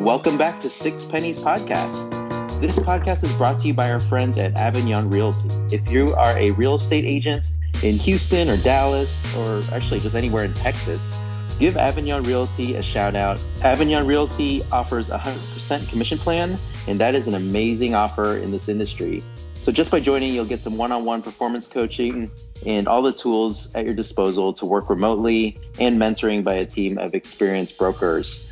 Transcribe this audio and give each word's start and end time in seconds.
Welcome 0.00 0.38
back 0.38 0.60
to 0.60 0.70
Six 0.70 1.04
Pennies 1.04 1.44
Podcast. 1.44 2.58
This 2.58 2.78
podcast 2.78 3.22
is 3.22 3.36
brought 3.36 3.58
to 3.58 3.68
you 3.68 3.74
by 3.74 3.90
our 3.90 4.00
friends 4.00 4.38
at 4.38 4.56
Avignon 4.56 5.10
Realty. 5.10 5.50
If 5.70 5.92
you 5.92 6.14
are 6.14 6.38
a 6.38 6.52
real 6.52 6.76
estate 6.76 7.04
agent 7.04 7.48
in 7.82 7.96
Houston 7.96 8.48
or 8.48 8.56
Dallas, 8.56 9.36
or 9.36 9.60
actually 9.74 10.00
just 10.00 10.14
anywhere 10.14 10.44
in 10.44 10.54
Texas, 10.54 11.22
give 11.58 11.76
Avignon 11.76 12.22
Realty 12.22 12.76
a 12.76 12.82
shout 12.82 13.14
out. 13.14 13.46
Avignon 13.62 14.06
Realty 14.06 14.64
offers 14.72 15.10
a 15.10 15.18
100% 15.18 15.86
commission 15.90 16.16
plan, 16.16 16.58
and 16.88 16.98
that 16.98 17.14
is 17.14 17.28
an 17.28 17.34
amazing 17.34 17.94
offer 17.94 18.38
in 18.38 18.50
this 18.50 18.70
industry. 18.70 19.22
So 19.54 19.70
just 19.70 19.90
by 19.90 20.00
joining, 20.00 20.32
you'll 20.32 20.46
get 20.46 20.62
some 20.62 20.78
one-on-one 20.78 21.20
performance 21.20 21.66
coaching 21.66 22.30
and 22.64 22.88
all 22.88 23.02
the 23.02 23.12
tools 23.12 23.70
at 23.74 23.84
your 23.84 23.94
disposal 23.94 24.54
to 24.54 24.64
work 24.64 24.88
remotely 24.88 25.58
and 25.78 25.98
mentoring 25.98 26.42
by 26.42 26.54
a 26.54 26.64
team 26.64 26.96
of 26.96 27.12
experienced 27.14 27.76
brokers. 27.76 28.48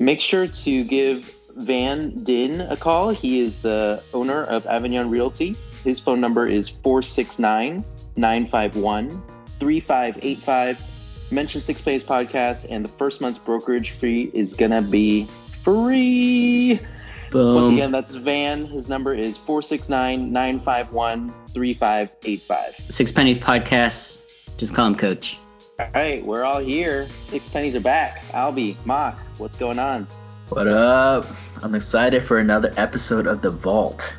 Make 0.00 0.20
sure 0.20 0.46
to 0.46 0.84
give 0.84 1.36
Van 1.56 2.10
Din 2.22 2.60
a 2.60 2.76
call. 2.76 3.10
He 3.10 3.40
is 3.40 3.62
the 3.62 4.02
owner 4.14 4.44
of 4.44 4.66
Avignon 4.66 5.10
Realty. 5.10 5.56
His 5.84 5.98
phone 6.00 6.20
number 6.20 6.46
is 6.46 6.68
469 6.68 7.84
951 8.16 9.10
3585. 9.58 10.82
Mention 11.30 11.60
Six 11.60 11.80
Pennies 11.80 12.04
Podcast, 12.04 12.66
and 12.70 12.84
the 12.84 12.88
first 12.88 13.20
month's 13.20 13.38
brokerage 13.38 13.90
fee 13.90 14.30
is 14.32 14.54
going 14.54 14.70
to 14.70 14.82
be 14.82 15.26
free. 15.62 16.80
Boom. 17.30 17.54
Once 17.54 17.70
again, 17.70 17.92
that's 17.92 18.14
Van. 18.14 18.64
His 18.66 18.88
number 18.88 19.12
is 19.12 19.36
469 19.36 20.32
951 20.32 21.32
3585. 21.48 22.74
Six 22.88 23.12
Pennies 23.12 23.38
Podcast. 23.38 24.56
Just 24.56 24.74
call 24.74 24.86
him 24.86 24.94
Coach. 24.94 25.38
All 25.80 25.86
right, 25.94 26.26
we're 26.26 26.44
all 26.44 26.58
here. 26.58 27.08
Six 27.08 27.48
pennies 27.50 27.76
are 27.76 27.80
back. 27.80 28.22
Albie, 28.32 28.84
Mock, 28.84 29.20
what's 29.38 29.56
going 29.56 29.78
on? 29.78 30.08
What 30.48 30.66
up? 30.66 31.24
I'm 31.62 31.76
excited 31.76 32.20
for 32.20 32.40
another 32.40 32.72
episode 32.76 33.28
of 33.28 33.42
The 33.42 33.50
Vault. 33.50 34.16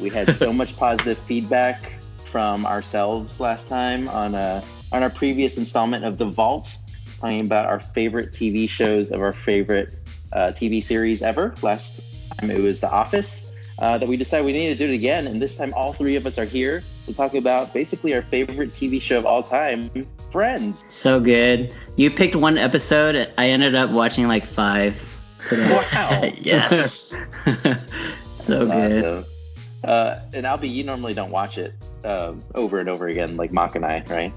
We 0.00 0.08
had 0.08 0.34
so 0.34 0.52
much 0.54 0.74
positive 0.74 1.18
feedback 1.18 2.00
from 2.24 2.64
ourselves 2.64 3.40
last 3.40 3.68
time 3.68 4.08
on 4.08 4.34
a 4.34 4.64
on 4.90 5.02
our 5.02 5.10
previous 5.10 5.58
installment 5.58 6.06
of 6.06 6.16
The 6.16 6.24
Vault, 6.24 6.78
talking 7.18 7.44
about 7.44 7.66
our 7.66 7.78
favorite 7.78 8.32
TV 8.32 8.66
shows 8.66 9.10
of 9.10 9.20
our 9.20 9.32
favorite 9.32 9.94
uh, 10.32 10.52
TV 10.52 10.82
series 10.82 11.20
ever. 11.20 11.54
Last 11.60 12.00
time 12.38 12.50
it 12.50 12.62
was 12.62 12.80
The 12.80 12.90
Office. 12.90 13.54
Uh, 13.78 13.98
that 13.98 14.08
we 14.08 14.16
decided 14.16 14.46
we 14.46 14.52
needed 14.52 14.78
to 14.78 14.86
do 14.86 14.90
it 14.90 14.94
again, 14.94 15.26
and 15.26 15.42
this 15.42 15.56
time 15.56 15.74
all 15.74 15.92
three 15.92 16.14
of 16.14 16.24
us 16.24 16.38
are 16.38 16.44
here 16.44 16.82
to 17.04 17.12
talk 17.12 17.34
about 17.34 17.72
basically 17.74 18.14
our 18.14 18.22
favorite 18.22 18.70
TV 18.70 19.00
show 19.00 19.18
of 19.18 19.26
all 19.26 19.42
time, 19.42 19.90
Friends. 20.32 20.82
So 20.88 21.20
good. 21.20 21.74
You 21.96 22.10
picked 22.10 22.34
one 22.34 22.56
episode. 22.56 23.30
I 23.36 23.50
ended 23.50 23.74
up 23.74 23.90
watching 23.90 24.26
like 24.26 24.46
five 24.46 24.96
today. 25.46 25.70
Wow. 25.92 26.22
yes. 26.38 27.20
so 28.36 28.66
good. 28.66 29.26
Uh, 29.84 30.20
and 30.32 30.46
Albie, 30.46 30.70
you 30.70 30.84
normally 30.84 31.12
don't 31.12 31.30
watch 31.30 31.58
it 31.58 31.74
uh, 32.02 32.32
over 32.54 32.78
and 32.78 32.88
over 32.88 33.08
again 33.08 33.36
like 33.36 33.52
Mock 33.52 33.76
and 33.76 33.84
I, 33.84 34.02
right? 34.08 34.32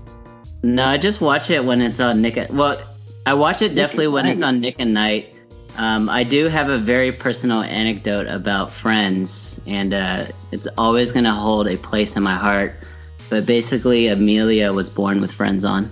No, 0.63 0.85
I 0.85 0.97
just 0.97 1.21
watch 1.21 1.49
it 1.49 1.63
when 1.63 1.81
it's 1.81 2.01
on 2.01 2.21
Nick. 2.21 2.45
Well, 2.49 2.77
I 3.25 3.33
watch 3.33 3.61
it 3.61 3.73
definitely 3.73 4.09
when 4.09 4.25
it's 4.25 4.41
on 4.41 4.59
Nick 4.59 4.81
at 4.81 4.87
Nite. 4.87 5.33
Um, 5.77 6.09
I 6.09 6.23
do 6.25 6.49
have 6.49 6.67
a 6.67 6.77
very 6.77 7.13
personal 7.13 7.61
anecdote 7.61 8.27
about 8.27 8.69
Friends, 8.69 9.61
and 9.65 9.93
uh, 9.93 10.25
it's 10.51 10.67
always 10.77 11.13
going 11.13 11.25
to 11.25 11.31
hold 11.31 11.67
a 11.67 11.77
place 11.77 12.17
in 12.17 12.23
my 12.23 12.35
heart. 12.35 12.75
But 13.29 13.45
basically, 13.45 14.07
Amelia 14.07 14.71
was 14.73 14.89
born 14.89 15.19
with 15.21 15.31
Friends 15.31 15.65
on. 15.65 15.85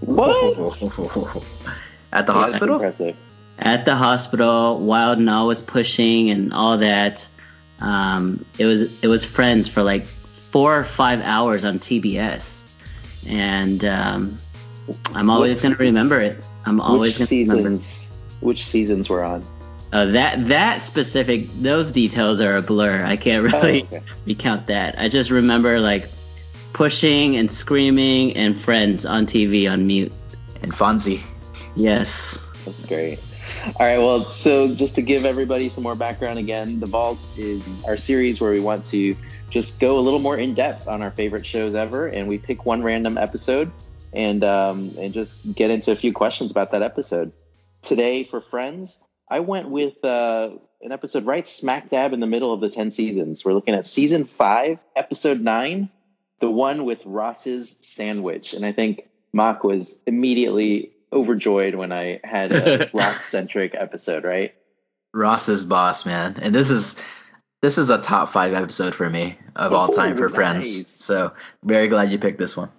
What? 0.00 0.30
At 2.12 2.26
the 2.26 2.32
Yeah, 2.32 2.38
hospital? 2.38 2.74
impressive. 2.76 3.16
At 3.58 3.84
the 3.84 3.94
hospital, 3.94 4.78
Wild 4.78 5.18
and 5.18 5.28
all 5.28 5.46
was 5.46 5.60
pushing 5.62 6.30
and 6.30 6.52
all 6.52 6.78
that. 6.78 7.26
Um, 7.80 8.44
it 8.58 8.66
was 8.66 9.02
it 9.02 9.06
was 9.08 9.24
Friends 9.24 9.68
for 9.68 9.82
like 9.82 10.06
four 10.06 10.76
or 10.78 10.84
five 10.84 11.20
hours 11.22 11.64
on 11.64 11.78
TBS, 11.78 12.64
and 13.28 13.84
um, 13.84 14.36
I'm 15.14 15.30
always 15.30 15.62
going 15.62 15.74
to 15.74 15.82
remember 15.82 16.20
it. 16.20 16.44
I'm 16.66 16.80
always 16.80 17.18
which 17.18 17.30
going 17.30 17.46
to 17.46 17.52
remember. 17.54 17.78
seasons? 17.78 18.20
Which 18.40 18.64
seasons 18.66 19.08
were 19.10 19.22
on? 19.24 19.44
Uh, 19.92 20.06
that 20.06 20.46
that 20.48 20.80
specific 20.80 21.48
those 21.60 21.90
details 21.90 22.40
are 22.40 22.56
a 22.56 22.62
blur. 22.62 23.04
I 23.04 23.16
can't 23.16 23.40
Oh, 23.52 23.60
really 23.60 23.82
okay. 23.84 24.02
recount 24.26 24.66
that. 24.68 24.98
I 24.98 25.08
just 25.08 25.30
remember 25.30 25.80
like 25.80 26.08
pushing 26.80 27.36
and 27.36 27.50
screaming 27.50 28.34
and 28.38 28.58
friends 28.58 29.04
on 29.04 29.26
TV 29.26 29.70
on 29.70 29.86
mute. 29.86 30.14
And 30.62 30.72
Fonzie. 30.72 31.20
Yes. 31.76 32.42
That's 32.64 32.86
great. 32.86 33.18
All 33.78 33.84
right. 33.84 33.98
Well, 33.98 34.24
so 34.24 34.74
just 34.74 34.94
to 34.94 35.02
give 35.02 35.26
everybody 35.26 35.68
some 35.68 35.82
more 35.82 35.94
background 35.94 36.38
again, 36.38 36.80
The 36.80 36.86
Vault 36.86 37.18
is 37.36 37.68
our 37.84 37.98
series 37.98 38.40
where 38.40 38.50
we 38.50 38.60
want 38.60 38.86
to 38.86 39.14
just 39.50 39.78
go 39.78 39.98
a 39.98 40.00
little 40.00 40.20
more 40.20 40.38
in 40.38 40.54
depth 40.54 40.88
on 40.88 41.02
our 41.02 41.10
favorite 41.10 41.44
shows 41.44 41.74
ever, 41.74 42.06
and 42.06 42.26
we 42.26 42.38
pick 42.38 42.64
one 42.64 42.82
random 42.82 43.18
episode 43.18 43.70
and 44.14 44.42
um, 44.42 44.90
and 44.98 45.12
just 45.12 45.54
get 45.54 45.68
into 45.68 45.92
a 45.92 45.96
few 45.96 46.14
questions 46.14 46.50
about 46.50 46.70
that 46.70 46.82
episode. 46.82 47.30
Today 47.82 48.24
for 48.24 48.40
Friends, 48.40 49.04
I 49.28 49.40
went 49.40 49.68
with 49.68 50.02
uh, 50.02 50.48
an 50.80 50.92
episode 50.92 51.26
right 51.26 51.46
smack 51.46 51.90
dab 51.90 52.14
in 52.14 52.20
the 52.20 52.26
middle 52.26 52.54
of 52.54 52.62
the 52.62 52.70
ten 52.70 52.90
seasons. 52.90 53.44
We're 53.44 53.52
looking 53.52 53.74
at 53.74 53.84
season 53.84 54.24
five, 54.24 54.78
episode 54.96 55.42
nine, 55.42 55.90
the 56.40 56.50
one 56.50 56.84
with 56.84 57.00
Ross's 57.04 57.76
sandwich, 57.80 58.54
and 58.54 58.64
I 58.64 58.72
think 58.72 59.08
Mock 59.32 59.62
was 59.62 60.00
immediately 60.06 60.92
overjoyed 61.12 61.74
when 61.74 61.92
I 61.92 62.20
had 62.24 62.52
a 62.52 62.90
Ross 62.94 63.22
centric 63.24 63.74
episode, 63.74 64.24
right? 64.24 64.54
Ross's 65.12 65.64
boss, 65.64 66.06
man. 66.06 66.38
And 66.40 66.54
this 66.54 66.70
is 66.70 66.96
this 67.62 67.78
is 67.78 67.90
a 67.90 67.98
top 67.98 68.30
five 68.30 68.54
episode 68.54 68.94
for 68.94 69.08
me 69.08 69.36
of 69.54 69.72
all 69.72 69.88
time 69.88 70.16
for 70.16 70.26
Ooh, 70.26 70.30
Friends. 70.30 70.88
So 70.88 71.32
very 71.62 71.88
glad 71.88 72.10
you 72.12 72.18
picked 72.18 72.38
this 72.38 72.56
one. 72.56 72.70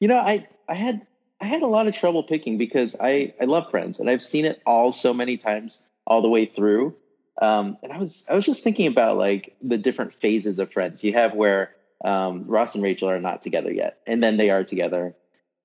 You 0.00 0.08
know, 0.08 0.18
I 0.18 0.46
I 0.68 0.74
had 0.74 1.06
I 1.40 1.44
had 1.44 1.62
a 1.62 1.66
lot 1.66 1.86
of 1.86 1.94
trouble 1.94 2.22
picking 2.24 2.58
because 2.58 2.96
I 2.98 3.34
I 3.40 3.44
love 3.44 3.70
Friends 3.70 4.00
and 4.00 4.10
I've 4.10 4.22
seen 4.22 4.44
it 4.44 4.60
all 4.66 4.90
so 4.90 5.12
many 5.14 5.36
times 5.36 5.86
all 6.06 6.22
the 6.22 6.28
way 6.28 6.46
through. 6.46 6.94
Um, 7.40 7.76
and 7.82 7.92
I 7.92 7.98
was 7.98 8.24
I 8.28 8.34
was 8.34 8.46
just 8.46 8.64
thinking 8.64 8.86
about 8.86 9.18
like 9.18 9.54
the 9.62 9.78
different 9.78 10.14
phases 10.14 10.58
of 10.58 10.72
Friends. 10.72 11.04
You 11.04 11.12
have 11.12 11.34
where 11.34 11.74
um, 12.06 12.44
Ross 12.44 12.74
and 12.74 12.84
Rachel 12.84 13.10
are 13.10 13.20
not 13.20 13.42
together 13.42 13.72
yet, 13.72 13.98
and 14.06 14.22
then 14.22 14.36
they 14.36 14.50
are 14.50 14.64
together. 14.64 15.14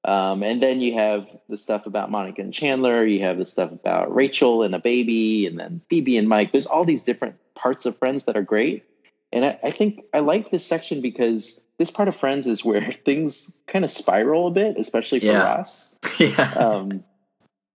Um, 0.04 0.42
and 0.42 0.62
then 0.64 0.82
you 0.82 0.96
have 0.96 1.28
the 1.48 1.58
stuff 1.58 1.86
about 1.86 2.10
Monica 2.10 2.42
and 2.42 2.52
Chandler. 2.52 3.06
You 3.06 3.22
have 3.22 3.38
the 3.38 3.46
stuff 3.46 3.72
about 3.72 4.14
Rachel 4.14 4.64
and 4.64 4.74
a 4.74 4.80
baby, 4.80 5.46
and 5.46 5.60
then 5.60 5.82
Phoebe 5.90 6.18
and 6.18 6.28
Mike. 6.28 6.52
There's 6.52 6.66
all 6.66 6.84
these 6.86 7.04
different 7.04 7.36
parts 7.54 7.86
of 7.86 7.98
Friends 7.98 8.24
that 8.24 8.36
are 8.36 8.42
great. 8.42 8.84
And 9.32 9.46
I, 9.46 9.60
I 9.64 9.72
think 9.72 10.04
I 10.14 10.20
like 10.20 10.50
this 10.50 10.66
section 10.66 11.02
because 11.02 11.64
this 11.78 11.92
part 11.92 12.08
of 12.08 12.16
Friends 12.16 12.48
is 12.48 12.66
where 12.66 12.92
things 13.06 13.60
kind 13.68 13.86
of 13.86 13.92
spiral 13.92 14.48
a 14.48 14.52
bit, 14.52 14.78
especially 14.78 15.20
for 15.20 15.28
Yeah. 15.28 15.44
Ross. 15.44 15.96
yeah. 16.20 16.52
Um, 16.56 17.04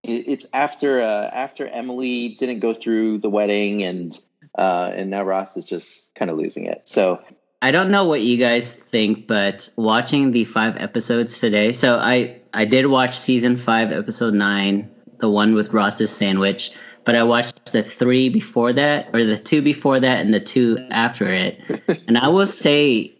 it, 0.02 0.24
it's 0.26 0.46
after 0.52 1.00
uh, 1.00 1.30
after 1.32 1.68
Emily 1.68 2.30
didn't 2.30 2.58
go 2.58 2.74
through 2.74 3.18
the 3.18 3.30
wedding, 3.30 3.84
and 3.84 4.18
uh, 4.58 4.90
and 4.92 5.10
now 5.10 5.22
Ross 5.22 5.56
is 5.56 5.64
just 5.64 6.12
kind 6.16 6.30
of 6.30 6.36
losing 6.36 6.66
it. 6.66 6.88
So 6.88 7.20
I 7.62 7.70
don't 7.70 7.90
know 7.90 8.04
what 8.04 8.22
you 8.22 8.36
guys 8.36 8.74
think, 8.74 9.26
but 9.26 9.68
watching 9.76 10.30
the 10.30 10.44
five 10.44 10.76
episodes 10.76 11.40
today, 11.40 11.72
so 11.72 11.96
I 11.96 12.40
I 12.52 12.64
did 12.64 12.86
watch 12.86 13.18
season 13.18 13.56
five, 13.56 13.92
episode 13.92 14.34
nine, 14.34 14.90
the 15.18 15.30
one 15.30 15.54
with 15.54 15.72
Ross's 15.72 16.10
sandwich, 16.10 16.72
but 17.04 17.16
I 17.16 17.22
watched 17.22 17.72
the 17.72 17.82
three 17.82 18.28
before 18.28 18.72
that, 18.74 19.08
or 19.14 19.24
the 19.24 19.38
two 19.38 19.62
before 19.62 20.00
that, 20.00 20.24
and 20.24 20.34
the 20.34 20.40
two 20.40 20.86
after 20.90 21.32
it, 21.32 21.60
and 22.06 22.18
I 22.18 22.28
will 22.28 22.46
say. 22.46 23.12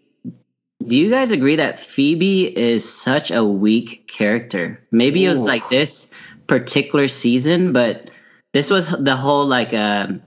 Do 0.85 0.95
you 0.95 1.09
guys 1.09 1.31
agree 1.31 1.57
that 1.57 1.79
Phoebe 1.79 2.55
is 2.55 2.87
such 2.89 3.31
a 3.31 3.43
weak 3.43 4.07
character? 4.07 4.79
Maybe 4.91 5.25
it 5.25 5.29
was 5.29 5.43
like 5.43 5.67
this 5.69 6.11
particular 6.45 7.09
season, 7.09 7.73
but 7.73 8.09
this 8.53 8.69
was 8.69 8.87
the 8.87 9.15
whole 9.15 9.45
like 9.45 9.73
um 9.73 10.21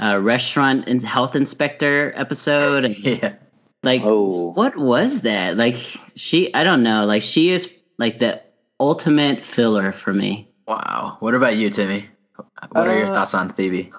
uh, 0.00 0.18
restaurant 0.20 0.88
and 0.88 1.00
health 1.02 1.36
inspector 1.36 2.12
episode. 2.16 2.84
yeah. 2.98 3.34
Like, 3.84 4.02
oh, 4.04 4.52
what 4.52 4.76
was 4.76 5.22
that? 5.22 5.56
Like, 5.56 5.76
she, 6.16 6.52
I 6.54 6.64
don't 6.64 6.82
know. 6.82 7.04
Like, 7.06 7.22
she 7.22 7.50
is 7.50 7.72
like 7.98 8.18
the 8.18 8.42
ultimate 8.80 9.44
filler 9.44 9.92
for 9.92 10.12
me. 10.12 10.50
Wow. 10.66 11.16
What 11.20 11.34
about 11.34 11.56
you, 11.56 11.70
Timmy? 11.70 12.08
What 12.70 12.88
are 12.88 12.96
your 12.96 13.06
Uh, 13.06 13.14
thoughts 13.14 13.34
on 13.34 13.48
Phoebe? 13.48 13.92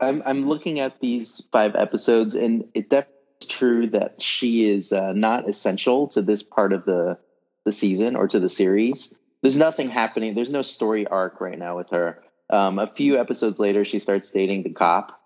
I'm 0.00 0.22
I'm 0.24 0.48
looking 0.48 0.80
at 0.80 1.00
these 1.00 1.42
five 1.52 1.74
episodes, 1.76 2.34
and 2.34 2.64
it 2.74 2.88
definitely 2.88 3.14
is 3.42 3.48
true 3.48 3.90
that 3.90 4.22
she 4.22 4.68
is 4.68 4.92
uh, 4.92 5.12
not 5.12 5.48
essential 5.48 6.08
to 6.08 6.22
this 6.22 6.42
part 6.42 6.72
of 6.72 6.84
the 6.84 7.18
the 7.64 7.72
season 7.72 8.16
or 8.16 8.28
to 8.28 8.40
the 8.40 8.48
series. 8.48 9.14
There's 9.42 9.56
nothing 9.56 9.90
happening. 9.90 10.34
There's 10.34 10.50
no 10.50 10.62
story 10.62 11.06
arc 11.06 11.40
right 11.40 11.58
now 11.58 11.76
with 11.76 11.90
her. 11.90 12.22
Um, 12.50 12.78
a 12.78 12.86
few 12.86 13.18
episodes 13.18 13.58
later, 13.58 13.84
she 13.84 13.98
starts 13.98 14.30
dating 14.30 14.62
the 14.62 14.70
cop. 14.70 15.17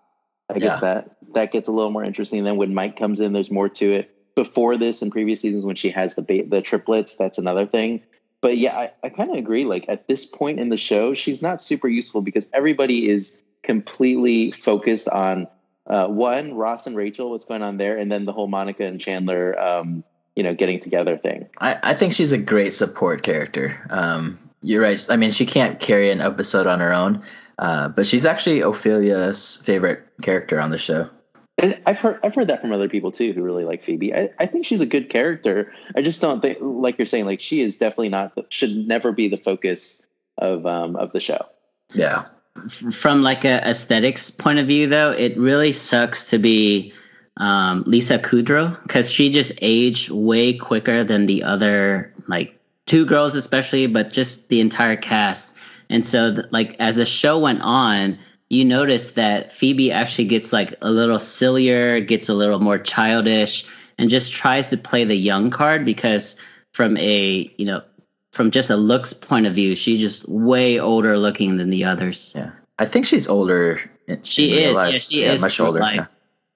I 0.49 0.59
guess 0.59 0.63
Yeah. 0.63 0.79
that 0.79 1.15
that 1.33 1.51
gets 1.51 1.67
a 1.67 1.71
little 1.71 1.91
more 1.91 2.03
interesting. 2.03 2.43
Then 2.43 2.57
when 2.57 2.73
Mike 2.73 2.95
comes 2.97 3.19
in, 3.19 3.33
there's 3.33 3.51
more 3.51 3.69
to 3.69 3.91
it. 3.91 4.09
Before 4.35 4.77
this, 4.77 5.03
and 5.03 5.11
previous 5.11 5.41
seasons, 5.41 5.63
when 5.63 5.75
she 5.75 5.89
has 5.91 6.15
the 6.15 6.21
ba- 6.23 6.45
the 6.47 6.61
triplets, 6.61 7.15
that's 7.15 7.37
another 7.37 7.67
thing. 7.67 8.01
But 8.41 8.57
yeah, 8.57 8.75
I, 8.77 8.91
I 9.03 9.09
kind 9.09 9.29
of 9.29 9.37
agree. 9.37 9.63
Like 9.63 9.85
at 9.87 10.07
this 10.07 10.25
point 10.25 10.59
in 10.59 10.69
the 10.69 10.77
show, 10.77 11.13
she's 11.13 11.41
not 11.41 11.61
super 11.61 11.87
useful 11.87 12.21
because 12.21 12.49
everybody 12.51 13.07
is 13.07 13.37
completely 13.61 14.51
focused 14.51 15.07
on 15.07 15.47
uh, 15.87 16.07
one 16.07 16.55
Ross 16.55 16.87
and 16.87 16.95
Rachel, 16.95 17.29
what's 17.29 17.45
going 17.45 17.61
on 17.61 17.77
there, 17.77 17.97
and 17.97 18.11
then 18.11 18.25
the 18.25 18.33
whole 18.33 18.47
Monica 18.47 18.83
and 18.85 18.99
Chandler, 18.99 19.57
um, 19.59 20.03
you 20.35 20.43
know, 20.43 20.53
getting 20.55 20.79
together 20.79 21.17
thing. 21.17 21.47
I, 21.59 21.77
I 21.83 21.93
think 21.93 22.13
she's 22.13 22.31
a 22.31 22.37
great 22.37 22.73
support 22.73 23.21
character. 23.21 23.85
Um, 23.89 24.39
you're 24.63 24.81
right. 24.81 25.05
I 25.09 25.17
mean, 25.17 25.31
she 25.31 25.45
can't 25.45 25.79
carry 25.79 26.09
an 26.09 26.21
episode 26.21 26.65
on 26.65 26.79
her 26.79 26.93
own, 26.93 27.21
uh, 27.59 27.89
but 27.89 28.07
she's 28.07 28.25
actually 28.25 28.61
Ophelia's 28.61 29.57
favorite 29.57 30.07
character 30.21 30.59
on 30.59 30.71
the 30.71 30.77
show. 30.77 31.09
And 31.57 31.79
I've 31.85 32.01
heard 32.01 32.19
I've 32.23 32.33
heard 32.33 32.47
that 32.47 32.61
from 32.61 32.71
other 32.71 32.89
people 32.89 33.11
too 33.11 33.31
who 33.33 33.43
really 33.43 33.63
like 33.63 33.83
Phoebe. 33.83 34.13
I, 34.13 34.31
I 34.39 34.47
think 34.47 34.65
she's 34.65 34.81
a 34.81 34.87
good 34.87 35.09
character. 35.09 35.71
I 35.95 36.01
just 36.01 36.19
don't 36.19 36.41
think 36.41 36.57
like 36.61 36.97
you're 36.97 37.05
saying 37.05 37.25
like 37.25 37.41
she 37.41 37.61
is 37.61 37.75
definitely 37.75 38.09
not 38.09 38.33
should 38.49 38.75
never 38.75 39.11
be 39.11 39.27
the 39.27 39.37
focus 39.37 40.03
of 40.37 40.65
um 40.65 40.95
of 40.95 41.11
the 41.11 41.19
show. 41.19 41.45
Yeah. 41.93 42.25
From 42.91 43.21
like 43.21 43.45
a 43.45 43.67
aesthetics 43.67 44.31
point 44.31 44.59
of 44.59 44.67
view 44.67 44.87
though, 44.87 45.11
it 45.11 45.37
really 45.37 45.73
sucks 45.73 46.31
to 46.31 46.39
be 46.39 46.93
um, 47.37 47.83
Lisa 47.85 48.19
Kudrow 48.19 48.81
because 48.83 49.11
she 49.11 49.31
just 49.31 49.51
aged 49.61 50.09
way 50.09 50.53
quicker 50.53 51.03
than 51.03 51.25
the 51.25 51.43
other 51.43 52.13
like 52.27 52.59
two 52.93 53.05
girls 53.07 53.35
especially, 53.35 53.87
but 53.87 54.11
just 54.13 54.49
the 54.49 54.61
entire 54.61 54.95
cast. 54.95 55.55
And 55.89 56.05
so 56.05 56.35
th- 56.35 56.47
like 56.51 56.75
as 56.77 56.95
the 56.95 57.05
show 57.07 57.39
went 57.39 57.61
on, 57.63 58.19
you 58.49 58.63
notice 58.65 59.11
that 59.11 59.51
Phoebe 59.51 59.91
actually 59.91 60.25
gets 60.25 60.53
like 60.53 60.75
a 60.81 60.91
little 60.91 61.17
sillier, 61.17 61.99
gets 62.01 62.29
a 62.29 62.35
little 62.35 62.59
more 62.59 62.77
childish, 62.77 63.65
and 63.97 64.11
just 64.11 64.31
tries 64.31 64.69
to 64.69 64.77
play 64.77 65.05
the 65.05 65.15
young 65.15 65.49
card 65.49 65.85
because 65.85 66.35
from 66.71 66.95
a 66.97 67.51
you 67.57 67.65
know 67.65 67.81
from 68.31 68.51
just 68.51 68.69
a 68.69 68.75
looks 68.77 69.11
point 69.11 69.47
of 69.47 69.55
view, 69.55 69.75
she's 69.75 69.99
just 69.99 70.29
way 70.29 70.79
older 70.79 71.17
looking 71.17 71.57
than 71.57 71.71
the 71.71 71.85
others. 71.85 72.33
Yeah. 72.35 72.51
I 72.77 72.85
think 72.85 73.05
she's 73.07 73.27
older. 73.27 73.79
In, 74.07 74.21
She 74.23 74.51
in 74.51 74.69
is, 74.69 74.75
yeah, 74.75 74.99
she 74.99 75.21
yeah, 75.21 75.31
is 75.33 75.41
much 75.41 75.59
older. 75.59 75.79
life. 75.79 75.95
Yeah. 75.95 76.05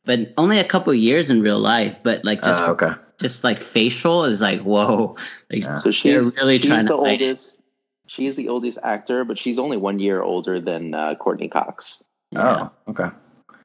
But 0.05 0.33
only 0.37 0.59
a 0.59 0.63
couple 0.65 0.93
years 0.93 1.29
in 1.31 1.41
real 1.41 1.59
life. 1.59 1.97
But 2.03 2.23
like 2.25 2.43
just 2.43 2.61
Uh, 2.61 2.71
okay. 2.73 2.91
Just 3.19 3.43
like 3.43 3.59
facial 3.59 4.25
is 4.25 4.41
like 4.41 4.61
whoa. 4.61 5.15
Like 5.51 5.63
Yeah. 5.63 5.75
So 5.75 5.91
she, 5.91 6.11
they're 6.11 6.23
really 6.23 6.57
she's 6.59 6.67
trying 6.67 6.85
the 6.85 6.95
to 6.97 7.03
hide 7.03 7.21
it. 7.21 7.25
oldest. 7.25 7.59
She's 8.07 8.35
the 8.35 8.49
oldest 8.49 8.77
actor, 8.83 9.25
but 9.25 9.37
she's 9.37 9.59
only 9.59 9.75
one 9.77 9.99
year 9.99 10.21
older 10.21 10.59
than 10.61 10.93
uh, 10.93 11.15
Courteney 11.15 11.49
Cox. 11.49 12.03
Yeah. 12.31 12.69
Oh, 12.87 12.91
okay. 12.91 13.09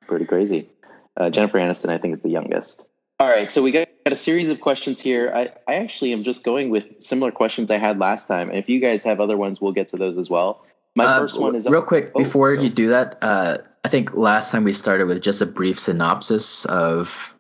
Pretty 0.09 0.25
crazy. 0.25 0.69
Uh, 1.17 1.31
Jennifer 1.31 1.59
Aniston, 1.59 1.91
I 1.91 1.99
think, 1.99 2.15
is 2.15 2.23
the 2.23 2.31
youngest. 2.31 2.87
All 3.21 3.29
right, 3.29 3.49
so 3.49 3.63
we 3.63 3.71
got, 3.71 3.87
got 4.05 4.13
a 4.13 4.17
series 4.17 4.49
of 4.49 4.61
questions 4.61 5.01
here. 5.01 5.31
I, 5.33 5.53
I 5.71 5.77
actually 5.77 6.13
am 6.13 6.25
just 6.25 6.43
going 6.43 6.71
with 6.71 7.01
similar 7.01 7.31
questions 7.31 7.71
I 7.71 7.77
had 7.79 7.99
last 7.99 8.27
time. 8.27 8.49
And 8.49 8.59
if 8.59 8.69
you 8.69 8.81
guys 8.81 9.05
have 9.05 9.21
other 9.21 9.37
ones, 9.37 9.61
we'll 9.61 9.71
get 9.73 9.89
to 9.89 9.97
those 9.97 10.19
as 10.19 10.29
well. 10.29 10.65
My 10.97 11.05
Uh, 11.05 11.19
first 11.21 11.39
one 11.41 11.55
is 11.55 11.67
real 11.69 11.83
quick 11.83 12.11
Oh, 12.17 12.19
before 12.19 12.57
no. 12.57 12.63
you 12.63 12.71
do 12.71 12.89
that. 12.89 13.19
Uh, 13.23 13.59
I 13.85 13.89
think 13.89 14.15
last 14.15 14.51
time 14.51 14.65
we 14.65 14.73
started 14.73 15.07
with 15.07 15.23
just 15.23 15.41
a 15.41 15.47
brief 15.47 15.79
synopsis 15.79 16.65
of 16.65 17.33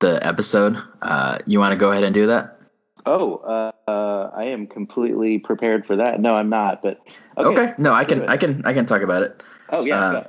the 0.00 0.24
episode. 0.26 0.76
Uh, 1.02 1.38
you 1.46 1.58
want 1.58 1.72
to 1.72 1.76
go 1.76 1.90
ahead 1.90 2.04
and 2.04 2.14
do 2.14 2.28
that? 2.28 2.58
Oh, 3.06 3.36
uh, 3.36 3.72
uh, 3.90 4.30
I 4.34 4.44
am 4.44 4.66
completely 4.66 5.38
prepared 5.38 5.86
for 5.86 5.96
that. 5.96 6.20
No, 6.20 6.34
I'm 6.34 6.50
not. 6.50 6.82
But 6.82 7.00
Okay. 7.36 7.48
okay. 7.48 7.74
No, 7.78 7.92
I 7.92 8.04
can. 8.04 8.28
I 8.28 8.36
can. 8.36 8.64
I 8.64 8.72
can 8.72 8.86
talk 8.86 9.02
about 9.02 9.22
it. 9.22 9.42
Oh 9.70 9.84
yeah. 9.84 10.00
uh. 10.00 10.24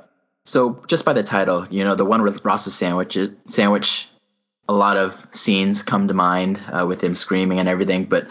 So 0.46 0.82
just 0.86 1.04
by 1.04 1.12
the 1.12 1.22
title, 1.22 1.66
you 1.70 1.84
know, 1.84 1.94
the 1.94 2.04
one 2.04 2.22
with 2.22 2.44
Ross's 2.44 2.74
sandwich, 2.74 3.18
sandwich, 3.46 4.08
a 4.68 4.72
lot 4.72 4.96
of 4.96 5.26
scenes 5.32 5.82
come 5.82 6.08
to 6.08 6.14
mind 6.14 6.60
uh, 6.72 6.86
with 6.88 7.02
him 7.02 7.14
screaming 7.14 7.58
and 7.58 7.68
everything. 7.68 8.06
But 8.06 8.26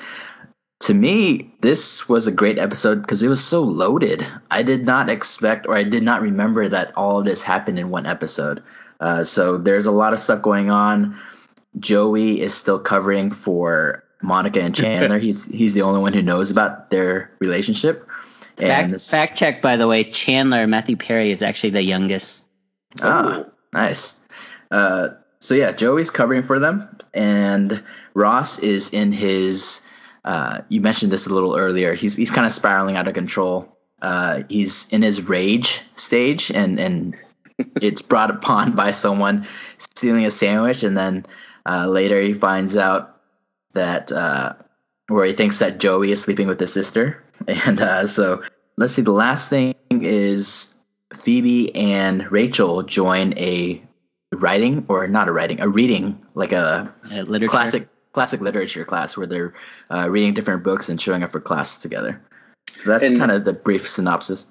to 0.82 0.94
me, 0.94 1.54
this 1.62 2.10
was 2.10 2.28
a 2.28 2.32
great 2.32 2.58
episode 2.58 3.02
because 3.02 3.22
it 3.22 3.28
was 3.28 3.44
so 3.44 3.62
loaded. 3.62 4.26
I 4.50 4.64
did 4.64 4.86
not 4.86 5.10
expect, 5.10 5.68
or 5.68 5.76
I 5.76 5.84
did 5.84 6.04
not 6.04 6.22
remember 6.22 6.68
that 6.68 6.94
all 6.96 7.20
of 7.20 7.26
this 7.26 7.42
happened 7.42 7.78
in 7.78 7.90
one 7.90 8.06
episode. 8.06 8.64
Uh, 9.00 9.24
so 9.24 9.58
there's 9.58 9.86
a 9.86 9.92
lot 9.92 10.14
of 10.14 10.20
stuff 10.20 10.42
going 10.42 10.70
on. 10.70 11.18
Joey 11.80 12.42
is 12.42 12.54
still 12.54 12.80
covering 12.80 13.32
for 13.32 14.04
Monica 14.22 14.62
and 14.62 14.76
Chandler. 14.76 15.20
he's 15.28 15.46
he's 15.46 15.74
the 15.74 15.84
only 15.84 16.02
one 16.02 16.14
who 16.14 16.22
knows 16.22 16.52
about 16.52 16.90
their 16.90 17.32
relationship. 17.40 18.08
And 18.58 18.68
Fact, 18.68 18.92
this- 18.92 19.10
fact 19.12 19.40
check, 19.40 19.62
by 19.62 19.78
the 19.78 19.88
way, 19.88 20.04
Chandler 20.04 20.68
Matthew 20.68 20.98
Perry 20.98 21.32
is 21.32 21.42
actually 21.42 21.72
the 21.72 21.84
youngest. 21.84 22.44
Ah, 23.02 23.46
nice. 23.72 24.20
Uh, 24.72 25.10
so 25.40 25.56
yeah, 25.56 25.72
Joey's 25.72 26.12
covering 26.12 26.44
for 26.44 26.60
them, 26.60 26.90
and 27.14 27.84
Ross 28.14 28.60
is 28.60 28.94
in 28.94 29.12
his. 29.14 29.88
Uh, 30.26 30.62
you 30.68 30.82
mentioned 30.82 31.12
this 31.14 31.28
a 31.28 31.34
little 31.34 31.56
earlier. 31.56 31.94
He's 31.94 32.16
he's 32.16 32.32
kind 32.32 32.46
of 32.46 32.52
spiraling 32.52 32.98
out 32.98 33.08
of 33.08 33.14
control. 33.14 33.78
Uh, 34.02 34.44
he's 34.50 34.92
in 34.92 35.02
his 35.02 35.22
rage 35.22 35.82
stage, 35.96 36.52
and 36.52 36.78
and 36.80 37.16
it's 37.82 38.02
brought 38.02 38.32
upon 38.32 38.76
by 38.76 38.92
someone 38.92 39.48
stealing 39.78 40.26
a 40.26 40.32
sandwich, 40.32 40.84
and 40.84 40.98
then 40.98 41.26
uh, 41.66 41.88
later 41.88 42.22
he 42.22 42.34
finds 42.34 42.76
out 42.78 43.18
that 43.74 44.12
uh, 44.12 44.54
where 45.08 45.26
he 45.26 45.34
thinks 45.34 45.60
that 45.60 45.80
Joey 45.80 46.12
is 46.12 46.22
sleeping 46.22 46.48
with 46.48 46.60
his 46.60 46.74
sister, 46.74 47.24
and 47.48 47.80
uh, 47.82 48.08
so 48.08 48.44
let's 48.78 48.94
see. 48.94 49.02
The 49.02 49.12
last 49.12 49.50
thing 49.50 49.76
is 49.92 50.76
Phoebe 51.16 51.74
and 51.76 52.32
Rachel 52.32 52.84
join 52.84 53.38
a 53.38 53.82
writing 54.32 54.86
or 54.88 55.08
not 55.08 55.28
a 55.28 55.32
writing, 55.32 55.60
a 55.60 55.68
reading 55.68 56.24
like 56.36 56.54
a 56.54 56.94
literature. 57.10 57.50
classic 57.52 57.88
classic 58.12 58.42
literature 58.42 58.86
class 58.86 59.16
where 59.18 59.28
they're 59.28 59.54
uh, 59.92 60.10
reading 60.10 60.34
different 60.34 60.64
books 60.64 60.90
and 60.90 61.00
showing 61.00 61.24
up 61.24 61.32
for 61.32 61.40
class 61.40 61.80
together. 61.80 62.22
So 62.72 62.90
that's 62.92 63.04
And- 63.04 63.18
kind 63.18 63.32
of 63.32 63.46
the 63.46 63.54
brief 63.54 63.88
synopsis. 63.90 64.48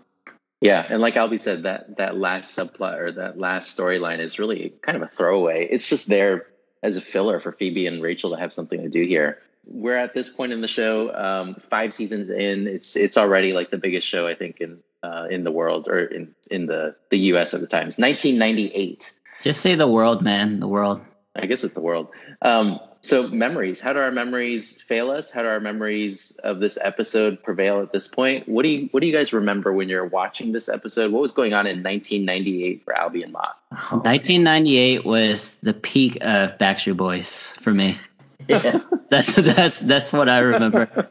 Yeah, 0.61 0.85
and 0.89 1.01
like 1.01 1.15
Albie 1.15 1.41
said, 1.41 1.63
that 1.63 1.99
that 1.99 2.17
last 2.17 2.57
subplot 2.57 2.99
or 2.99 3.13
that 3.13 3.39
last 3.39 3.77
storyline 3.77 4.19
is 4.19 4.39
really 4.39 4.75
kind 4.83 4.97
of 4.97 5.03
a 5.03 5.07
throwaway. 5.07 5.69
It's 5.71 5.89
just 5.89 6.09
there 6.09 6.47
as 6.83 6.97
a 6.97 7.01
filler 7.01 7.39
for 7.39 7.53
Phoebe 7.53 7.87
and 7.87 8.03
Rachel 8.03 8.31
to 8.31 8.37
have 8.37 8.53
something 8.53 8.83
to 8.83 8.89
do 8.89 9.05
here. 9.05 9.39
We're 9.65 9.97
at 9.97 10.15
this 10.15 10.29
point 10.29 10.53
in 10.53 10.61
the 10.61 10.69
show, 10.69 11.15
um, 11.15 11.55
five 11.57 11.93
seasons 11.93 12.31
in. 12.31 12.67
It's 12.67 12.97
it's 12.97 13.17
already 13.17 13.53
like 13.53 13.71
the 13.71 13.79
biggest 13.79 14.07
show 14.07 14.27
I 14.27 14.35
think 14.35 14.61
in 14.61 14.79
uh, 15.03 15.27
in 15.31 15.45
the 15.45 15.53
world 15.53 15.87
or 15.89 16.01
in 16.01 16.35
in 16.51 16.67
the 16.67 16.97
the 17.11 17.19
U.S. 17.33 17.55
at 17.55 17.61
the 17.61 17.67
time. 17.67 17.87
It's 17.87 17.99
1998. 17.99 19.15
Just 19.43 19.61
say 19.61 19.77
the 19.77 19.87
world, 19.87 20.23
man. 20.23 20.59
The 20.59 20.69
world. 20.69 21.01
I 21.37 21.47
guess 21.47 21.63
it's 21.63 21.75
the 21.75 21.81
world. 21.81 22.09
Um, 22.43 22.81
so 23.01 23.29
memories. 23.29 23.81
How 23.81 23.93
do 23.93 24.01
our 24.01 24.11
memories 24.11 24.73
fail 24.73 25.11
us? 25.11 25.31
How 25.31 25.43
do 25.43 25.49
our 25.49 25.61
memories 25.61 26.33
of 26.43 26.59
this 26.61 26.77
episode 26.81 27.43
prevail 27.43 27.81
at 27.81 27.93
this 27.93 28.09
point? 28.09 28.49
What 28.49 28.65
do 28.65 28.71
you 28.71 28.89
What 28.91 29.01
do 29.01 29.07
you 29.07 29.13
guys 29.13 29.33
remember 29.33 29.73
when 29.73 29.89
you're 29.89 30.07
watching 30.07 30.53
this 30.53 30.69
episode? 30.69 31.13
What 31.13 31.23
was 31.23 31.33
going 31.33 31.55
on 31.55 31.67
in 31.67 31.83
1998 31.83 32.85
for 32.85 32.95
Albie 32.95 33.23
and 33.23 33.33
Mock? 33.33 33.57
1998 33.71 35.05
was 35.05 35.55
the 35.63 35.75
peak 35.75 36.17
of 36.21 36.59
Backstreet 36.59 36.97
Boys 36.97 37.53
for 37.61 37.73
me. 37.73 37.99
Yeah, 38.49 38.81
That's 39.11 39.33
that's 39.35 39.81
that's 39.81 40.13
what 40.13 40.29
I 40.29 40.39
remember. 40.41 41.09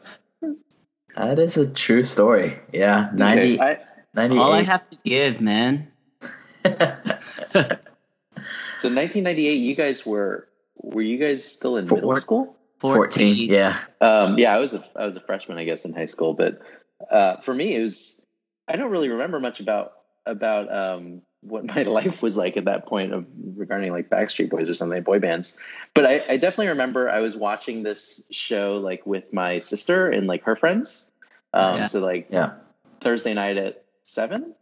that 1.16 1.38
is 1.38 1.56
a 1.56 1.70
true 1.72 2.04
story. 2.04 2.58
Yeah, 2.72 3.10
90, 3.14 3.54
Okay, 3.54 3.62
I, 3.62 3.78
98. 4.14 4.40
All 4.40 4.52
I 4.52 4.62
have 4.62 4.88
to 4.90 4.98
give, 5.04 5.40
man. 5.40 5.88
so 6.64 6.78
1998. 8.90 9.52
You 9.54 9.74
guys 9.74 10.04
were 10.04 10.47
were 10.82 11.02
you 11.02 11.18
guys 11.18 11.44
still 11.44 11.76
in 11.76 11.84
middle 11.84 12.00
Four- 12.00 12.20
school? 12.20 12.56
14. 12.80 13.34
Yeah. 13.50 13.78
Um, 14.00 14.38
yeah, 14.38 14.54
I 14.54 14.58
was 14.58 14.72
a 14.74 14.84
I 14.94 15.04
was 15.04 15.16
a 15.16 15.20
freshman, 15.20 15.58
I 15.58 15.64
guess, 15.64 15.84
in 15.84 15.92
high 15.92 16.04
school. 16.04 16.34
But 16.34 16.60
uh, 17.10 17.38
for 17.38 17.52
me, 17.52 17.74
it 17.74 17.82
was 17.82 18.24
I 18.68 18.76
don't 18.76 18.90
really 18.92 19.08
remember 19.08 19.40
much 19.40 19.58
about 19.58 19.94
about 20.26 20.72
um, 20.72 21.22
what 21.40 21.64
my 21.74 21.82
life 21.82 22.22
was 22.22 22.36
like 22.36 22.56
at 22.56 22.66
that 22.66 22.86
point 22.86 23.12
of 23.12 23.26
regarding 23.56 23.90
like 23.90 24.08
Backstreet 24.10 24.50
Boys 24.50 24.68
or 24.70 24.74
something, 24.74 25.02
boy 25.02 25.18
bands. 25.18 25.58
But 25.94 26.06
I, 26.06 26.24
I 26.28 26.36
definitely 26.36 26.68
remember 26.68 27.10
I 27.10 27.18
was 27.18 27.36
watching 27.36 27.82
this 27.82 28.24
show 28.30 28.76
like 28.78 29.04
with 29.04 29.32
my 29.32 29.58
sister 29.58 30.08
and 30.08 30.28
like 30.28 30.44
her 30.44 30.54
friends. 30.54 31.10
Um, 31.52 31.74
Yeah. 31.74 31.86
So 31.86 32.00
like 32.00 32.28
Yeah. 32.30 32.52
Thursday 33.00 33.34
night 33.34 33.56
at 33.56 33.82
seven, 34.02 34.54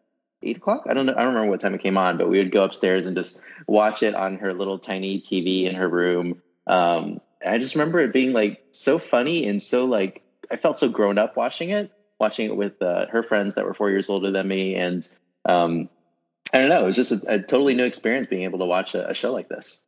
eight 0.43 0.59
o'clock. 0.59 0.85
I 0.88 0.95
don't 0.95 1.07
know. 1.07 1.14
I 1.14 1.23
don't 1.23 1.35
remember 1.35 1.50
what 1.50 1.61
time 1.61 1.75
it 1.75 1.83
came 1.83 1.99
on, 1.99 2.19
but 2.19 2.28
we 2.28 2.38
would 2.38 2.52
go 2.52 2.64
upstairs 2.64 3.07
and 3.07 3.16
just 3.16 3.40
watch 3.66 4.02
it 4.02 4.14
on 4.14 4.37
her 4.38 4.52
little 4.52 4.78
tiny 4.78 5.21
TV 5.21 5.64
in 5.64 5.75
her 5.75 5.88
room. 5.88 6.43
Um, 6.66 7.21
I 7.45 7.59
just 7.59 7.75
remember 7.75 8.00
it 8.00 8.12
being 8.12 8.33
like 8.33 8.64
so 8.73 8.99
funny 8.99 9.47
and 9.47 9.61
so 9.61 9.85
like 9.85 10.23
I 10.50 10.57
felt 10.57 10.78
so 10.78 10.88
grown 10.88 11.19
up 11.19 11.37
watching 11.37 11.71
it, 11.71 11.90
watching 12.19 12.47
it 12.47 12.57
with 12.57 12.81
uh, 12.83 13.07
her 13.07 13.23
friends 13.23 13.55
that 13.55 13.64
were 13.64 13.75
four 13.75 13.90
years 13.90 14.09
older 14.09 14.31
than 14.31 14.47
me, 14.47 14.75
and 14.75 15.07
um, 15.45 15.88
I 16.52 16.59
don't 16.59 16.69
know. 16.69 16.81
It 16.81 16.87
was 16.87 16.97
just 16.97 17.12
a, 17.12 17.35
a 17.35 17.38
totally 17.38 17.75
new 17.75 17.85
experience 17.85 18.26
being 18.26 18.43
able 18.43 18.61
to 18.61 18.64
watch 18.64 18.95
a, 18.95 19.11
a 19.11 19.14
show 19.14 19.33
like 19.33 19.49
this. 19.49 19.83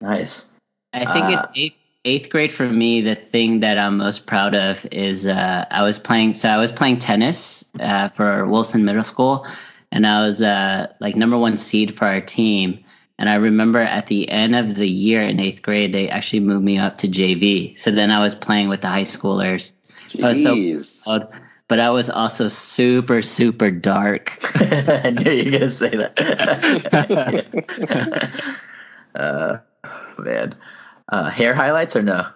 Nice. 0.00 0.50
I 0.92 1.04
think 1.04 1.26
Uh, 1.26 1.46
it's 1.48 1.58
eighth, 1.58 1.78
eighth 2.04 2.30
grade 2.30 2.52
for 2.52 2.68
me. 2.68 3.00
The 3.02 3.14
thing 3.14 3.60
that 3.60 3.78
I'm 3.78 3.96
most 3.98 4.26
proud 4.26 4.54
of 4.54 4.86
is 4.90 5.26
uh, 5.26 5.64
I 5.70 5.82
was 5.82 5.98
playing. 5.98 6.34
So 6.34 6.48
I 6.48 6.58
was 6.58 6.72
playing 6.72 6.98
tennis 6.98 7.64
uh, 7.78 8.08
for 8.10 8.46
Wilson 8.46 8.84
Middle 8.84 9.02
School, 9.02 9.46
and 9.92 10.06
I 10.06 10.24
was 10.24 10.42
uh, 10.42 10.92
like 11.00 11.16
number 11.16 11.38
one 11.38 11.56
seed 11.56 11.96
for 11.96 12.06
our 12.06 12.20
team. 12.20 12.84
And 13.18 13.28
I 13.28 13.34
remember 13.34 13.80
at 13.80 14.06
the 14.06 14.30
end 14.30 14.56
of 14.56 14.74
the 14.74 14.88
year 14.88 15.20
in 15.20 15.38
eighth 15.40 15.60
grade, 15.60 15.92
they 15.92 16.08
actually 16.08 16.40
moved 16.40 16.64
me 16.64 16.78
up 16.78 16.98
to 16.98 17.06
JV. 17.06 17.78
So 17.78 17.90
then 17.90 18.10
I 18.10 18.20
was 18.20 18.34
playing 18.34 18.70
with 18.70 18.80
the 18.80 18.88
high 18.88 19.02
schoolers. 19.02 19.74
I 20.22 20.30
was 20.30 20.42
so 20.42 20.56
Jeez. 20.56 21.38
but 21.68 21.78
I 21.80 21.90
was 21.90 22.08
also 22.08 22.48
super, 22.48 23.20
super 23.20 23.70
dark. 23.70 24.38
I 24.54 25.10
knew 25.10 25.30
you 25.30 25.44
were 25.44 25.58
gonna 25.58 25.70
say 25.70 25.90
that. 25.90 26.16
uh, 29.14 29.58
man, 30.18 30.54
uh, 31.10 31.30
hair 31.30 31.54
highlights 31.54 31.96
or 31.96 32.02
no? 32.02 32.26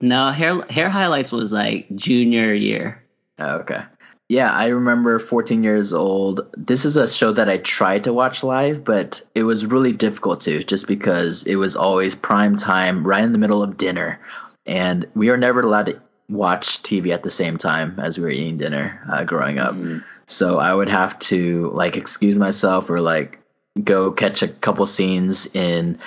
No, 0.00 0.30
hair 0.30 0.62
hair 0.68 0.88
highlights 0.88 1.32
was 1.32 1.52
like 1.52 1.94
junior 1.94 2.52
year. 2.52 3.02
Oh, 3.38 3.60
okay. 3.60 3.82
Yeah, 4.28 4.50
I 4.50 4.68
remember 4.68 5.18
14 5.18 5.62
years 5.62 5.92
old. 5.92 6.40
This 6.56 6.86
is 6.86 6.96
a 6.96 7.08
show 7.08 7.32
that 7.32 7.50
I 7.50 7.58
tried 7.58 8.04
to 8.04 8.12
watch 8.12 8.42
live, 8.42 8.82
but 8.82 9.20
it 9.34 9.42
was 9.42 9.66
really 9.66 9.92
difficult 9.92 10.40
to 10.42 10.64
just 10.64 10.88
because 10.88 11.44
it 11.44 11.56
was 11.56 11.76
always 11.76 12.14
prime 12.14 12.56
time, 12.56 13.06
right 13.06 13.22
in 13.22 13.32
the 13.32 13.38
middle 13.38 13.62
of 13.62 13.76
dinner. 13.76 14.20
And 14.64 15.06
we 15.14 15.28
were 15.28 15.36
never 15.36 15.60
allowed 15.60 15.86
to 15.86 16.00
watch 16.28 16.82
TV 16.82 17.12
at 17.12 17.22
the 17.22 17.30
same 17.30 17.58
time 17.58 18.00
as 18.00 18.16
we 18.16 18.24
were 18.24 18.30
eating 18.30 18.56
dinner 18.56 19.02
uh, 19.10 19.24
growing 19.24 19.58
up. 19.58 19.74
Mm-hmm. 19.74 19.98
So 20.26 20.58
I 20.58 20.74
would 20.74 20.88
have 20.88 21.18
to 21.20 21.70
like 21.74 21.98
excuse 21.98 22.34
myself 22.34 22.88
or 22.88 23.00
like 23.00 23.38
go 23.82 24.12
catch 24.12 24.42
a 24.42 24.48
couple 24.48 24.86
scenes 24.86 25.54
in 25.54 25.98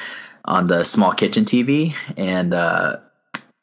on 0.47 0.67
the 0.67 0.83
small 0.83 1.11
kitchen 1.13 1.45
TV 1.45 1.93
and 2.15 2.53
uh 2.53 2.97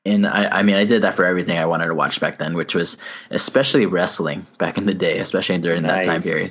and 0.04 0.26
I, 0.26 0.58
I 0.58 0.62
mean 0.62 0.76
I 0.76 0.84
did 0.84 1.02
that 1.02 1.14
for 1.14 1.24
everything 1.24 1.58
I 1.58 1.66
wanted 1.66 1.86
to 1.86 1.94
watch 1.94 2.20
back 2.20 2.38
then, 2.38 2.54
which 2.54 2.74
was 2.74 2.98
especially 3.30 3.86
wrestling 3.86 4.46
back 4.58 4.76
in 4.76 4.86
the 4.86 4.94
day, 4.94 5.18
especially 5.18 5.58
during 5.58 5.82
that 5.84 6.04
time 6.04 6.22
period. 6.22 6.50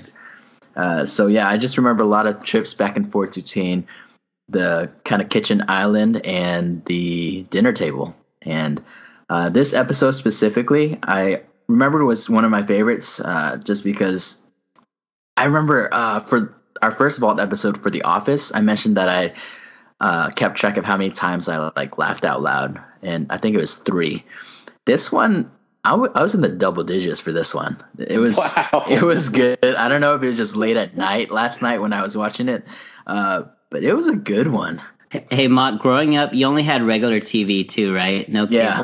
Uh, 0.75 1.05
so 1.05 1.27
yeah, 1.27 1.47
I 1.47 1.57
just 1.57 1.77
remember 1.77 2.01
a 2.01 2.07
lot 2.07 2.25
of 2.25 2.43
trips 2.43 2.73
back 2.73 2.97
and 2.97 3.11
forth 3.11 3.35
between 3.35 3.85
the 4.49 4.91
kind 5.05 5.21
of 5.21 5.29
kitchen 5.29 5.65
island 5.67 6.25
and 6.25 6.83
the 6.85 7.43
dinner 7.43 7.71
table. 7.71 8.15
And 8.41 8.83
uh, 9.29 9.49
this 9.49 9.73
episode 9.73 10.11
specifically, 10.11 10.97
I 11.03 11.43
remember 11.67 12.03
was 12.03 12.29
one 12.29 12.43
of 12.43 12.51
my 12.51 12.65
favorites, 12.65 13.19
uh, 13.19 13.57
just 13.63 13.83
because 13.83 14.41
I 15.37 15.45
remember 15.45 15.89
uh, 15.91 16.19
for 16.21 16.55
our 16.81 16.91
first 16.91 17.19
vault 17.19 17.39
episode 17.39 17.81
for 17.81 17.89
The 17.89 18.01
Office, 18.01 18.53
I 18.53 18.61
mentioned 18.61 18.97
that 18.97 19.09
I 19.09 19.33
uh, 19.99 20.29
kept 20.31 20.57
track 20.57 20.77
of 20.77 20.85
how 20.85 20.97
many 20.97 21.11
times 21.11 21.49
I 21.49 21.71
like 21.75 21.97
laughed 21.97 22.25
out 22.25 22.41
loud, 22.41 22.81
and 23.01 23.27
I 23.31 23.37
think 23.37 23.55
it 23.55 23.59
was 23.59 23.75
three. 23.75 24.23
This 24.85 25.11
one, 25.11 25.49
I, 25.83 25.91
w- 25.91 26.11
I 26.13 26.21
was 26.21 26.35
in 26.35 26.41
the 26.41 26.49
double 26.49 26.83
digits 26.83 27.19
for 27.19 27.31
this 27.31 27.53
one. 27.55 27.81
It 27.97 28.17
was 28.19 28.37
Wow. 28.37 28.83
it 28.89 29.01
was 29.01 29.29
good. 29.29 29.63
I 29.63 29.87
don't 29.87 30.01
know 30.01 30.15
if 30.15 30.23
it 30.23 30.27
was 30.27 30.37
just 30.37 30.55
late 30.55 30.77
at 30.77 30.97
night 30.97 31.31
last 31.31 31.61
night 31.61 31.79
when 31.81 31.93
I 31.93 32.03
was 32.03 32.17
watching 32.17 32.49
it, 32.49 32.65
uh, 33.07 33.43
but 33.69 33.83
it 33.83 33.93
was 33.93 34.07
a 34.07 34.15
good 34.15 34.47
one. 34.47 34.81
Hey, 35.29 35.47
Mock, 35.47 35.79
growing 35.81 36.15
up, 36.15 36.33
you 36.33 36.45
only 36.47 36.63
had 36.63 36.81
regular 36.81 37.19
TV 37.19 37.67
too, 37.67 37.93
right? 37.93 38.27
No 38.27 38.45
cable. 38.47 38.55
Yeah. 38.55 38.83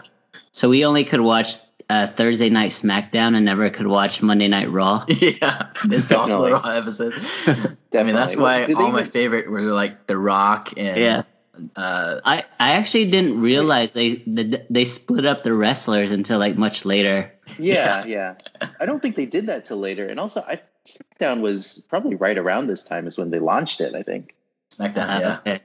So 0.51 0.69
we 0.69 0.85
only 0.85 1.03
could 1.03 1.21
watch 1.21 1.55
uh, 1.89 2.07
Thursday 2.07 2.49
Night 2.49 2.71
SmackDown 2.71 3.35
and 3.35 3.45
never 3.45 3.69
could 3.69 3.87
watch 3.87 4.21
Monday 4.21 4.47
Night 4.47 4.71
Raw. 4.71 5.05
yeah, 5.09 5.69
it's 5.85 6.11
all 6.11 6.27
the 6.27 6.51
raw 6.51 6.69
episode. 6.69 7.13
I 7.47 8.03
mean, 8.03 8.15
that's 8.15 8.37
why 8.37 8.65
Did 8.65 8.77
they 8.77 8.81
all 8.83 8.91
my 8.91 9.03
favorite 9.03 9.49
were 9.49 9.61
like 9.61 10.05
The 10.05 10.17
Rock 10.17 10.73
and 10.77 10.97
Yeah. 10.97 11.23
uh, 11.75 12.21
I, 12.23 12.45
I 12.59 12.71
actually 12.73 13.09
didn't 13.09 13.41
realize 13.41 13.93
they 13.93 14.15
the, 14.15 14.63
they 14.69 14.85
split 14.85 15.25
up 15.25 15.43
the 15.43 15.53
wrestlers 15.53 16.11
until 16.11 16.37
like 16.37 16.57
much 16.57 16.85
later. 16.85 17.33
Yeah, 17.57 18.05
yeah. 18.05 18.35
I 18.79 18.85
don't 18.85 19.01
think 19.01 19.15
they 19.15 19.25
did 19.25 19.47
that 19.47 19.65
till 19.65 19.77
later. 19.77 20.05
And 20.07 20.19
also, 20.19 20.41
I 20.41 20.61
SmackDown 20.85 21.41
was 21.41 21.83
probably 21.89 22.15
right 22.15 22.37
around 22.37 22.67
this 22.67 22.83
time 22.83 23.07
is 23.07 23.17
when 23.17 23.31
they 23.31 23.39
launched 23.39 23.81
it. 23.81 23.95
I 23.95 24.03
think. 24.03 24.35
SmackDown. 24.71 25.09
Uh, 25.09 25.19
yeah, 25.19 25.37
okay. 25.39 25.61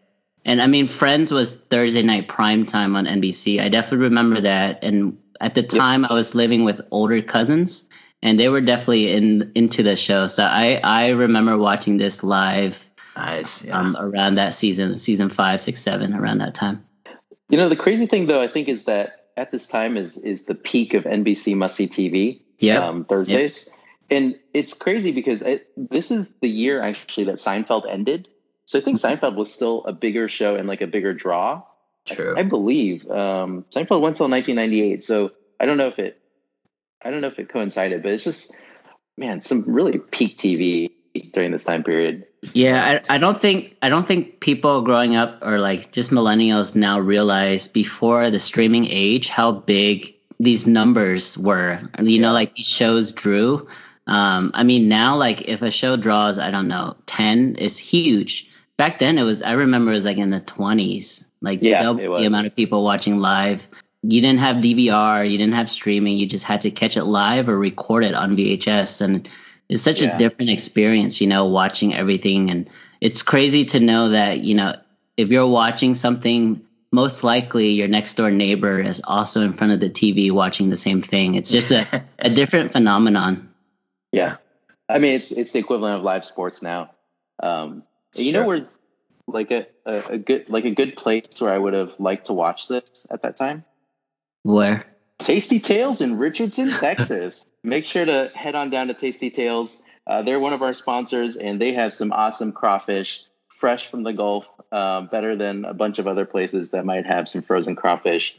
And 0.47 0.63
I 0.63 0.67
mean, 0.67 0.89
Friends 0.89 1.31
was 1.31 1.55
Thursday 1.55 2.03
night 2.03 2.27
prime 2.27 2.65
time 2.65 2.97
on 2.97 3.05
NBC. 3.05 3.61
I 3.61 3.69
definitely 3.69 4.05
remember 4.05 4.41
that. 4.41 4.83
And 4.83 5.19
at 5.41 5.55
the 5.55 5.63
time, 5.63 6.05
I 6.05 6.15
was 6.15 6.35
living 6.35 6.65
with 6.65 6.81
older 6.91 7.21
cousins, 7.23 7.87
and 8.23 8.39
they 8.39 8.49
were 8.49 8.61
definitely 8.61 9.13
in 9.13 9.53
into 9.55 9.83
the 9.83 9.97
show. 9.97 10.27
So 10.27 10.45
I 10.45 10.81
I 10.83 11.09
remember 11.11 11.57
watching 11.59 11.99
this 11.99 12.23
live 12.23 12.91
nice. 13.17 13.69
um, 13.71 13.95
around 14.01 14.35
that 14.35 14.55
season, 14.55 14.99
season 14.99 15.31
five, 15.31 15.61
six, 15.61 15.81
seven, 15.81 16.15
around 16.15 16.39
that 16.39 16.55
time. 16.55 16.85
You 17.51 17.59
know, 17.59 17.69
the 17.69 17.77
crazy 17.77 18.07
thing 18.07 18.27
though, 18.27 18.41
I 18.41 18.49
think, 18.49 18.69
is 18.69 18.85
that 18.85 19.27
at 19.37 19.51
this 19.51 19.67
time 19.67 19.97
is 19.97 20.19
is 20.19 20.45
the 20.45 20.55
peak 20.55 20.95
of 20.95 21.05
NBC 21.05 21.57
must 21.57 21.77
see 21.77 21.89
TV. 21.89 22.41
Yep. 22.59 22.83
um, 22.83 23.05
Thursdays. 23.05 23.71
And 24.11 24.37
it's 24.53 24.75
crazy 24.75 25.13
because 25.13 25.43
it, 25.43 25.67
this 25.77 26.11
is 26.11 26.31
the 26.41 26.49
year 26.49 26.83
actually 26.83 27.25
that 27.25 27.37
Seinfeld 27.37 27.91
ended. 27.91 28.29
So 28.65 28.79
I 28.79 28.83
think 28.83 28.99
Seinfeld 28.99 29.35
was 29.35 29.53
still 29.53 29.85
a 29.85 29.93
bigger 29.93 30.29
show 30.29 30.57
and 30.57 30.69
like 30.69 30.81
a 30.81 30.87
bigger 30.87 31.13
draw. 31.15 31.63
True. 32.07 32.35
I 32.37 32.43
believe 32.43 33.09
um, 33.11 33.65
Seinfeld 33.71 34.01
went 34.01 34.17
till 34.17 34.29
1998. 34.29 35.03
So 35.03 35.33
I 35.59 35.67
don't 35.67 35.79
know 35.79 35.87
if 35.87 35.99
it, 35.99 36.21
I 37.03 37.11
don't 37.11 37.21
know 37.21 37.29
if 37.29 37.39
it 37.39 37.49
coincided, 37.49 38.03
but 38.03 38.13
it's 38.13 38.25
just, 38.25 38.55
man, 39.17 39.41
some 39.41 39.65
really 39.67 39.99
peak 39.99 40.37
TV 40.37 40.91
during 41.33 41.53
this 41.53 41.65
time 41.65 41.83
period. 41.83 42.27
Yeah, 42.53 43.01
I, 43.09 43.15
I 43.15 43.19
don't 43.19 43.41
think 43.41 43.77
I 43.81 43.89
don't 43.89 44.07
think 44.07 44.41
people 44.41 44.83
growing 44.83 45.17
up 45.17 45.39
or 45.43 45.59
like 45.61 45.93
just 45.93 46.11
millennials 46.11 46.75
now 46.75 46.99
realize 46.99 47.69
before 47.69 48.31
the 48.31 48.39
streaming 48.39 48.87
age 48.87 49.29
how 49.29 49.53
big 49.53 50.15
these 50.41 50.67
numbers 50.67 51.39
were. 51.39 51.81
You 51.99 52.21
know, 52.21 52.33
like 52.33 52.55
these 52.55 52.69
shows 52.69 53.13
drew. 53.13 53.67
Um, 54.07 54.51
I 54.55 54.65
mean, 54.65 54.89
now 54.89 55.17
like 55.17 55.49
if 55.49 55.63
a 55.63 55.71
show 55.71 55.97
draws, 55.97 56.39
I 56.39 56.51
don't 56.51 56.69
know, 56.69 56.97
ten 57.07 57.57
is 57.57 57.79
huge. 57.79 58.51
Back 58.77 58.99
then, 58.99 59.19
it 59.19 59.23
was. 59.23 59.41
I 59.41 59.53
remember 59.53 59.93
it 59.93 59.95
was 59.95 60.05
like 60.05 60.19
in 60.19 60.31
the 60.31 60.41
twenties, 60.41 61.27
like 61.45 61.61
Yeah, 61.63 61.83
double 61.83 62.19
the 62.19 62.27
amount 62.27 62.47
of 62.47 62.57
people 62.57 62.83
watching 62.83 63.19
live. 63.19 63.67
You 64.03 64.21
didn't 64.21 64.41
have 64.41 64.57
DVR, 64.57 65.31
you 65.31 65.39
didn't 65.39 65.55
have 65.55 65.71
streaming. 65.71 66.17
You 66.19 66.27
just 66.27 66.45
had 66.45 66.63
to 66.63 66.71
catch 66.71 66.97
it 66.97 67.05
live 67.05 67.49
or 67.49 67.57
record 67.57 68.05
it 68.05 68.15
on 68.15 68.37
VHS, 68.37 69.01
and 69.01 69.29
it's 69.69 69.83
such 69.83 70.03
Yeah. 70.03 70.15
a 70.15 70.19
different 70.19 70.51
experience, 70.51 71.21
you 71.21 71.27
know, 71.27 71.47
watching 71.47 71.95
everything. 71.95 72.51
And 72.51 72.69
it's 73.01 73.23
crazy 73.23 73.65
to 73.67 73.81
know 73.81 74.11
that, 74.11 74.41
you 74.41 74.55
know, 74.55 74.75
if 75.17 75.29
you're 75.29 75.47
watching 75.47 75.95
something, 75.95 76.61
most 76.93 77.25
likely 77.25 77.71
your 77.71 77.89
next 77.89 78.15
door 78.15 78.31
neighbor 78.31 78.79
is 78.81 79.01
also 79.03 79.41
in 79.41 79.53
front 79.55 79.73
of 79.73 79.81
the 79.81 79.89
TV 79.91 80.31
watching 80.31 80.71
the 80.71 80.77
same 80.77 81.03
thing. 81.03 81.35
It's 81.35 81.51
just 81.51 81.71
a, 81.73 82.05
a 82.19 82.29
different 82.31 82.73
phenomenon. 82.73 83.53
Yeah. 84.13 84.37
I 84.89 84.99
mean, 84.99 85.15
it's, 85.15 85.33
it's 85.33 85.53
the 85.53 85.59
equivalent 85.61 85.97
of 85.99 86.03
live 86.03 86.25
sports 86.25 86.61
now. 86.63 86.91
Um, 87.43 87.85
you 88.15 88.33
know, 88.33 88.45
Sure. 88.45 88.67
Like 89.27 89.51
a, 89.51 89.67
a, 89.87 90.03
a 90.11 90.19
good, 90.19 90.49
like 90.49 90.65
a 90.65 90.71
good 90.71 90.97
place 90.97 91.27
where 91.39 91.53
I 91.53 91.59
would 91.59 91.75
have 91.75 91.99
liked 91.99 92.27
to 92.27 92.33
watch 92.33 92.69
this 92.69 93.07
at 93.11 93.23
that 93.23 93.37
time. 93.37 93.65
Where? 94.43 94.85
Tasty 95.19 95.59
Tales 95.59 96.01
in 96.01 96.19
Richardson, 96.19 96.71
Texas. 96.81 97.47
Make 97.63 97.85
sure 97.85 98.05
to 98.05 98.31
head 98.35 98.55
on 98.55 98.71
down 98.71 98.89
to 98.89 98.95
Tasty 98.95 99.31
Tales. 99.31 99.83
Uh, 100.07 100.23
they're 100.23 100.41
one 100.41 100.53
of 100.53 100.63
our 100.63 100.75
sponsors, 100.75 101.37
and 101.37 101.61
they 101.61 101.73
have 101.73 101.93
some 101.93 102.13
awesome 102.13 102.53
crawfish, 102.53 103.23
fresh 103.49 103.87
from 103.87 104.03
the 104.03 104.13
Gulf, 104.13 104.49
um, 104.71 105.07
better 105.07 105.35
than 105.35 105.65
a 105.65 105.73
bunch 105.73 105.99
of 105.99 106.07
other 106.07 106.27
places 106.27 106.71
that 106.71 106.85
might 106.85 107.07
have 107.07 107.29
some 107.29 107.43
frozen 107.43 107.75
crawfish. 107.75 108.39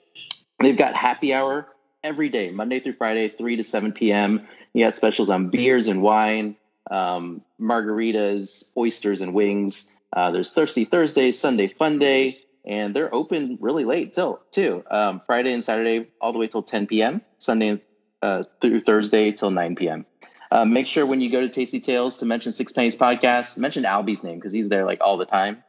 They've 0.60 0.78
got 0.78 0.96
happy 0.96 1.34
hour 1.34 1.68
every 2.04 2.30
day, 2.30 2.52
Monday 2.52 2.80
through 2.80 2.94
Friday, 2.94 3.30
3 3.30 3.56
to 3.56 3.64
7 3.64 3.92
p.m. 3.94 4.48
You 4.74 4.86
got 4.86 4.96
specials 4.96 5.32
on 5.32 5.50
beers 5.50 5.88
and 5.88 6.04
wine, 6.04 6.56
um, 6.92 7.42
margaritas, 7.60 8.72
oysters, 8.78 9.22
and 9.22 9.34
wings. 9.34 9.92
Uh, 10.16 10.32
there's 10.32 10.52
Thirsty 10.52 10.86
Thursday, 10.86 11.32
Sunday 11.32 11.68
Fun 11.68 12.00
Day, 12.00 12.40
and 12.66 12.96
they're 12.96 13.14
open 13.14 13.58
really 13.60 13.84
late 13.86 14.14
till 14.14 14.40
too. 14.52 14.84
Um, 14.90 15.22
Friday 15.26 15.54
and 15.54 15.64
Saturday 15.64 16.08
all 16.22 16.32
the 16.32 16.40
way 16.40 16.48
till 16.48 16.64
10 16.64 16.88
p.m. 16.88 17.22
Sunday 17.38 17.82
uh, 18.22 18.44
through 18.62 18.80
Thursday 18.80 19.32
till 19.32 19.52
9 19.52 19.76
p.m. 19.76 20.06
Uh, 20.52 20.64
make 20.64 20.88
sure 20.88 21.06
when 21.06 21.22
you 21.22 21.30
go 21.30 21.42
to 21.42 21.50
Tasty 21.50 21.80
Tales 21.80 22.18
to 22.18 22.26
mention 22.26 22.52
Six 22.52 22.72
Pennies 22.72 22.96
Podcast, 22.96 23.58
mention 23.58 23.84
Albie's 23.84 24.24
name 24.24 24.36
because 24.36 24.54
he's 24.54 24.70
there 24.70 24.86
like 24.86 25.00
all 25.02 25.18
the 25.18 25.26
time, 25.26 25.64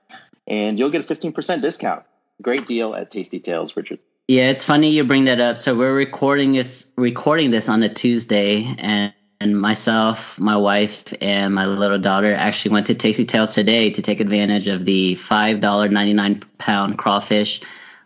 and 0.47 0.79
you'll 0.79 0.91
get 0.91 1.11
a 1.11 1.15
15% 1.15 1.61
discount. 1.61 2.05
Great 2.41 2.67
deal 2.67 2.95
at 2.95 3.11
Tasty 3.11 3.41
Tales, 3.41 3.77
Richard. 3.77 3.99
Yeah, 4.29 4.51
it's 4.51 4.65
funny 4.65 4.91
you 4.91 5.05
bring 5.05 5.25
that 5.25 5.41
up. 5.41 5.59
So 5.59 5.77
we're 5.77 5.95
recording 5.95 6.53
this 6.53 6.87
recording 6.97 7.51
this 7.51 7.69
on 7.69 7.83
a 7.83 7.89
Tuesday, 7.89 8.75
and, 8.79 9.13
and 9.41 9.61
myself, 9.61 10.39
my 10.39 10.57
wife, 10.57 11.13
and 11.21 11.55
my 11.55 11.67
little 11.67 11.99
daughter 11.99 12.35
actually 12.35 12.73
went 12.73 12.87
to 12.87 12.95
Tasty 12.95 13.25
Tales 13.25 13.55
today 13.55 13.91
to 13.91 14.03
take 14.03 14.21
advantage 14.21 14.67
of 14.67 14.85
the 14.85 15.15
five 15.17 15.61
dollar 15.61 15.89
ninety 15.89 16.13
nine 16.15 16.43
pound 16.59 16.99
crawfish. 16.99 17.61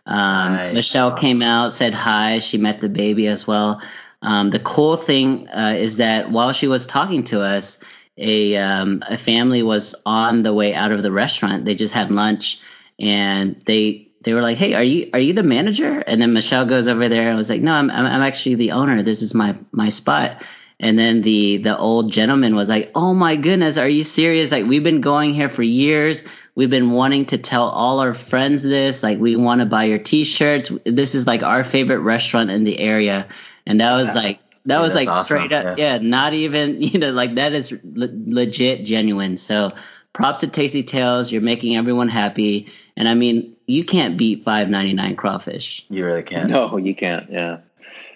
Um, 0.05 0.53
Nice. 0.53 0.73
Michelle 0.73 1.11
Awesome. 1.11 1.21
came 1.21 1.41
out, 1.41 1.73
said 1.73 1.93
hi. 1.93 2.39
She 2.39 2.57
met 2.57 2.81
the 2.81 2.89
baby 2.89 3.27
as 3.27 3.45
well. 3.47 3.81
Um, 4.21 4.49
the 4.49 4.59
cool 4.59 4.97
thing 4.97 5.47
uh, 5.49 5.75
is 5.77 5.97
that 5.97 6.31
while 6.31 6.51
she 6.51 6.67
was 6.67 6.85
talking 6.85 7.23
to 7.25 7.41
us, 7.41 7.79
a 8.17 8.57
um, 8.57 9.01
a 9.07 9.17
family 9.17 9.63
was 9.63 9.95
on 10.05 10.43
the 10.43 10.53
way 10.53 10.73
out 10.75 10.91
of 10.91 11.01
the 11.01 11.11
restaurant. 11.11 11.65
They 11.65 11.75
just 11.75 11.93
had 11.93 12.11
lunch, 12.11 12.59
and 12.99 13.55
they 13.65 14.09
they 14.23 14.33
were 14.33 14.41
like, 14.41 14.57
"Hey, 14.57 14.73
are 14.73 14.83
you 14.83 15.09
are 15.13 15.19
you 15.19 15.33
the 15.33 15.43
manager?" 15.43 15.99
And 16.05 16.21
then 16.21 16.33
Michelle 16.33 16.65
goes 16.65 16.87
over 16.87 17.07
there 17.07 17.29
and 17.29 17.37
was 17.37 17.49
like, 17.49 17.61
"No, 17.61 17.73
I'm 17.73 17.89
I'm, 17.89 18.05
I'm 18.05 18.21
actually 18.21 18.55
the 18.55 18.71
owner. 18.71 19.01
This 19.01 19.21
is 19.21 19.33
my 19.33 19.55
my 19.71 19.89
spot." 19.89 20.43
And 20.81 20.97
then 20.99 21.21
the 21.21 21.57
the 21.57 21.77
old 21.77 22.11
gentleman 22.11 22.55
was 22.55 22.67
like, 22.67 22.91
"Oh 22.95 23.13
my 23.13 23.35
goodness, 23.37 23.77
are 23.77 23.87
you 23.87 24.03
serious? 24.03 24.51
Like 24.51 24.65
we've 24.65 24.83
been 24.83 24.99
going 24.99 25.33
here 25.33 25.47
for 25.47 25.61
years. 25.63 26.23
We've 26.55 26.69
been 26.71 26.91
wanting 26.91 27.27
to 27.27 27.37
tell 27.37 27.69
all 27.69 27.99
our 27.99 28.13
friends 28.15 28.63
this. 28.63 29.03
Like 29.03 29.19
we 29.19 29.35
want 29.35 29.59
to 29.61 29.65
buy 29.65 29.85
your 29.85 29.99
T-shirts. 29.99 30.71
This 30.83 31.13
is 31.15 31.27
like 31.27 31.43
our 31.43 31.63
favorite 31.63 31.99
restaurant 31.99 32.49
in 32.49 32.63
the 32.63 32.77
area." 32.79 33.27
And 33.67 33.79
that 33.79 33.93
was 33.95 34.07
Yeah. 34.07 34.21
like 34.23 34.39
that 34.65 34.75
Dude, 34.77 34.81
was 34.81 34.95
like 34.95 35.07
awesome, 35.07 35.37
straight 35.37 35.51
up, 35.53 35.77
yeah. 35.77 35.99
not 35.99 36.33
even 36.33 36.81
you 36.81 36.97
know 36.99 37.11
like 37.11 37.35
that 37.35 37.53
is 37.53 37.71
le- 37.71 38.09
legit 38.25 38.83
genuine. 38.83 39.37
So 39.37 39.73
props 40.13 40.39
to 40.39 40.47
Tasty 40.47 40.81
Tales. 40.83 41.31
You're 41.31 41.41
making 41.43 41.75
everyone 41.77 42.09
happy, 42.09 42.71
and 42.97 43.07
I 43.07 43.13
mean 43.13 43.55
you 43.67 43.85
can't 43.85 44.17
beat 44.17 44.43
five 44.43 44.67
ninety 44.67 44.93
nine 44.93 45.15
crawfish. 45.15 45.85
You 45.91 46.03
really 46.05 46.23
can't 46.23 46.49
No, 46.49 46.75
you 46.77 46.95
can't. 46.95 47.29
Yeah, 47.31 47.59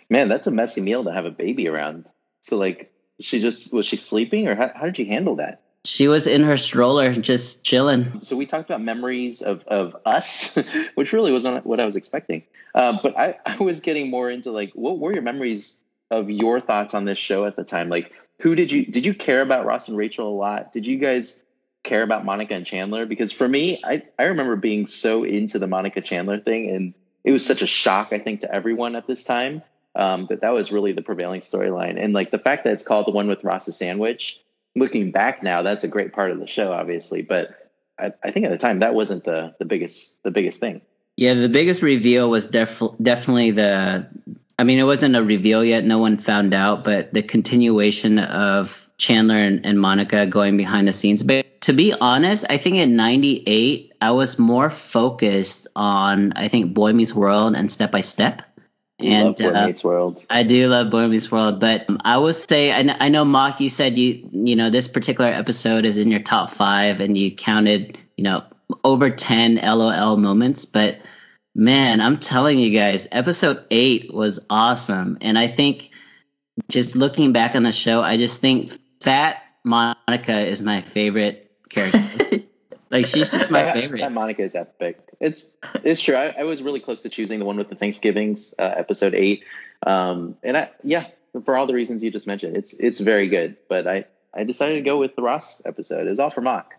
man, 0.10 0.30
that's 0.30 0.48
a 0.48 0.52
messy 0.52 0.82
meal 0.82 1.04
to 1.04 1.12
have 1.12 1.26
a 1.26 1.32
baby 1.32 1.68
around. 1.68 2.10
So 2.46 2.58
like, 2.58 2.92
she 3.20 3.42
just 3.42 3.74
was 3.74 3.88
she 3.88 3.98
sleeping, 3.98 4.48
or 4.48 4.56
how, 4.56 4.72
how 4.76 4.86
did 4.86 5.00
you 5.00 5.08
handle 5.08 5.38
that? 5.38 5.62
She 5.84 6.08
was 6.08 6.28
in 6.28 6.44
her 6.44 6.58
stroller, 6.58 7.14
just 7.14 7.64
chilling. 7.64 8.20
So 8.22 8.36
we 8.36 8.46
talked 8.46 8.70
about 8.70 8.82
memories 8.82 9.42
of, 9.42 9.64
of 9.68 9.96
us, 10.06 10.56
which 10.96 11.12
really 11.12 11.32
wasn't 11.32 11.66
what 11.66 11.80
I 11.80 11.86
was 11.86 11.96
expecting. 11.96 12.44
Uh, 12.74 13.00
but 13.02 13.18
I, 13.18 13.36
I 13.46 13.58
was 13.58 13.80
getting 13.80 14.10
more 14.12 14.30
into 14.30 14.52
like, 14.52 14.74
what 14.74 15.00
were 15.00 15.14
your 15.14 15.24
memories 15.24 15.80
of 16.12 16.30
your 16.30 16.60
thoughts 16.60 16.94
on 16.94 17.06
this 17.06 17.18
show 17.18 17.46
at 17.46 17.56
the 17.56 17.64
time? 17.64 17.90
Like, 17.90 18.12
who 18.42 18.54
did 18.54 18.72
you 18.72 18.86
did 18.86 19.06
you 19.06 19.16
care 19.16 19.42
about 19.42 19.66
Ross 19.66 19.88
and 19.88 19.98
Rachel 19.98 20.28
a 20.28 20.36
lot? 20.36 20.72
Did 20.72 20.86
you 20.86 21.00
guys 21.00 21.42
care 21.84 22.04
about 22.04 22.26
Monica 22.26 22.54
and 22.54 22.66
Chandler? 22.66 23.08
Because 23.08 23.32
for 23.32 23.48
me, 23.48 23.82
I, 23.84 24.04
I 24.20 24.24
remember 24.24 24.56
being 24.56 24.86
so 24.86 25.24
into 25.24 25.58
the 25.58 25.68
Monica 25.68 26.02
Chandler 26.02 26.40
thing, 26.40 26.70
and 26.70 26.94
it 27.24 27.32
was 27.32 27.46
such 27.46 27.64
a 27.64 27.68
shock, 27.68 28.10
I 28.12 28.20
think, 28.20 28.42
to 28.42 28.54
everyone 28.54 28.96
at 28.96 29.08
this 29.08 29.24
time. 29.24 29.64
Um, 29.96 30.26
that 30.30 30.42
that 30.42 30.50
was 30.50 30.72
really 30.72 30.92
the 30.92 31.02
prevailing 31.02 31.42
storyline, 31.42 32.02
and 32.02 32.14
like 32.14 32.32
the 32.32 32.40
fact 32.40 32.66
that 32.66 32.74
it's 32.74 32.84
called 32.84 33.08
the 33.08 33.12
one 33.12 33.28
with 33.28 33.44
Ross's 33.44 33.78
sandwich 33.78 34.42
looking 34.76 35.12
back 35.12 35.42
now, 35.42 35.62
that's 35.62 35.84
a 35.84 35.88
great 35.88 36.14
part 36.14 36.32
of 36.32 36.40
the 36.40 36.48
show, 36.48 36.72
obviously. 36.72 37.22
But 37.22 37.72
I, 37.98 38.14
I 38.24 38.32
think 38.32 38.46
at 38.46 38.52
the 38.52 38.58
time 38.58 38.80
that 38.80 38.94
wasn't 38.94 39.24
the 39.24 39.56
the 39.60 39.66
biggest 39.66 40.22
the 40.24 40.32
biggest 40.32 40.60
thing. 40.60 40.82
Yeah, 41.18 41.34
the 41.34 41.50
biggest 41.50 41.82
reveal 41.82 42.30
was 42.30 42.48
def- 42.48 42.82
definitely 43.02 43.52
the. 43.52 44.08
I 44.58 44.64
mean, 44.64 44.80
it 44.80 44.84
wasn't 44.84 45.16
a 45.16 45.24
reveal 45.24 45.64
yet; 45.64 45.86
no 45.86 46.00
one 46.00 46.18
found 46.18 46.54
out. 46.54 46.84
But 46.84 47.14
the 47.14 47.24
continuation 47.24 48.20
of 48.20 48.90
Chandler 48.98 49.38
and, 49.38 49.66
and 49.66 49.80
Monica 49.80 50.26
going 50.26 50.58
behind 50.58 50.88
the 50.88 50.94
scenes. 50.94 51.24
But 51.24 51.62
to 51.62 51.74
be 51.74 51.94
honest, 51.94 52.46
I 52.50 52.58
think 52.58 52.78
in 52.78 52.96
'98 52.96 53.94
I 54.02 54.12
was 54.12 54.38
more 54.38 54.70
focused 54.70 55.68
on 55.76 56.34
I 56.34 56.50
think 56.50 56.74
Boy 56.74 56.92
Meets 56.94 57.14
World 57.14 57.56
and 57.56 57.72
Step 57.72 57.92
by 57.92 58.02
Step. 58.02 58.42
And 58.98 59.28
Love 59.28 59.36
Boy 59.36 59.60
uh, 59.60 59.68
Meets 59.68 59.84
World. 59.84 60.26
I 60.30 60.44
do 60.44 60.68
love 60.68 60.90
Boy 60.90 61.08
Meets 61.08 61.32
World, 61.32 61.60
but 61.60 61.90
um, 61.90 62.00
I 62.06 62.18
will 62.18 62.34
say 62.34 62.72
I, 62.72 62.84
kn- 62.84 62.98
I 63.00 63.10
know 63.10 63.26
Mock. 63.26 63.60
You 63.60 63.70
said 63.70 63.98
you 63.98 64.30
you 64.32 64.56
know 64.56 64.70
this 64.70 64.88
particular 64.88 65.30
episode 65.30 65.86
is 65.86 65.98
in 65.98 66.12
your 66.12 66.22
top 66.22 66.52
five, 66.52 67.02
and 67.02 67.18
you 67.18 67.36
counted 67.36 67.98
you 68.16 68.24
know 68.24 68.44
over 68.84 69.10
ten 69.10 69.56
LOL 69.56 70.16
moments. 70.16 70.64
But 70.64 71.00
man, 71.54 72.00
I'm 72.00 72.20
telling 72.20 72.58
you 72.58 72.72
guys, 72.72 73.08
episode 73.12 73.66
eight 73.70 74.14
was 74.14 74.46
awesome, 74.50 75.18
and 75.20 75.38
I 75.38 75.50
think 75.50 75.90
just 76.70 76.96
looking 76.96 77.34
back 77.34 77.56
on 77.56 77.64
the 77.64 77.74
show, 77.74 78.02
I 78.02 78.16
just 78.16 78.40
think 78.40 78.80
Fat 79.02 79.38
Monica 79.66 80.46
is 80.48 80.62
my 80.62 80.82
favorite 80.82 81.52
character. 81.70 82.44
like 82.90 83.06
she's 83.06 83.30
just 83.30 83.52
my 83.52 83.74
favorite. 83.74 84.00
That 84.00 84.14
Monica 84.14 84.44
is 84.44 84.56
epic. 84.56 85.05
It's 85.20 85.54
it's 85.84 86.02
true. 86.02 86.16
I, 86.16 86.36
I 86.40 86.44
was 86.44 86.62
really 86.62 86.80
close 86.80 87.02
to 87.02 87.10
choosing 87.10 87.40
the 87.40 87.46
one 87.46 87.58
with 87.58 87.70
the 87.70 87.76
Thanksgivings, 87.76 88.54
uh, 88.58 88.74
episode 88.76 89.16
eight. 89.16 89.44
Um, 89.86 90.38
and 90.44 90.58
I 90.58 90.72
yeah, 90.84 91.08
for 91.44 91.58
all 91.58 91.68
the 91.68 91.74
reasons 91.74 92.04
you 92.04 92.12
just 92.12 92.28
mentioned, 92.28 92.58
it's 92.58 92.74
it's 92.74 93.00
very 93.00 93.28
good. 93.30 93.58
But 93.70 93.88
I 93.88 94.06
I 94.34 94.44
decided 94.44 94.76
to 94.76 94.82
go 94.82 94.98
with 94.98 95.16
the 95.16 95.22
Ross 95.22 95.62
episode. 95.66 96.08
It 96.08 96.10
was 96.10 96.20
all 96.20 96.32
for 96.32 96.42
Mock. 96.42 96.74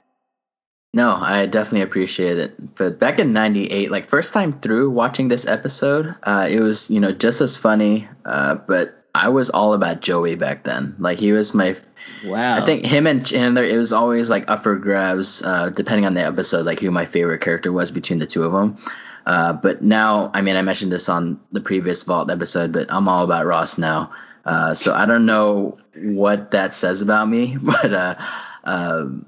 No, 0.92 1.10
I 1.10 1.44
definitely 1.46 1.82
appreciate 1.82 2.38
it. 2.38 2.74
But 2.76 2.98
back 2.98 3.18
in 3.18 3.32
'98, 3.32 3.90
like 3.90 4.08
first 4.08 4.32
time 4.32 4.60
through 4.60 4.90
watching 4.90 5.28
this 5.28 5.46
episode, 5.46 6.14
uh, 6.22 6.48
it 6.50 6.60
was 6.60 6.90
you 6.90 7.00
know 7.00 7.12
just 7.12 7.40
as 7.40 7.56
funny. 7.56 8.08
Uh, 8.24 8.56
but 8.66 8.95
I 9.16 9.30
was 9.30 9.50
all 9.50 9.72
about 9.72 10.00
Joey 10.00 10.36
back 10.36 10.64
then. 10.64 10.94
Like 10.98 11.18
he 11.18 11.32
was 11.32 11.54
my. 11.54 11.76
Wow. 12.24 12.56
I 12.56 12.64
think 12.64 12.84
him 12.84 13.06
and 13.06 13.26
Chandler. 13.26 13.64
It 13.64 13.76
was 13.76 13.92
always 13.92 14.28
like 14.28 14.50
up 14.50 14.62
for 14.62 14.76
grabs, 14.76 15.42
uh, 15.42 15.70
depending 15.70 16.06
on 16.06 16.14
the 16.14 16.24
episode, 16.24 16.66
like 16.66 16.80
who 16.80 16.90
my 16.90 17.06
favorite 17.06 17.40
character 17.40 17.72
was 17.72 17.90
between 17.90 18.18
the 18.18 18.26
two 18.26 18.44
of 18.44 18.52
them. 18.52 18.76
Uh, 19.24 19.54
but 19.54 19.82
now, 19.82 20.30
I 20.32 20.42
mean, 20.42 20.56
I 20.56 20.62
mentioned 20.62 20.92
this 20.92 21.08
on 21.08 21.40
the 21.50 21.60
previous 21.60 22.02
Vault 22.04 22.30
episode, 22.30 22.72
but 22.72 22.86
I'm 22.90 23.08
all 23.08 23.24
about 23.24 23.46
Ross 23.46 23.76
now. 23.76 24.12
Uh, 24.44 24.74
so 24.74 24.94
I 24.94 25.06
don't 25.06 25.26
know 25.26 25.78
what 25.96 26.52
that 26.52 26.74
says 26.74 27.02
about 27.02 27.28
me, 27.28 27.56
but 27.62 27.92
uh, 27.92 28.14
um, 28.62 29.26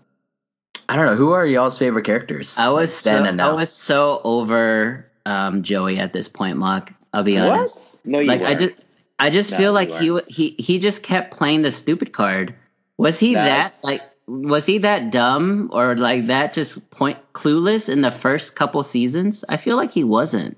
I 0.88 0.96
don't 0.96 1.06
know. 1.06 1.16
Who 1.16 1.32
are 1.32 1.44
y'all's 1.44 1.78
favorite 1.78 2.04
characters? 2.04 2.56
I 2.58 2.68
was 2.68 3.04
Like, 3.04 3.14
then 3.14 3.24
so, 3.24 3.28
and 3.28 3.36
now. 3.36 3.50
I 3.50 3.54
was 3.54 3.72
so 3.72 4.20
over 4.22 5.06
um, 5.26 5.62
Joey 5.62 5.98
at 5.98 6.12
this 6.12 6.28
point, 6.28 6.58
Mock. 6.58 6.92
I'll 7.12 7.24
be 7.24 7.38
honest. 7.38 7.98
No, 8.04 8.18
you 8.20 8.28
like 8.28 8.42
I 8.42 8.50
weren't. 8.50 8.60
just 8.60 8.74
I 9.18 9.30
just 9.30 9.50
No, 9.50 9.56
feel 9.56 9.72
like 9.72 9.90
he 9.90 10.18
he 10.28 10.54
he 10.58 10.78
just 10.78 11.02
kept 11.02 11.34
playing 11.34 11.62
the 11.62 11.70
stupid 11.70 12.12
card. 12.12 12.54
Was 12.96 13.18
he 13.18 13.34
That's- 13.34 13.80
that 13.80 13.86
like 13.86 14.02
was 14.26 14.66
he 14.66 14.78
that 14.78 15.10
dumb 15.10 15.70
or 15.72 15.96
like 15.96 16.26
that 16.28 16.52
just 16.52 16.90
point 16.90 17.18
clueless 17.32 17.88
in 17.88 18.02
the 18.02 18.10
first 18.10 18.54
couple 18.56 18.82
seasons? 18.82 19.44
I 19.48 19.56
feel 19.56 19.76
like 19.76 19.90
he 19.92 20.04
wasn't. 20.04 20.56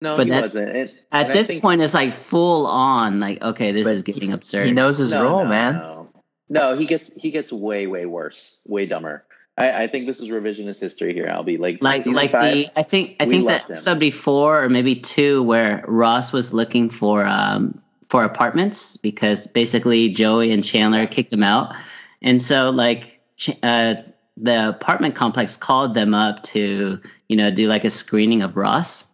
no, 0.00 0.16
but 0.16 0.26
he 0.26 0.30
that- 0.30 0.42
wasn't. 0.42 0.76
And, 0.76 0.90
At 1.12 1.26
and 1.26 1.34
this 1.34 1.48
think- 1.48 1.62
point 1.62 1.82
it's 1.82 1.94
like 1.94 2.12
full 2.12 2.66
on 2.66 3.20
like 3.20 3.42
okay, 3.42 3.72
this 3.72 3.86
is 3.86 4.02
getting 4.02 4.32
absurd. 4.32 4.66
he 4.66 4.72
knows 4.72 4.98
his 4.98 5.12
no, 5.12 5.22
role, 5.24 5.44
no, 5.44 5.50
man. 5.50 5.74
No. 5.74 6.08
no, 6.48 6.76
he 6.78 6.86
gets 6.86 7.10
he 7.14 7.30
gets 7.30 7.52
way 7.52 7.86
way 7.86 8.06
worse, 8.06 8.62
way 8.66 8.86
dumber. 8.86 9.24
I, 9.58 9.82
I 9.84 9.86
think 9.88 10.06
this 10.06 10.20
is 10.20 10.28
revisionist 10.28 10.78
history 10.80 11.12
here. 11.12 11.28
I'll 11.30 11.42
be 11.42 11.56
like 11.58 11.82
like 11.82 12.06
like 12.06 12.30
five, 12.30 12.54
the 12.54 12.70
I 12.76 12.82
think 12.84 13.16
I 13.20 13.26
think 13.26 13.46
that 13.48 13.62
him. 13.64 13.72
episode 13.72 13.98
before 13.98 14.62
or 14.62 14.68
maybe 14.68 14.94
two 14.96 15.42
where 15.42 15.84
Ross 15.88 16.32
was 16.32 16.52
looking 16.52 16.90
for 16.90 17.24
um 17.26 17.82
for 18.08 18.24
apartments 18.24 18.96
because 18.96 19.46
basically 19.48 20.10
Joey 20.10 20.52
and 20.52 20.62
Chandler 20.64 21.06
kicked 21.06 21.32
him 21.32 21.42
out, 21.42 21.74
and 22.22 22.40
so 22.40 22.70
like 22.70 23.20
uh, 23.62 23.96
the 24.36 24.68
apartment 24.70 25.14
complex 25.16 25.56
called 25.56 25.94
them 25.94 26.14
up 26.14 26.42
to 26.44 27.00
you 27.28 27.36
know 27.36 27.50
do 27.50 27.66
like 27.68 27.84
a 27.84 27.90
screening 27.90 28.42
of 28.42 28.56
Ross, 28.56 29.06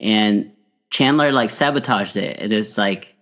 and 0.00 0.52
Chandler 0.90 1.30
like 1.30 1.50
sabotaged 1.50 2.16
it. 2.16 2.40
It 2.42 2.52
is 2.52 2.76
like 2.78 3.14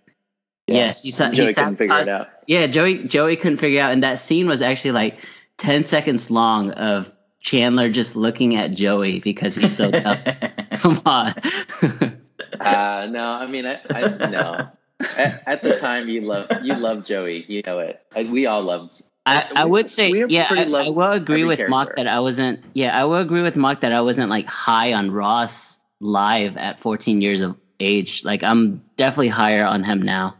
Yeah. 0.67 0.75
yes, 0.75 1.03
he, 1.03 1.11
sa- 1.11 1.29
Joey 1.31 1.47
he 1.47 1.53
couldn't 1.53 1.75
figure 1.75 1.93
it 1.95 2.05
sabotaged- 2.05 2.09
out. 2.09 2.27
yeah, 2.47 2.67
Joey 2.67 3.03
Joey 3.07 3.35
couldn't 3.35 3.57
figure 3.57 3.81
out, 3.81 3.91
and 3.91 4.03
that 4.03 4.19
scene 4.19 4.47
was 4.47 4.61
actually 4.61 4.91
like 4.91 5.19
ten 5.59 5.83
seconds 5.85 6.31
long 6.31 6.71
of 6.71 7.11
Chandler 7.41 7.89
just 7.91 8.15
looking 8.15 8.55
at 8.55 8.71
Joey 8.71 9.19
because 9.19 9.53
he's 9.55 9.75
so 9.75 9.91
dumb. 9.91 10.17
Come 10.71 11.01
on. 11.05 11.35
Uh, 12.59 13.07
no, 13.09 13.21
I 13.23 13.47
mean, 13.47 13.65
I, 13.65 13.79
I 13.89 14.01
no. 14.29 14.69
at, 15.17 15.43
at 15.45 15.63
the 15.63 15.77
time, 15.77 16.09
you 16.09 16.21
love 16.21 16.47
you 16.63 16.73
love 16.75 17.05
Joey. 17.05 17.45
You 17.47 17.61
know 17.65 17.79
it. 17.79 18.01
I, 18.15 18.23
we 18.23 18.47
all 18.47 18.61
loved. 18.63 19.01
I, 19.25 19.47
I 19.55 19.65
We- 19.65 19.71
would 19.71 19.89
say 19.89 20.09
yeah, 20.27 20.47
I, 20.49 20.63
love 20.63 20.87
I 20.87 20.89
will 20.89 21.11
agree 21.11 21.43
every 21.43 21.55
with 21.57 21.69
Mock 21.69 21.87
character. 21.89 22.03
that 22.03 22.09
I 22.09 22.19
wasn't 22.19 22.63
yeah, 22.73 22.97
I 22.99 23.05
will 23.05 23.15
agree 23.17 23.41
with 23.41 23.55
Mock 23.55 23.81
that 23.81 23.93
I 23.93 24.01
wasn't 24.01 24.29
like 24.29 24.45
high 24.47 24.93
on 24.93 25.11
Ross 25.11 25.79
live 26.01 26.57
at 26.57 26.79
14 26.79 27.21
years 27.21 27.41
of 27.41 27.55
age. 27.79 28.25
Like 28.25 28.43
I'm 28.43 28.83
definitely 28.97 29.27
higher 29.29 29.65
on 29.65 29.83
him 29.83 30.01
now. 30.01 30.35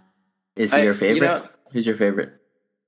Is 0.58 0.74
he 0.74 0.80
I- 0.80 0.84
your 0.84 0.94
you 0.94 1.00
favorite? 1.00 1.28
know- 1.28 1.48
Who's 1.72 1.86
your 1.86 1.96
favorite? 1.96 2.34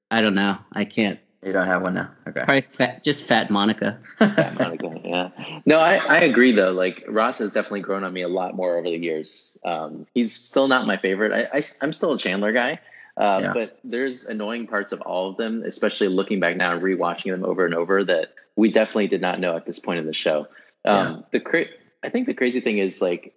I 0.09 0.21
don't 0.21 0.35
know. 0.35 0.57
I 0.73 0.85
can't. 0.85 1.19
You 1.43 1.53
don't 1.53 1.65
have 1.67 1.81
one 1.81 1.95
now. 1.95 2.11
Okay. 2.27 2.43
Probably 2.43 2.61
fat, 2.61 3.03
just 3.03 3.25
fat 3.25 3.49
Monica. 3.49 3.99
Yeah, 4.21 4.53
Monica, 4.57 4.91
yeah. 5.03 5.29
No, 5.65 5.79
I, 5.79 5.95
I 5.95 6.17
agree 6.19 6.51
though. 6.51 6.71
Like 6.71 7.03
Ross 7.07 7.39
has 7.39 7.51
definitely 7.51 7.81
grown 7.81 8.03
on 8.03 8.13
me 8.13 8.21
a 8.21 8.27
lot 8.27 8.55
more 8.55 8.77
over 8.77 8.83
the 8.87 8.95
years. 8.95 9.57
Um, 9.65 10.05
he's 10.13 10.35
still 10.35 10.67
not 10.67 10.85
my 10.85 10.97
favorite. 10.97 11.31
I, 11.31 11.57
I 11.57 11.63
am 11.83 11.93
still 11.93 12.13
a 12.13 12.17
Chandler 12.19 12.51
guy. 12.51 12.79
Uh, 13.17 13.39
Yeah. 13.43 13.53
but 13.53 13.79
there's 13.83 14.25
annoying 14.25 14.67
parts 14.67 14.93
of 14.93 15.01
all 15.01 15.31
of 15.31 15.37
them, 15.37 15.63
especially 15.65 16.07
looking 16.09 16.39
back 16.39 16.55
now 16.57 16.73
and 16.73 16.81
rewatching 16.81 17.31
them 17.31 17.43
over 17.43 17.65
and 17.65 17.73
over 17.73 18.03
that 18.03 18.33
we 18.55 18.71
definitely 18.71 19.07
did 19.07 19.21
not 19.21 19.39
know 19.39 19.55
at 19.57 19.65
this 19.65 19.79
point 19.79 19.99
in 19.99 20.05
the 20.05 20.13
show. 20.13 20.47
Um, 20.85 21.25
The 21.31 21.39
cra- 21.39 21.65
I 22.03 22.09
think 22.09 22.27
the 22.27 22.33
crazy 22.35 22.61
thing 22.61 22.77
is 22.77 23.01
like 23.01 23.33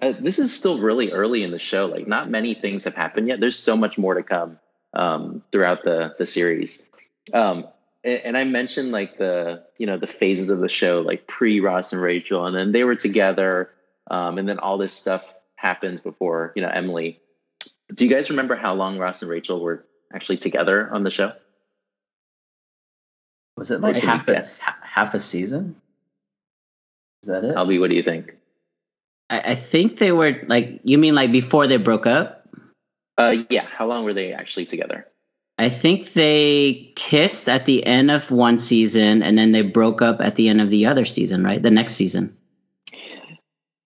uh, 0.00 0.12
this 0.20 0.38
is 0.38 0.52
still 0.56 0.78
really 0.80 1.10
early 1.12 1.42
in 1.42 1.50
the 1.50 1.58
show. 1.58 1.86
Like 1.86 2.06
not 2.06 2.30
many 2.30 2.54
things 2.54 2.84
have 2.84 2.94
happened 2.94 3.26
yet. 3.28 3.40
There's 3.40 3.58
so 3.58 3.76
much 3.76 3.98
more 3.98 4.14
to 4.14 4.22
come 4.22 4.58
um, 4.94 5.42
throughout 5.52 5.82
the 5.84 6.14
the 6.18 6.26
series. 6.26 6.86
Um, 7.32 7.68
and 8.04 8.36
I 8.36 8.44
mentioned 8.44 8.90
like 8.90 9.18
the 9.18 9.64
you 9.78 9.86
know 9.86 9.96
the 9.96 10.06
phases 10.06 10.50
of 10.50 10.58
the 10.58 10.68
show, 10.68 11.00
like 11.00 11.26
pre 11.26 11.60
Ross 11.60 11.92
and 11.92 12.02
Rachel, 12.02 12.46
and 12.46 12.56
then 12.56 12.72
they 12.72 12.84
were 12.84 12.96
together, 12.96 13.70
um, 14.10 14.38
and 14.38 14.48
then 14.48 14.58
all 14.58 14.78
this 14.78 14.92
stuff 14.92 15.32
happens 15.54 16.00
before 16.00 16.52
you 16.56 16.62
know 16.62 16.68
Emily. 16.68 17.20
Do 17.94 18.04
you 18.04 18.12
guys 18.12 18.30
remember 18.30 18.56
how 18.56 18.74
long 18.74 18.98
Ross 18.98 19.22
and 19.22 19.30
Rachel 19.30 19.60
were 19.60 19.84
actually 20.12 20.38
together 20.38 20.92
on 20.92 21.04
the 21.04 21.10
show? 21.10 21.32
Was 23.56 23.70
it 23.70 23.80
like 23.80 23.96
half 23.96 24.26
a 24.26 24.44
half 24.82 25.14
a 25.14 25.20
season? 25.20 25.76
Is 27.22 27.28
that 27.28 27.44
it? 27.44 27.54
Albie, 27.54 27.78
what 27.78 27.90
do 27.90 27.96
you 27.96 28.02
think? 28.02 28.32
I, 29.30 29.52
I 29.52 29.54
think 29.54 29.98
they 29.98 30.10
were 30.10 30.42
like 30.48 30.80
you 30.82 30.98
mean 30.98 31.14
like 31.14 31.30
before 31.30 31.68
they 31.68 31.76
broke 31.76 32.06
up? 32.06 32.48
Uh, 33.16 33.36
yeah, 33.48 33.66
how 33.66 33.86
long 33.86 34.04
were 34.04 34.14
they 34.14 34.32
actually 34.32 34.66
together? 34.66 35.06
I 35.62 35.70
think 35.70 36.12
they 36.12 36.92
kissed 36.96 37.48
at 37.48 37.66
the 37.66 37.86
end 37.86 38.10
of 38.10 38.30
one 38.30 38.58
season 38.58 39.22
and 39.22 39.38
then 39.38 39.52
they 39.52 39.62
broke 39.62 40.02
up 40.02 40.20
at 40.20 40.34
the 40.34 40.48
end 40.48 40.60
of 40.60 40.70
the 40.70 40.86
other 40.86 41.04
season, 41.04 41.44
right? 41.44 41.62
The 41.62 41.70
next 41.70 41.94
season. 41.94 42.36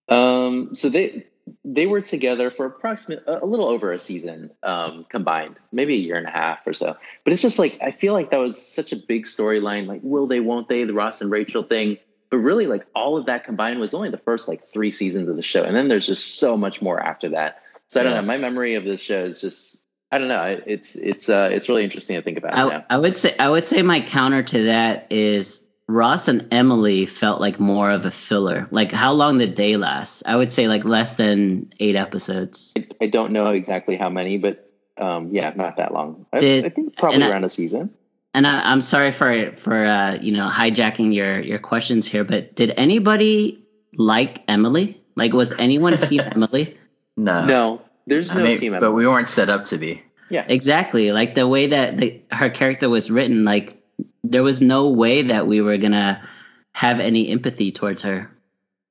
Um, 0.09 0.73
so 0.73 0.89
they 0.89 1.27
they 1.63 1.85
were 1.85 2.01
together 2.01 2.49
for 2.49 2.65
approximately 2.65 3.23
a 3.27 3.45
little 3.45 3.67
over 3.67 3.91
a 3.91 3.99
season 3.99 4.51
um, 4.63 5.05
combined, 5.09 5.57
maybe 5.71 5.93
a 5.93 5.97
year 5.97 6.15
and 6.15 6.27
a 6.27 6.31
half 6.31 6.65
or 6.65 6.73
so. 6.73 6.97
But 7.23 7.33
it's 7.33 7.41
just 7.41 7.59
like 7.59 7.77
I 7.81 7.91
feel 7.91 8.13
like 8.13 8.31
that 8.31 8.37
was 8.37 8.59
such 8.59 8.91
a 8.91 8.95
big 8.95 9.25
storyline. 9.25 9.85
Like, 9.85 10.01
will 10.03 10.27
they? 10.27 10.39
Won't 10.39 10.69
they? 10.69 10.83
The 10.83 10.93
Ross 10.93 11.21
and 11.21 11.31
Rachel 11.31 11.63
thing. 11.63 11.97
But 12.29 12.37
really, 12.37 12.67
like 12.67 12.85
all 12.95 13.17
of 13.17 13.27
that 13.27 13.43
combined 13.43 13.79
was 13.79 13.93
only 13.93 14.09
the 14.09 14.17
first 14.17 14.47
like 14.47 14.63
three 14.63 14.91
seasons 14.91 15.29
of 15.29 15.35
the 15.35 15.43
show, 15.43 15.63
and 15.63 15.75
then 15.75 15.87
there's 15.87 16.07
just 16.07 16.39
so 16.39 16.57
much 16.57 16.81
more 16.81 16.99
after 16.99 17.29
that. 17.29 17.61
So 17.87 17.99
I 17.99 18.03
don't 18.03 18.13
Yeah. 18.13 18.21
know. 18.21 18.27
My 18.27 18.37
memory 18.37 18.75
of 18.75 18.83
this 18.83 18.99
show 19.01 19.23
is 19.23 19.39
just 19.39 19.83
I 20.11 20.17
don't 20.19 20.29
know. 20.29 20.59
It's 20.65 20.95
it's 20.95 21.27
uh 21.29 21.49
it's 21.51 21.67
really 21.67 21.83
interesting 21.83 22.15
to 22.15 22.21
think 22.21 22.37
about. 22.37 22.55
I. 22.55 22.83
I 22.89 22.97
would 22.97 23.15
say 23.15 23.35
I 23.37 23.49
would 23.49 23.65
say 23.65 23.81
my 23.81 24.01
counter 24.01 24.41
to 24.41 24.63
that 24.65 25.11
is 25.11 25.65
Ross 25.87 26.27
and 26.27 26.47
Emily 26.51 27.05
felt 27.05 27.41
like 27.41 27.59
more 27.59 27.91
of 27.91 28.05
a 28.05 28.11
filler. 28.11 28.67
Like 28.71 28.91
how 28.91 29.13
long 29.13 29.37
did 29.37 29.55
they 29.55 29.75
last? 29.75 30.23
I 30.25 30.35
would 30.35 30.51
say 30.51 30.67
like 30.67 30.85
less 30.85 31.15
than 31.15 31.73
eight 31.79 31.95
episodes. 31.95 32.73
I 33.01 33.07
don't 33.07 33.31
know 33.31 33.47
exactly 33.47 33.97
how 33.97 34.09
many, 34.09 34.37
but 34.37 34.69
um, 34.97 35.29
yeah, 35.31 35.53
not 35.55 35.77
that 35.77 35.93
long. 35.93 36.25
I, 36.33 36.39
Did- 36.39 36.65
I 36.65 36.69
think 36.69 36.97
probably 36.97 37.23
around 37.23 37.43
a 37.43 37.49
season. 37.49 37.93
And 38.33 38.45
I, 38.45 38.71
I'm 38.71 38.81
sorry 38.81 39.11
for 39.11 39.55
for 39.55 39.85
uh, 39.85 40.15
you 40.21 40.31
know 40.31 40.47
hijacking 40.47 41.13
your 41.13 41.39
your 41.39 41.59
questions 41.59 42.07
here, 42.07 42.23
but 42.23 42.55
did 42.55 42.71
anybody 42.77 43.65
like 43.93 44.43
Emily? 44.47 45.01
Like 45.15 45.33
was 45.33 45.53
anyone 45.53 45.97
team 45.97 46.21
Emily? 46.31 46.77
No. 47.15 47.45
no, 47.45 47.81
there's 48.07 48.31
I 48.31 48.35
no 48.37 48.43
mean, 48.43 48.59
team. 48.59 48.77
but 48.79 48.93
we 48.93 49.05
weren't 49.07 49.29
set 49.29 49.49
up 49.49 49.65
to 49.65 49.77
be. 49.77 50.01
yeah, 50.29 50.45
Exactly. 50.47 51.11
Like 51.11 51.35
the 51.35 51.47
way 51.47 51.67
that 51.67 51.97
the, 51.97 52.21
her 52.31 52.49
character 52.49 52.89
was 52.89 53.11
written, 53.11 53.43
like 53.43 53.79
there 54.23 54.43
was 54.43 54.61
no 54.61 54.89
way 54.89 55.23
that 55.23 55.45
we 55.47 55.61
were 55.61 55.77
gonna 55.77 56.27
have 56.71 56.99
any 56.99 57.29
empathy 57.29 57.71
towards 57.71 58.01
her. 58.01 58.31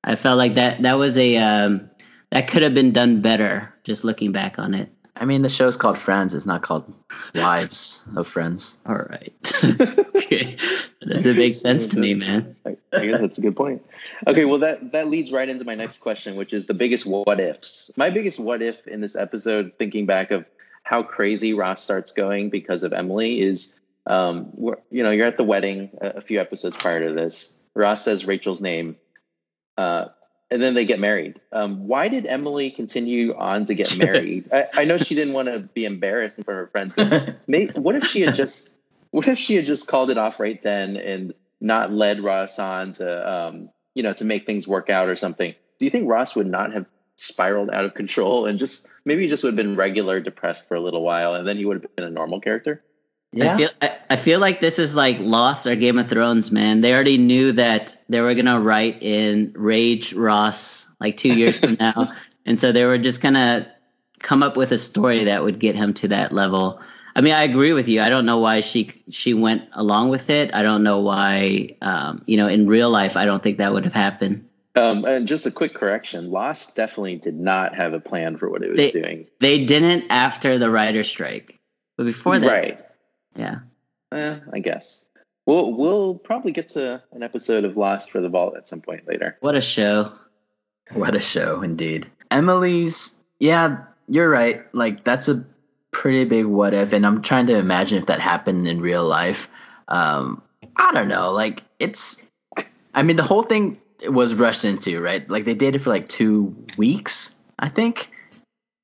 I 0.05 0.15
felt 0.17 0.39
like 0.39 0.55
that 0.55 0.83
that 0.83 0.95
was 0.95 1.19
a 1.19 1.37
um, 1.37 1.91
that 2.31 2.49
could 2.49 2.63
have 2.63 2.75
been 2.75 2.93
done 2.93 3.21
better. 3.23 3.75
Just 3.85 4.05
looking 4.05 4.33
back 4.33 4.59
on 4.59 4.75
it. 4.75 4.91
I 5.19 5.25
mean, 5.25 5.43
the 5.43 5.49
show's 5.49 5.77
called 5.77 5.97
Friends. 5.97 6.35
It's 6.35 6.45
not 6.45 6.63
called 6.63 6.93
Wives 7.35 8.07
of 8.15 8.27
Friends. 8.27 8.79
All 8.87 8.97
right. 8.97 9.33
okay. 9.65 10.57
That 11.01 11.09
doesn't 11.09 11.37
make 11.37 11.55
sense 11.55 11.87
to 11.89 11.99
me, 11.99 12.15
man. 12.15 12.55
I, 12.67 12.77
I 12.93 13.07
guess 13.07 13.21
that's 13.21 13.39
a 13.39 13.41
good 13.41 13.57
point. 13.57 13.83
Okay, 14.27 14.45
well 14.45 14.59
that 14.59 14.93
that 14.93 15.09
leads 15.09 15.33
right 15.33 15.49
into 15.49 15.65
my 15.65 15.75
next 15.75 15.99
question, 15.99 16.37
which 16.37 16.53
is 16.53 16.67
the 16.67 16.75
biggest 16.75 17.07
what 17.07 17.41
ifs. 17.41 17.91
My 17.97 18.11
biggest 18.11 18.39
what 18.39 18.61
if 18.61 18.87
in 18.87 19.01
this 19.01 19.17
episode, 19.17 19.73
thinking 19.79 20.07
back 20.07 20.31
of 20.31 20.45
how 20.83 21.03
crazy 21.03 21.55
Ross 21.55 21.83
starts 21.83 22.13
going 22.13 22.51
because 22.51 22.83
of 22.83 22.93
Emily, 22.93 23.41
is 23.41 23.75
um, 24.07 24.53
you 24.91 25.03
know 25.03 25.11
you're 25.11 25.27
at 25.27 25.37
the 25.37 25.45
wedding 25.45 25.91
a, 26.01 26.09
a 26.09 26.21
few 26.21 26.41
episodes 26.41 26.77
prior 26.77 27.09
to 27.09 27.15
this. 27.15 27.57
Ross 27.75 28.05
says 28.05 28.27
Rachel's 28.27 28.61
name, 28.61 28.97
uh, 29.77 30.07
and 30.51 30.63
then 30.63 30.75
they 30.75 30.85
get 30.85 31.01
married. 31.01 31.41
Um, 31.53 31.89
why 31.89 32.09
did 32.09 32.27
Emily 32.27 32.71
continue 32.71 33.35
on 33.35 33.65
to 33.67 33.75
get 33.75 33.97
married? 33.97 34.49
I, 34.53 34.67
I 34.75 34.85
know 34.85 34.99
she 34.99 35.15
didn't 35.15 35.35
want 35.35 35.49
to 35.49 35.61
be 35.61 35.85
embarrassed 35.85 36.39
in 36.39 36.45
front 36.45 36.61
of 36.61 36.67
her 36.67 36.71
friends, 36.71 36.93
but 36.97 37.37
Maybe, 37.47 37.73
what 37.79 37.97
if 37.97 38.05
she 38.05 38.21
had 38.21 38.35
just 38.35 38.77
what 39.11 39.27
if 39.29 39.39
she 39.39 39.55
had 39.57 39.67
just 39.67 39.87
called 39.87 40.11
it 40.11 40.19
off 40.19 40.39
right 40.39 40.63
then 40.63 40.97
and 40.97 41.35
not 41.61 41.93
led 41.93 42.23
Ross 42.23 42.59
on 42.59 42.93
to 42.93 43.33
um, 43.33 43.71
you 43.95 44.03
know 44.03 44.13
to 44.13 44.25
make 44.25 44.47
things 44.47 44.69
work 44.69 44.91
out 44.91 45.09
or 45.09 45.17
something? 45.17 45.55
Do 45.79 45.85
you 45.85 45.91
think 45.91 46.09
Ross 46.09 46.37
would 46.37 46.47
not 46.47 46.73
have 46.73 46.87
spiraled 47.17 47.71
out 47.71 47.85
of 47.85 47.95
control 47.95 48.47
and 48.47 48.59
just 48.59 48.89
maybe 49.05 49.27
just 49.27 49.43
would 49.43 49.51
have 49.51 49.57
been 49.57 49.77
regular 49.77 50.21
depressed 50.21 50.69
for 50.69 50.75
a 50.75 50.81
little 50.81 51.03
while 51.03 51.35
and 51.35 51.49
then 51.49 51.57
he 51.57 51.65
would 51.65 51.83
have 51.83 51.97
been 51.97 52.05
a 52.05 52.11
normal 52.11 52.41
character? 52.41 52.83
I 53.43 53.57
feel 53.57 53.71
I, 53.83 53.97
I 54.11 54.17
feel 54.17 54.41
like 54.41 54.61
this 54.61 54.79
is 54.79 54.95
like 54.95 55.19
Lost 55.21 55.67
or 55.67 55.77
Game 55.77 55.99
of 55.99 56.09
Thrones, 56.09 56.51
man. 56.51 56.81
They 56.81 56.95
already 56.95 57.19
knew 57.19 57.53
that 57.53 57.97
they 58.09 58.21
were 58.21 58.35
gonna 58.35 58.61
write 58.61 59.03
in 59.03 59.53
Rage 59.57 60.13
Ross 60.13 60.87
like 61.01 61.17
two 61.17 61.33
years 61.39 61.61
from 61.61 61.77
now, 61.79 62.13
and 62.45 62.59
so 62.59 62.73
they 62.73 62.85
were 62.85 62.99
just 62.99 63.21
gonna 63.21 63.71
come 64.21 64.43
up 64.43 64.57
with 64.57 64.73
a 64.73 64.79
story 64.79 65.25
that 65.25 65.43
would 65.43 65.59
get 65.59 65.75
him 65.77 65.95
to 65.95 66.09
that 66.09 66.33
level. 66.33 66.81
I 67.15 67.23
mean, 67.23 67.33
I 67.33 67.45
agree 67.45 67.73
with 67.73 67.89
you. 67.89 68.03
I 68.03 68.11
don't 68.11 68.27
know 68.27 68.39
why 68.39 68.61
she 68.61 69.03
she 69.11 69.33
went 69.35 69.69
along 69.73 70.11
with 70.11 70.29
it. 70.31 70.55
I 70.55 70.63
don't 70.63 70.83
know 70.83 71.01
why. 71.01 71.77
Um, 71.81 72.23
you 72.27 72.37
know, 72.37 72.47
in 72.47 72.67
real 72.67 72.91
life, 72.91 73.17
I 73.17 73.25
don't 73.25 73.43
think 73.43 73.59
that 73.59 73.73
would 73.73 73.85
have 73.85 73.95
happened. 73.95 74.49
Um, 74.75 75.07
and 75.07 75.27
just 75.27 75.47
a 75.47 75.51
quick 75.51 75.75
correction: 75.75 76.31
Lost 76.31 76.77
definitely 76.77 77.17
did 77.17 77.39
not 77.39 77.75
have 77.75 77.95
a 77.95 78.01
plan 78.01 78.37
for 78.37 78.51
what 78.51 78.63
it 78.63 78.69
was 78.69 78.77
They- 78.77 78.91
doing. 78.91 79.27
They 79.41 79.65
didn't 79.65 80.11
after 80.11 80.59
the 80.59 80.71
writer 80.71 81.03
strike, 81.03 81.59
but 81.97 82.05
before 82.05 82.39
that, 82.39 82.53
right? 82.53 82.86
Yeah. 83.37 83.59
Eh, 84.13 84.39
I 84.53 84.59
guess. 84.59 85.05
We'll 85.47 85.73
we'll 85.73 86.15
probably 86.15 86.53
get 86.53 86.69
to 86.71 87.03
an 87.13 87.23
episode 87.23 87.65
of 87.65 87.77
Lost 87.77 88.11
for 88.11 88.21
the 88.21 88.29
Vault 88.29 88.57
at 88.57 88.69
some 88.69 88.81
point 88.81 89.07
later. 89.07 89.37
What 89.41 89.55
a 89.55 89.61
show! 89.61 90.13
What 90.93 91.15
a 91.15 91.21
show, 91.21 91.63
indeed. 91.63 92.11
Emily's, 92.31 93.15
yeah, 93.39 93.85
you're 94.09 94.31
right. 94.31 94.63
Like, 94.73 95.05
that's 95.05 95.29
a 95.29 95.45
pretty 95.91 96.25
big 96.25 96.47
what 96.47 96.75
if, 96.75 96.93
and 96.93 97.07
I'm 97.07 97.23
trying 97.23 97.47
to 97.49 97.59
imagine 97.59 97.99
if 97.99 98.07
that 98.07 98.21
happened 98.21 98.69
in 98.69 98.81
real 98.81 99.05
life. 99.07 99.49
Um, 99.89 100.43
I 100.77 100.93
don't 100.93 101.09
know. 101.09 101.33
Like, 101.33 101.63
it's, 101.79 102.23
I 102.95 103.03
mean, 103.03 103.17
the 103.17 103.23
whole 103.23 103.43
thing 103.43 103.81
was 104.09 104.35
rushed 104.35 104.65
into, 104.65 105.01
right? 105.01 105.29
Like, 105.29 105.45
they 105.45 105.55
dated 105.55 105.83
for 105.83 105.91
like 105.91 106.09
two 106.09 106.55
weeks, 106.77 107.35
I 107.59 107.69
think. 107.69 108.11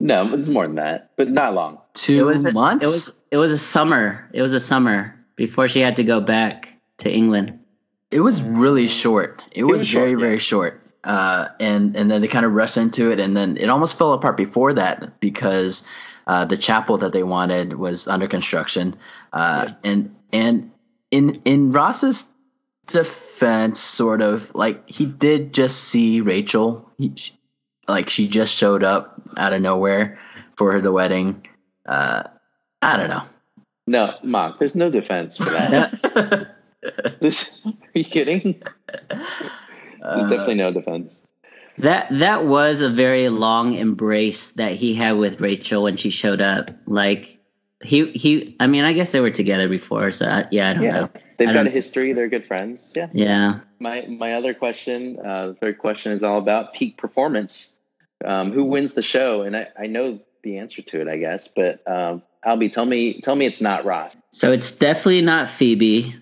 No, 0.03 0.35
it's 0.35 0.49
more 0.49 0.67
than 0.67 0.77
that, 0.77 1.11
but 1.17 1.31
not 1.31 1.55
long. 1.55 1.79
Two 1.95 2.19
it 2.19 2.35
was 2.35 2.45
a, 2.45 2.53
months? 2.53 2.85
It 2.85 2.88
was 2.88 3.21
it 3.31 3.37
was 3.37 3.53
a 3.53 3.59
summer. 3.59 4.29
It 4.33 4.43
was 4.43 4.53
a 4.53 4.59
summer 4.59 5.15
before 5.37 5.69
she 5.69 5.79
had 5.79 5.97
to 5.97 6.05
go 6.05 6.21
back 6.21 6.77
to 6.99 7.11
England. 7.11 7.61
It 8.11 8.21
was 8.21 8.43
really 8.43 8.88
short. 8.88 9.45
It, 9.53 9.62
was, 9.62 9.83
was 9.83 9.88
short, 9.88 10.03
very, 10.03 10.12
yeah. 10.12 10.19
very 10.19 10.38
short. 10.38 10.83
Uh, 11.05 11.49
and 11.61 11.97
and 11.97 12.11
then 12.11 12.21
they 12.21 12.27
kind 12.27 12.45
of 12.45 12.53
rushed 12.53 12.77
into 12.77 13.12
it, 13.12 13.21
and 13.21 13.37
then 13.37 13.57
it 13.57 13.69
almost 13.69 13.97
fell 13.97 14.12
apart 14.12 14.37
before 14.37 14.73
that 14.73 15.21
because 15.21 15.87
uh, 16.27 16.47
the 16.47 16.57
chapel 16.57 16.99
that 16.99 17.12
they 17.12 17.23
wanted 17.23 17.73
was 17.73 18.09
under 18.09 18.27
construction. 18.27 18.97
Uh, 19.33 19.71
And 19.85 20.17
and 20.33 20.73
in 21.12 21.43
in 21.45 21.71
Ross's 21.71 22.25
defense, 22.88 23.79
sort 23.79 24.21
of 24.21 24.53
like 24.55 24.88
he 24.91 25.07
did 25.07 25.55
just 25.55 25.79
see 25.79 26.21
Rachel. 26.21 26.91
He, 26.99 27.12
sh- 27.15 27.33
like 27.93 28.09
she 28.09 28.27
just 28.27 28.55
showed 28.57 28.83
up 28.83 29.21
out 29.37 29.53
of 29.53 29.61
nowhere 29.63 30.19
for 30.57 30.81
the 30.81 30.91
wedding. 30.93 31.47
Uh, 31.87 32.25
I 32.81 32.97
don't 32.97 33.09
know. 33.11 33.23
No, 33.87 34.15
Mom, 34.23 34.57
there's 34.59 34.75
no 34.75 34.91
defense 34.91 35.37
for 35.37 35.51
that. 35.51 36.57
this, 37.21 37.67
are 37.67 37.73
you 37.95 38.05
kidding? 38.05 38.63
There's 39.11 39.23
Uh, 40.03 40.29
definitely 40.29 40.55
no 40.57 40.73
defense. 40.73 41.23
That 41.79 42.09
that 42.19 42.45
was 42.47 42.81
a 42.83 42.91
very 42.91 43.29
long 43.29 43.75
embrace 43.75 44.51
that 44.53 44.73
he 44.73 44.95
had 44.95 45.13
with 45.17 45.41
Rachel 45.41 45.85
when 45.85 45.97
she 45.97 46.11
showed 46.11 46.41
up. 46.41 46.71
Like 46.87 47.39
he 47.83 48.11
he. 48.13 48.57
I 48.61 48.67
mean, 48.67 48.85
I 48.85 48.93
guess 48.93 49.13
they 49.13 49.21
were 49.21 49.31
together 49.31 49.69
before, 49.69 50.11
so 50.11 50.27
I, 50.27 50.47
yeah, 50.51 50.71
I 50.71 50.75
don't 50.75 50.83
Yeah, 50.83 50.93
know. 50.93 51.09
they've 51.39 51.49
I 51.49 51.53
got 51.55 51.67
a 51.67 51.71
history. 51.71 52.13
They're 52.13 52.29
good 52.29 52.47
friends. 52.47 52.93
Yeah. 52.95 53.09
Yeah, 53.13 53.61
My 53.81 54.05
my 54.07 54.35
other 54.35 54.55
question, 54.55 55.19
uh, 55.25 55.49
the 55.49 55.55
third 55.55 55.79
question, 55.79 56.13
is 56.13 56.23
all 56.23 56.39
about 56.39 56.75
peak 56.75 56.97
performance. 56.99 57.72
Um, 58.25 58.53
who 58.53 58.65
wins 58.65 58.95
the 58.95 59.03
show? 59.03 59.43
And 59.43 59.57
I, 59.57 59.69
I 59.79 59.87
know 59.87 60.21
the 60.43 60.59
answer 60.59 60.83
to 60.83 61.01
it, 61.01 61.09
I 61.09 61.17
guess. 61.19 61.49
But 61.49 61.83
um, 61.91 62.23
Albie, 62.47 62.73
tell 62.73 62.85
me 62.87 63.21
tell 63.21 63.35
me 63.35 63.47
it's 63.47 63.61
not 63.61 63.85
Ross. 63.85 64.17
so 64.31 64.53
it's 64.53 64.73
definitely 64.73 65.23
not 65.23 65.49
Phoebe. 65.49 66.17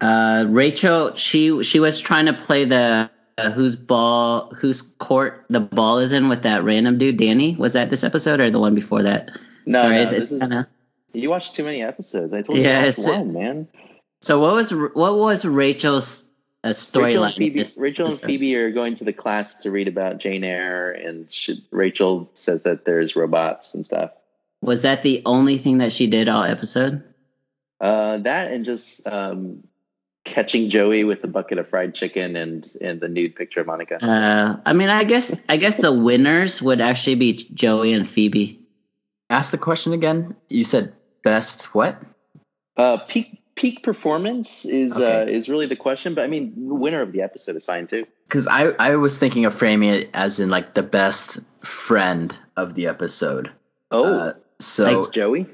Uh, 0.00 0.46
Rachel, 0.48 1.14
she 1.14 1.62
she 1.62 1.78
was 1.80 2.00
trying 2.00 2.26
to 2.26 2.32
play 2.32 2.64
the 2.64 3.10
uh, 3.38 3.50
whose 3.50 3.76
ball, 3.76 4.50
whose 4.54 4.82
court 4.82 5.44
the 5.48 5.60
ball 5.60 5.98
is 5.98 6.12
in 6.12 6.28
with 6.28 6.42
that 6.42 6.64
random 6.64 6.98
dude, 6.98 7.16
Danny. 7.16 7.54
Was 7.56 7.74
that 7.74 7.88
this 7.90 8.02
episode 8.04 8.40
or 8.40 8.50
the 8.50 8.58
one 8.58 8.74
before 8.74 9.02
that? 9.04 9.30
No, 9.64 9.82
Sorry, 9.82 9.94
no, 9.96 10.02
it's, 10.02 10.10
this 10.10 10.22
it's 10.24 10.32
is 10.32 10.40
kinda, 10.40 10.68
you 11.12 11.30
watched 11.30 11.54
too 11.54 11.62
many 11.64 11.82
episodes. 11.82 12.32
I 12.32 12.42
told 12.42 12.58
you 12.58 12.64
Yeah, 12.64 12.80
it's- 12.86 13.06
one, 13.06 13.32
man. 13.32 13.68
So 14.20 14.38
what 14.40 14.54
was 14.54 14.70
what 14.72 15.16
was 15.18 15.44
Rachel's 15.44 16.21
Rachel 16.64 16.74
storyline? 16.74 17.26
and 17.26 17.34
Phoebe, 17.34 17.64
Rachel 17.78 18.06
and 18.06 18.12
episode? 18.14 18.26
Phoebe 18.26 18.56
are 18.56 18.70
going 18.70 18.94
to 18.96 19.04
the 19.04 19.12
class 19.12 19.54
to 19.62 19.70
read 19.70 19.88
about 19.88 20.18
Jane 20.18 20.44
Eyre, 20.44 20.92
and 20.92 21.30
she, 21.30 21.64
Rachel 21.70 22.30
says 22.34 22.62
that 22.62 22.84
there's 22.84 23.16
robots 23.16 23.74
and 23.74 23.84
stuff. 23.84 24.12
Was 24.60 24.82
that 24.82 25.02
the 25.02 25.22
only 25.26 25.58
thing 25.58 25.78
that 25.78 25.92
she 25.92 26.06
did 26.06 26.28
all 26.28 26.44
episode? 26.44 27.02
Uh, 27.80 28.18
that 28.18 28.52
and 28.52 28.64
just 28.64 29.04
um, 29.08 29.64
catching 30.24 30.70
Joey 30.70 31.02
with 31.02 31.24
a 31.24 31.26
bucket 31.26 31.58
of 31.58 31.68
fried 31.68 31.96
chicken 31.96 32.36
and 32.36 32.64
and 32.80 33.00
the 33.00 33.08
nude 33.08 33.34
picture 33.34 33.60
of 33.60 33.66
Monica. 33.66 34.02
Uh, 34.02 34.60
I 34.64 34.72
mean, 34.72 34.88
I 34.88 35.02
guess 35.02 35.34
I 35.48 35.56
guess 35.56 35.78
the 35.78 35.92
winners 35.92 36.62
would 36.62 36.80
actually 36.80 37.16
be 37.16 37.32
Joey 37.54 37.92
and 37.92 38.08
Phoebe. 38.08 38.60
Ask 39.30 39.50
the 39.50 39.58
question 39.58 39.92
again. 39.92 40.36
You 40.48 40.64
said 40.64 40.92
best 41.24 41.74
what? 41.74 42.00
Uh, 42.76 42.98
peak 42.98 43.41
peak 43.54 43.82
performance 43.82 44.64
is 44.64 44.96
uh, 44.98 45.26
is 45.28 45.48
really 45.48 45.66
the 45.66 45.76
question, 45.76 46.14
but 46.14 46.24
I 46.24 46.26
mean, 46.28 46.68
the 46.68 46.74
winner 46.74 47.02
of 47.02 47.12
the 47.12 47.22
episode 47.22 47.56
is 47.56 47.64
fine 47.64 47.86
too. 47.86 48.06
Because 48.28 48.48
I, 48.48 48.68
I 48.78 48.96
was 48.96 49.18
thinking 49.18 49.44
of 49.44 49.54
framing 49.54 49.90
it 49.90 50.10
as 50.14 50.40
in 50.40 50.50
like 50.50 50.74
the 50.74 50.82
best 50.82 51.40
friend 51.60 52.34
of 52.56 52.74
the 52.74 52.86
episode. 52.86 53.50
Oh, 53.90 54.04
Uh, 54.04 54.32
so 54.58 54.84
thanks, 54.84 55.10
Joey. 55.10 55.46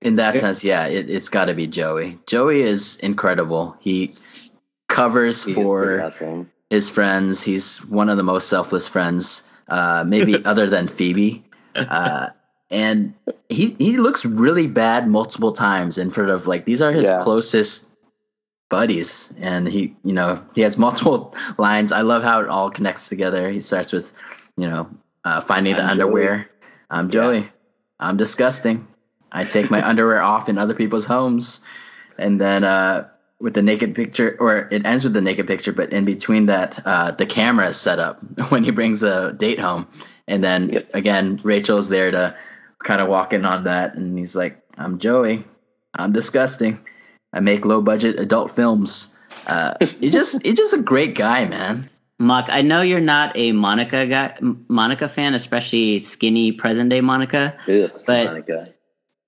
in 0.00 0.16
that 0.16 0.36
sense, 0.36 0.64
yeah, 0.64 0.86
it, 0.86 1.10
it's 1.10 1.28
got 1.28 1.46
to 1.46 1.54
be 1.54 1.66
Joey. 1.66 2.18
Joey 2.26 2.62
is 2.62 2.96
incredible. 2.98 3.76
He 3.80 4.10
covers 4.88 5.44
He 5.44 5.52
for 5.52 6.10
his 6.70 6.88
friends. 6.88 7.42
He's 7.42 7.84
one 7.84 8.08
of 8.08 8.16
the 8.16 8.22
most 8.22 8.48
selfless 8.48 8.88
friends 8.88 9.50
uh, 9.68 10.04
maybe 10.06 10.34
other 10.44 10.68
than 10.68 10.88
Phoebe. 10.88 11.44
Uh, 11.74 12.30
and 12.70 13.14
he 13.48 13.74
he 13.78 13.96
looks 13.98 14.24
really 14.24 14.66
bad 14.66 15.08
multiple 15.08 15.52
times 15.52 15.98
in 15.98 16.10
front 16.10 16.30
of 16.30 16.46
like 16.46 16.64
these 16.64 16.82
are 16.82 16.92
his 16.92 17.04
Yeah. 17.04 17.20
closest 17.22 17.88
buddies, 18.70 19.32
and 19.38 19.66
he 19.68 19.94
you 20.04 20.12
know 20.12 20.42
he 20.54 20.62
has 20.62 20.78
multiple 20.78 21.34
lines. 21.58 21.92
I 21.92 22.00
love 22.02 22.22
how 22.22 22.40
it 22.40 22.48
all 22.48 22.70
connects 22.70 23.08
together. 23.08 23.50
He 23.50 23.60
starts 23.60 23.92
with 23.92 24.12
you 24.56 24.68
know 24.68 24.88
uh, 25.24 25.40
finding 25.40 25.76
the 25.76 25.82
I'm 25.82 25.90
underwear. 25.90 26.48
I'm 26.90 27.10
Joey. 27.10 27.40
Yeah. 27.40 27.46
I'm 28.00 28.16
disgusting. 28.16 28.86
I 29.30 29.44
take 29.44 29.70
my 29.70 29.86
underwear 29.88 30.22
off 30.22 30.48
in 30.48 30.58
other 30.58 30.74
people's 30.74 31.04
homes, 31.06 31.64
and 32.18 32.40
then 32.40 32.64
uh, 32.64 33.08
with 33.40 33.54
the 33.54 33.62
naked 33.62 33.94
picture, 33.94 34.36
or 34.40 34.68
it 34.70 34.84
ends 34.86 35.04
with 35.04 35.12
the 35.12 35.20
naked 35.20 35.46
picture, 35.46 35.72
but 35.72 35.92
in 35.92 36.04
between 36.04 36.46
that, 36.46 36.80
uh, 36.84 37.10
the 37.12 37.26
camera 37.26 37.68
is 37.68 37.76
set 37.76 37.98
up 37.98 38.20
when 38.50 38.64
he 38.64 38.70
brings 38.70 39.02
a 39.02 39.32
date 39.32 39.58
home, 39.60 39.86
and 40.26 40.42
then 40.42 40.70
Yep. 40.70 40.90
again, 40.94 41.40
Rachel's 41.42 41.88
there 41.88 42.10
to 42.10 42.36
kind 42.84 43.00
of 43.00 43.08
walk 43.08 43.32
in 43.32 43.44
on 43.44 43.64
that, 43.64 43.96
and 43.96 44.16
he's 44.16 44.36
like, 44.36 44.62
"I'm 44.78 44.98
Joey. 44.98 45.42
I'm 45.94 46.12
disgusting. 46.12 46.78
I 47.32 47.40
make 47.40 47.64
low 47.64 47.80
budget 47.82 48.20
adult 48.20 48.54
films." 48.54 49.18
Uh, 49.48 49.74
he's 50.00 50.12
just 50.12 50.40
he's 50.44 50.56
just 50.56 50.74
a 50.74 50.82
great 50.82 51.16
guy, 51.16 51.46
man. 51.48 51.90
Mock, 52.20 52.46
I 52.48 52.62
know 52.62 52.80
you're 52.82 53.00
not 53.00 53.36
a 53.36 53.50
Monica 53.50 54.06
guy, 54.06 54.38
Monica 54.68 55.08
fan, 55.08 55.34
especially 55.34 55.98
skinny 55.98 56.52
present 56.52 56.90
day 56.90 57.00
Monica. 57.00 57.56
Ugh, 57.66 57.90
But- 58.06 58.26
Monica. 58.26 58.68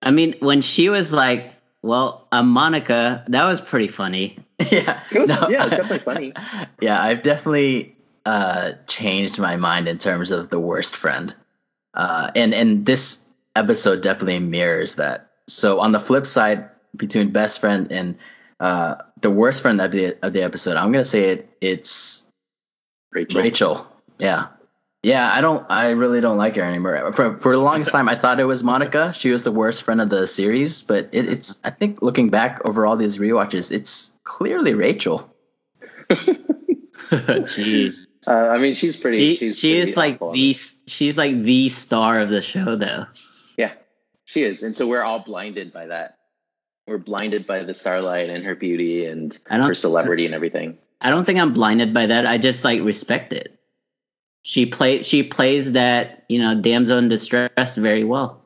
I 0.03 0.13
mean, 0.13 0.37
when 0.39 0.61
she 0.61 0.89
was 0.89 1.13
like, 1.13 1.51
"Well, 1.83 2.29
I'm 2.31 2.49
Monica," 2.51 3.25
that 3.29 3.47
was 3.47 3.61
pretty 3.61 3.89
funny. 3.89 4.39
yeah, 4.71 5.01
It 5.11 5.19
was- 5.19 5.31
yeah, 5.51 5.65
it's 5.67 5.71
definitely 5.71 5.99
funny. 5.99 6.33
Yeah, 6.81 7.03
I've 7.03 7.23
definitely 7.23 7.97
uh, 8.25 8.73
changed 8.87 9.39
my 9.41 9.57
mind 9.57 9.89
in 9.89 9.99
terms 9.99 10.31
of 10.31 10.49
the 10.51 10.61
worst 10.61 10.97
friend, 10.97 11.35
uh, 11.95 12.31
and 12.37 12.55
and 12.55 12.87
this 12.87 13.26
episode 13.57 14.03
definitely 14.03 14.39
mirrors 14.39 14.97
that. 14.97 15.31
So 15.49 15.81
on 15.81 15.93
the 15.93 16.01
flip 16.01 16.27
side, 16.27 16.71
between 16.95 17.31
best 17.31 17.61
friend 17.61 17.91
and 17.91 18.19
uh, 18.59 18.97
the 19.21 19.31
worst 19.31 19.63
friend 19.63 19.81
of 19.81 19.93
the 19.93 20.17
of 20.23 20.33
the 20.33 20.43
episode, 20.43 20.77
I'm 20.77 20.93
gonna 20.93 21.05
say 21.05 21.31
it. 21.31 21.51
It's 21.61 22.31
Rachel. 23.13 23.41
Rachel. 23.41 23.93
Yeah. 24.19 24.49
Yeah, 25.03 25.31
I 25.33 25.41
don't. 25.41 25.65
I 25.71 25.91
really 25.91 26.21
don't 26.21 26.37
like 26.37 26.57
her 26.57 26.63
anymore. 26.63 27.13
For 27.13 27.39
for 27.39 27.53
the 27.53 27.63
longest 27.63 27.93
time, 27.93 28.09
I 28.09 28.17
thought 28.17 28.41
it 28.41 28.45
was 28.45 28.65
Monica. 28.65 29.13
She 29.13 29.31
was 29.31 29.45
the 29.45 29.53
worst 29.53 29.85
friend 29.85 30.01
of 30.01 30.11
the 30.11 30.27
series, 30.27 30.83
but 30.83 31.11
it, 31.13 31.29
it's. 31.29 31.61
I 31.63 31.71
think 31.71 32.03
looking 32.03 32.31
back 32.31 32.61
over 32.65 32.85
all 32.85 32.97
these 32.97 33.19
rewatches, 33.19 33.71
it's 33.71 34.19
clearly 34.25 34.75
Rachel. 34.75 35.33
Jeez. 37.11 38.09
Uh, 38.27 38.49
I 38.49 38.59
mean, 38.59 38.75
she's 38.75 38.97
pretty. 38.97 39.37
She 39.37 39.37
she's 39.37 39.59
she 39.59 39.71
pretty 39.75 39.91
is 39.91 39.97
like 39.97 40.19
the 40.19 40.57
she's 40.89 41.17
like 41.17 41.41
the 41.43 41.69
star 41.69 42.21
of 42.21 42.31
the 42.31 42.43
show 42.43 42.75
though. 42.75 43.07
Yeah, 44.27 44.33
she 44.33 44.43
is, 44.43 44.63
and 44.63 44.75
so 44.75 44.87
we're 44.87 45.03
all 45.03 45.21
blinded 45.21 45.73
by 45.73 45.87
that. 45.87 46.19
We're 46.87 46.99
blinded 46.99 47.47
by 47.47 47.65
the 47.65 47.75
starlight 47.75 48.31
and 48.31 48.45
her 48.45 48.55
beauty 48.55 49.07
and 49.07 49.37
I 49.51 49.57
don't- 49.57 49.67
her 49.69 49.75
celebrity 49.75 50.25
and 50.27 50.35
everything. 50.35 50.79
I 51.01 51.11
don't 51.11 51.25
think 51.25 51.39
I'm 51.39 51.53
blinded 51.53 51.93
by 51.93 52.07
that. 52.07 52.27
I 52.27 52.39
just 52.39 52.65
like 52.65 52.81
respect 52.83 53.33
it. 53.33 53.53
She 54.43 54.67
play 54.67 55.03
she 55.03 55.23
plays 55.25 55.73
that 55.73 56.25
you 56.29 56.39
know 56.39 56.55
damsel 56.61 56.99
in 56.99 57.09
distress 57.09 57.75
very 57.75 58.05
well. 58.05 58.43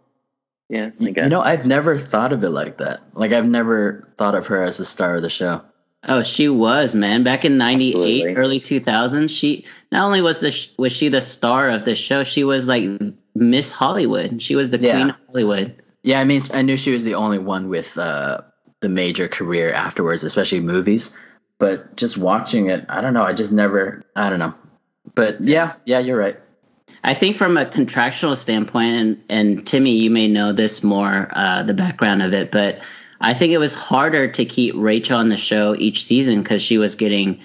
Yeah, 0.68 0.90
I 1.00 1.10
guess. 1.10 1.24
You 1.24 1.30
know, 1.30 1.40
I've 1.40 1.66
never 1.66 1.98
thought 1.98 2.32
of 2.32 2.42
it 2.44 2.50
like 2.50 2.78
that. 2.78 3.00
Like 3.12 3.32
I've 3.32 3.44
never 3.46 4.08
thought 4.16 4.34
of 4.34 4.46
her 4.46 4.62
as 4.62 4.78
the 4.78 4.84
star 4.84 5.16
of 5.16 5.22
the 5.22 5.28
show. 5.28 5.62
Oh, 6.08 6.22
she 6.22 6.48
was 6.48 6.94
man 6.94 7.24
back 7.24 7.44
in 7.44 7.58
'98, 7.58 7.88
Absolutely. 7.88 8.34
early 8.36 8.60
2000s. 8.60 9.28
She 9.30 9.66
not 9.92 10.04
only 10.06 10.22
was 10.22 10.40
the 10.40 10.50
sh- 10.50 10.70
was 10.78 10.92
she 10.92 11.08
the 11.08 11.20
star 11.20 11.68
of 11.68 11.84
the 11.84 11.94
show, 11.94 12.24
she 12.24 12.42
was 12.44 12.66
like 12.66 12.84
Miss 13.34 13.70
Hollywood. 13.70 14.40
She 14.40 14.56
was 14.56 14.70
the 14.70 14.78
Yeah. 14.78 14.92
queen 14.92 15.10
of 15.10 15.16
Hollywood. 15.26 15.82
Yeah, 16.02 16.20
I 16.20 16.24
mean, 16.24 16.40
I 16.54 16.62
knew 16.62 16.78
she 16.78 16.92
was 16.92 17.04
the 17.04 17.14
only 17.16 17.38
one 17.38 17.68
with 17.68 17.98
uh, 17.98 18.40
the 18.80 18.88
major 18.88 19.28
career 19.28 19.72
afterwards, 19.72 20.24
especially 20.24 20.60
movies. 20.60 21.18
But 21.58 21.96
just 21.96 22.16
watching 22.16 22.70
it, 22.70 22.86
I 22.88 23.02
don't 23.02 23.12
know. 23.12 23.22
I 23.22 23.34
just 23.34 23.52
never. 23.52 24.02
I 24.16 24.30
don't 24.30 24.38
know. 24.38 24.54
But 25.14 25.42
yeah, 25.42 25.74
yeah, 25.84 25.98
you're 25.98 26.16
right. 26.18 26.38
I 27.04 27.12
think 27.12 27.36
from 27.36 27.58
a 27.58 27.66
contractual 27.66 28.34
standpoint, 28.36 28.96
and, 28.96 29.22
and 29.28 29.66
Timmy, 29.66 29.92
you 29.92 30.10
may 30.10 30.28
know 30.28 30.52
this 30.52 30.82
more, 30.82 31.28
uh, 31.32 31.62
the 31.62 31.74
background 31.74 32.22
of 32.22 32.32
it, 32.32 32.50
but 32.50 32.80
I 33.20 33.34
think 33.34 33.52
it 33.52 33.58
was 33.58 33.74
harder 33.74 34.28
to 34.32 34.44
keep 34.44 34.74
Rachel 34.76 35.18
on 35.18 35.28
the 35.28 35.36
show 35.36 35.74
each 35.76 36.04
season 36.04 36.42
because 36.42 36.62
she 36.62 36.78
was 36.78 36.94
getting 36.94 37.40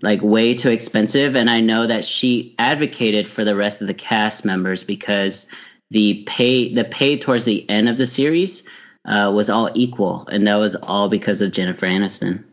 like 0.00 0.22
way 0.22 0.54
too 0.54 0.70
expensive. 0.70 1.34
And 1.34 1.50
I 1.50 1.60
know 1.60 1.86
that 1.86 2.04
she 2.04 2.54
advocated 2.58 3.26
for 3.28 3.44
the 3.44 3.56
rest 3.56 3.80
of 3.80 3.88
the 3.88 3.94
cast 3.94 4.44
members 4.44 4.84
because 4.84 5.46
the 5.90 6.22
pay 6.26 6.72
the 6.74 6.84
pay 6.84 7.18
towards 7.18 7.44
the 7.44 7.68
end 7.68 7.88
of 7.88 7.96
the 7.98 8.06
series 8.06 8.62
uh, 9.04 9.32
was 9.34 9.48
all 9.50 9.70
equal, 9.74 10.26
and 10.28 10.46
that 10.46 10.56
was 10.56 10.76
all 10.76 11.08
because 11.08 11.40
of 11.40 11.50
Jennifer 11.50 11.86
Aniston. 11.86 12.44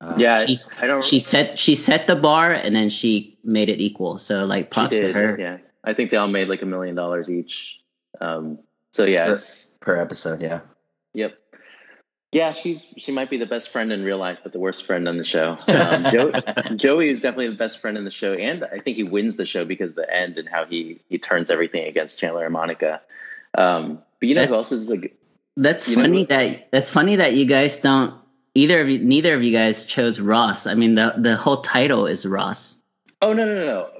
Uh, 0.00 0.14
yeah, 0.16 0.46
she's- 0.46 0.70
I 0.80 0.86
don't. 0.86 1.02
She 1.04 1.18
set 1.18 1.58
she 1.58 1.74
set 1.74 2.06
the 2.06 2.14
bar, 2.16 2.52
and 2.52 2.74
then 2.74 2.88
she 2.88 3.36
made 3.42 3.68
it 3.68 3.80
equal. 3.80 4.16
So 4.18 4.44
like 4.46 4.66
she 4.66 4.70
props 4.70 4.96
to 4.96 5.12
her. 5.12 5.36
Yeah, 5.38 5.58
I 5.84 5.92
think 5.94 6.10
they 6.12 6.16
all 6.16 6.28
made 6.28 6.48
like 6.48 6.62
a 6.62 6.66
million 6.66 6.94
dollars 6.94 7.28
each. 7.28 7.80
Um, 8.20 8.60
so 8.92 9.04
yeah, 9.04 9.26
Per- 9.26 9.34
it's 9.36 9.76
per 9.80 9.96
episode. 10.00 10.40
Yeah. 10.40 10.60
Yep. 11.14 11.36
Yeah, 12.32 12.52
she's 12.52 12.92
she 12.98 13.10
might 13.10 13.30
be 13.30 13.38
the 13.38 13.46
best 13.46 13.70
friend 13.70 13.90
in 13.90 14.04
real 14.04 14.18
life, 14.18 14.38
but 14.42 14.52
the 14.52 14.58
worst 14.58 14.84
friend 14.84 15.08
on 15.08 15.16
the 15.16 15.24
show. 15.24 15.56
Um, 15.68 16.04
Joe, 16.12 16.32
Joey 16.76 17.08
is 17.08 17.20
definitely 17.22 17.48
the 17.48 17.54
best 17.56 17.78
friend 17.78 17.96
in 17.96 18.04
the 18.04 18.10
show, 18.10 18.34
and 18.34 18.64
I 18.64 18.80
think 18.80 18.96
he 18.96 19.02
wins 19.02 19.36
the 19.36 19.46
show 19.46 19.64
because 19.64 19.90
of 19.90 19.96
the 19.96 20.14
end 20.14 20.36
and 20.36 20.46
how 20.48 20.66
he 20.66 21.00
he 21.08 21.16
turns 21.18 21.50
everything 21.50 21.86
against 21.88 22.18
Chandler 22.18 22.44
and 22.44 22.52
Monica. 22.52 23.00
Um, 23.56 24.02
but 24.20 24.28
you 24.28 24.34
know 24.34 24.42
who 24.42 24.46
That's- 24.48 24.58
else 24.58 24.72
is 24.72 24.90
like? 24.90 25.14
That's 25.56 25.88
know 25.88 25.94
funny 25.96 26.18
what? 26.20 26.28
that 26.28 26.70
that's 26.70 26.90
funny 26.90 27.16
that 27.16 27.34
you 27.34 27.46
guys 27.46 27.80
don't 27.80 28.14
either 28.54 28.80
of 28.80 28.88
you 28.88 28.98
neither 28.98 29.34
of 29.34 29.42
you 29.42 29.50
guys 29.52 29.86
chose 29.86 30.20
Ross. 30.20 30.66
I 30.66 30.74
mean 30.74 30.94
the 30.96 31.14
the 31.16 31.34
whole 31.36 31.62
title 31.62 32.06
is 32.06 32.24
Ross. 32.26 32.76
Oh 33.22 33.32
no 33.32 33.44
no 33.44 33.54
no 33.54 33.66
no! 33.66 33.90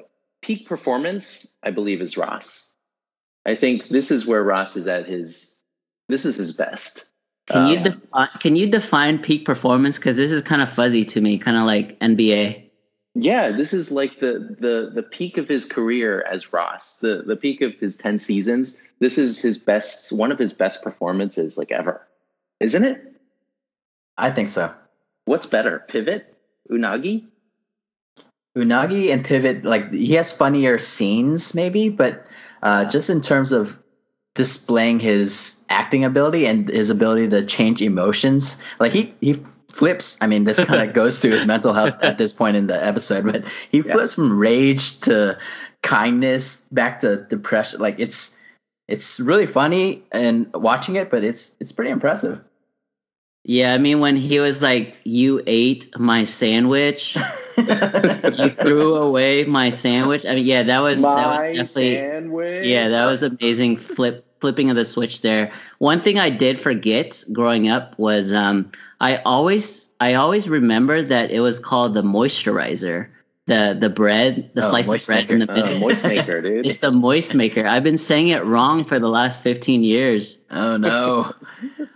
Peak 0.43 0.69
performance, 0.69 1.51
I 1.63 1.71
believe, 1.73 2.01
is 2.03 2.17
Ross. 2.17 2.71
I 3.47 3.57
think 3.57 3.89
this 3.89 4.11
is 4.13 4.27
where 4.27 4.43
Ross 4.43 4.77
is 4.77 4.87
at 4.87 5.07
his. 5.07 5.59
This 6.09 6.25
is 6.27 6.37
his 6.37 6.53
best. 6.57 7.08
Can 7.49 7.67
you 7.69 7.79
Um, 7.79 7.83
define 7.83 8.29
can 8.41 8.57
you 8.57 8.67
define 8.67 9.19
peak 9.19 9.45
performance 9.45 9.99
cuz 9.99 10.17
this 10.17 10.33
is 10.33 10.43
kind 10.43 10.63
of 10.63 10.71
fuzzy 10.71 11.05
to 11.07 11.21
me, 11.21 11.39
kind 11.39 11.57
of 11.57 11.65
like 11.65 11.99
NBA. 12.01 12.65
Yeah, 13.15 13.51
this 13.51 13.73
is 13.73 13.91
like 13.91 14.21
the 14.21 14.57
the 14.61 14.93
the 14.95 15.03
peak 15.03 15.39
of 15.39 15.49
his 15.49 15.67
career 15.67 16.23
as 16.23 16.53
Ross, 16.53 16.99
the 16.99 17.23
the 17.27 17.37
peak 17.37 17.63
of 17.63 17.75
his 17.75 17.97
ten 17.97 18.19
seasons. 18.19 18.81
This 19.01 19.19
is 19.19 19.41
his 19.41 19.59
best, 19.59 20.13
one 20.13 20.31
of 20.33 20.39
his 20.39 20.53
best 20.53 20.83
performances 20.83 21.57
like 21.57 21.73
ever, 21.73 22.07
isn't 22.61 22.85
it? 22.85 23.15
I 24.17 24.31
think 24.31 24.49
so. 24.49 24.75
What's 25.25 25.47
better, 25.47 25.85
Pivot, 25.89 26.35
Unagi? 26.71 27.27
Unagi 28.57 29.13
and 29.13 29.25
Pivot, 29.25 29.65
like 29.65 29.93
he 29.93 30.15
has 30.15 30.33
funnier 30.33 30.79
scenes, 30.79 31.55
maybe, 31.55 31.89
but 31.89 32.27
uh, 32.63 32.91
just 32.91 33.11
in 33.11 33.21
terms 33.21 33.53
of 33.53 33.79
displaying 34.39 35.01
his 35.01 35.63
acting 35.69 36.05
ability 36.05 36.47
and 36.47 36.69
his 36.69 36.91
ability 36.91 37.29
to 37.29 37.45
change 37.45 37.83
emotions, 37.83 38.63
like 38.79 38.93
he 38.93 39.13
he 39.21 39.43
flips. 39.69 40.17
I 40.23 40.29
mean, 40.29 40.45
this 40.45 40.59
kind 40.61 40.89
of 40.89 40.95
goes 41.01 41.19
through 41.19 41.33
his 41.33 41.45
mental 41.45 41.75
health 41.75 41.97
at 42.01 42.17
this 42.17 42.33
point 42.33 42.57
in 42.57 42.69
the 42.69 42.87
episode, 42.87 43.25
but 43.25 43.45
he 43.71 43.79
Yeah. 43.79 43.93
flips 43.93 44.15
from 44.15 44.39
rage 44.39 45.01
to 45.01 45.39
kindness 45.83 46.65
back 46.73 47.01
to 47.01 47.25
depression. 47.29 47.81
Like 47.81 47.97
it's 47.99 48.39
it's 48.87 49.19
really 49.21 49.47
funny 49.47 50.05
and 50.13 50.49
watching 50.55 50.95
it, 50.97 51.11
but 51.11 51.25
it's 51.25 51.53
it's 51.61 51.73
pretty 51.73 51.91
impressive. 51.91 52.41
Yeah, 53.45 53.75
I 53.75 53.79
mean 53.79 53.99
when 54.01 54.17
he 54.17 54.39
was 54.41 54.63
like 54.63 54.97
you 55.05 55.43
ate 55.47 55.99
my 55.99 56.25
sandwich, 56.25 57.17
you 57.57 58.51
threw 58.51 58.95
away 58.97 59.45
my 59.45 59.71
sandwich. 59.71 60.25
I 60.27 60.35
mean 60.37 60.47
yeah, 60.47 60.63
that 60.65 60.79
was 60.81 61.03
that 61.03 61.27
was 61.27 61.41
definitely 61.43 61.97
sandwich. 61.97 62.67
Yeah, 62.67 62.89
that 62.91 63.07
was 63.07 63.23
amazing 63.23 63.79
flip 63.79 64.25
flipping 64.41 64.71
of 64.71 64.77
the 64.77 64.85
switch 64.85 65.21
there. 65.23 65.53
One 65.79 66.01
thing 66.01 66.19
I 66.19 66.31
did 66.31 66.61
forget 66.61 67.23
growing 67.33 67.69
up 67.69 67.99
was 67.99 68.33
um 68.33 68.73
I 69.01 69.17
always 69.19 69.89
I 70.01 70.15
always 70.15 70.49
remember 70.49 71.03
that 71.03 71.31
it 71.31 71.41
was 71.41 71.59
called 71.61 71.95
the 71.95 72.03
moisturizer. 72.03 73.09
The 73.47 73.75
the 73.81 73.89
bread, 73.89 74.51
the 74.55 74.63
Oh, 74.65 74.69
slice 74.71 74.85
of 74.85 74.91
moist 74.91 75.07
bread 75.07 75.31
in 75.31 75.39
the 75.39 75.47
maker. 75.47 75.65
middle. 75.65 75.81
moist 75.81 76.05
maker, 76.05 76.43
dude. 76.47 76.67
It's 76.67 76.77
the 76.79 76.91
moist 76.91 77.35
maker. 77.35 77.67
I've 77.67 77.83
been 77.83 77.97
saying 77.97 78.29
it 78.29 78.45
wrong 78.45 78.85
for 78.85 78.99
the 78.99 79.09
last 79.09 79.41
15 79.43 79.83
years 79.83 80.39
oh 80.51 80.77
no! 80.77 81.33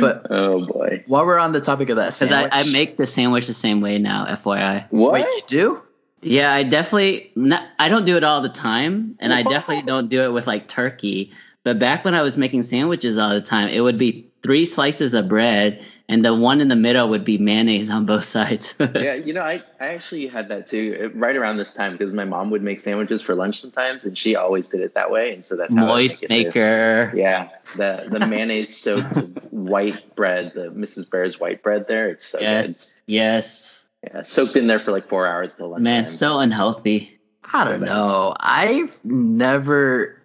But 0.00 0.26
oh 0.30 0.64
boy, 0.66 1.04
while 1.06 1.26
we're 1.26 1.38
on 1.38 1.52
the 1.52 1.60
topic 1.60 1.88
of 1.90 1.96
that 1.96 2.14
because 2.14 2.32
I, 2.32 2.48
I 2.50 2.64
make 2.70 2.96
the 2.96 3.06
sandwich 3.06 3.46
the 3.48 3.54
same 3.54 3.80
way 3.80 3.98
now. 3.98 4.26
FYI. 4.26 4.86
what? 4.90 5.12
Wait, 5.12 5.24
you 5.26 5.42
do? 5.46 5.82
Yeah, 6.22 6.52
I 6.52 6.62
definitely. 6.62 7.32
Not, 7.34 7.62
I 7.78 7.88
don't 7.88 8.04
do 8.04 8.16
it 8.16 8.24
all 8.24 8.40
the 8.40 8.48
time, 8.48 9.16
and 9.20 9.32
I 9.32 9.42
definitely 9.42 9.84
don't 9.84 10.08
do 10.08 10.22
it 10.22 10.32
with 10.32 10.46
like 10.46 10.68
turkey. 10.68 11.32
But 11.68 11.78
back 11.78 12.02
when 12.02 12.14
I 12.14 12.22
was 12.22 12.38
making 12.38 12.62
sandwiches 12.62 13.18
all 13.18 13.28
the 13.28 13.42
time, 13.42 13.68
it 13.68 13.80
would 13.80 13.98
be 13.98 14.26
three 14.42 14.64
slices 14.64 15.12
of 15.12 15.28
bread, 15.28 15.84
and 16.08 16.24
the 16.24 16.34
one 16.34 16.62
in 16.62 16.68
the 16.68 16.76
middle 16.76 17.10
would 17.10 17.26
be 17.26 17.36
mayonnaise 17.36 17.90
on 17.90 18.06
both 18.06 18.24
sides. 18.36 18.74
yeah, 18.80 19.12
you 19.12 19.34
know, 19.34 19.42
I, 19.42 19.62
I 19.78 19.88
actually 19.88 20.28
had 20.28 20.48
that 20.48 20.66
too 20.66 21.12
uh, 21.14 21.18
right 21.18 21.36
around 21.36 21.58
this 21.58 21.74
time 21.74 21.92
because 21.92 22.14
my 22.14 22.24
mom 22.24 22.48
would 22.52 22.62
make 22.62 22.80
sandwiches 22.80 23.20
for 23.20 23.34
lunch 23.34 23.60
sometimes, 23.60 24.04
and 24.06 24.16
she 24.16 24.34
always 24.34 24.68
did 24.68 24.80
it 24.80 24.94
that 24.94 25.10
way, 25.10 25.34
and 25.34 25.44
so 25.44 25.56
that's 25.56 25.74
how 25.74 25.84
Moist 25.84 26.22
I 26.22 26.24
would 26.24 26.30
make 26.30 26.40
it 26.40 26.48
maker. 26.48 27.12
Yeah, 27.14 27.50
the 27.76 28.08
the 28.10 28.26
mayonnaise 28.26 28.74
soaked 28.74 29.18
white 29.50 30.16
bread, 30.16 30.52
the 30.54 30.70
Mrs. 30.70 31.10
Baird's 31.10 31.38
white 31.38 31.62
bread. 31.62 31.86
There, 31.86 32.08
it's 32.08 32.24
so 32.24 32.40
Yes. 32.40 32.98
Yes. 33.04 33.86
Yeah, 34.04 34.22
soaked 34.22 34.56
in 34.56 34.68
there 34.68 34.78
for 34.78 34.92
like 34.92 35.06
four 35.06 35.26
hours 35.26 35.54
till 35.54 35.68
lunch. 35.68 35.82
Man, 35.82 36.06
so 36.06 36.38
unhealthy. 36.38 37.18
I 37.52 37.64
don't 37.68 37.82
know. 37.82 38.34
I've 38.40 38.98
never. 39.04 40.17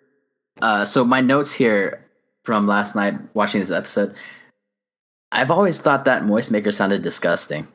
Uh, 0.64 0.86
so 0.86 1.04
my 1.04 1.20
notes 1.20 1.54
here 1.54 2.06
from 2.46 2.68
last 2.68 2.96
night 2.96 3.16
watching 3.34 3.60
this 3.60 3.70
episode. 3.70 4.16
I've 5.30 5.52
always 5.52 5.78
thought 5.78 6.06
that 6.06 6.24
moist 6.26 6.52
maker 6.52 6.72
sounded 6.72 7.02
disgusting. 7.02 7.68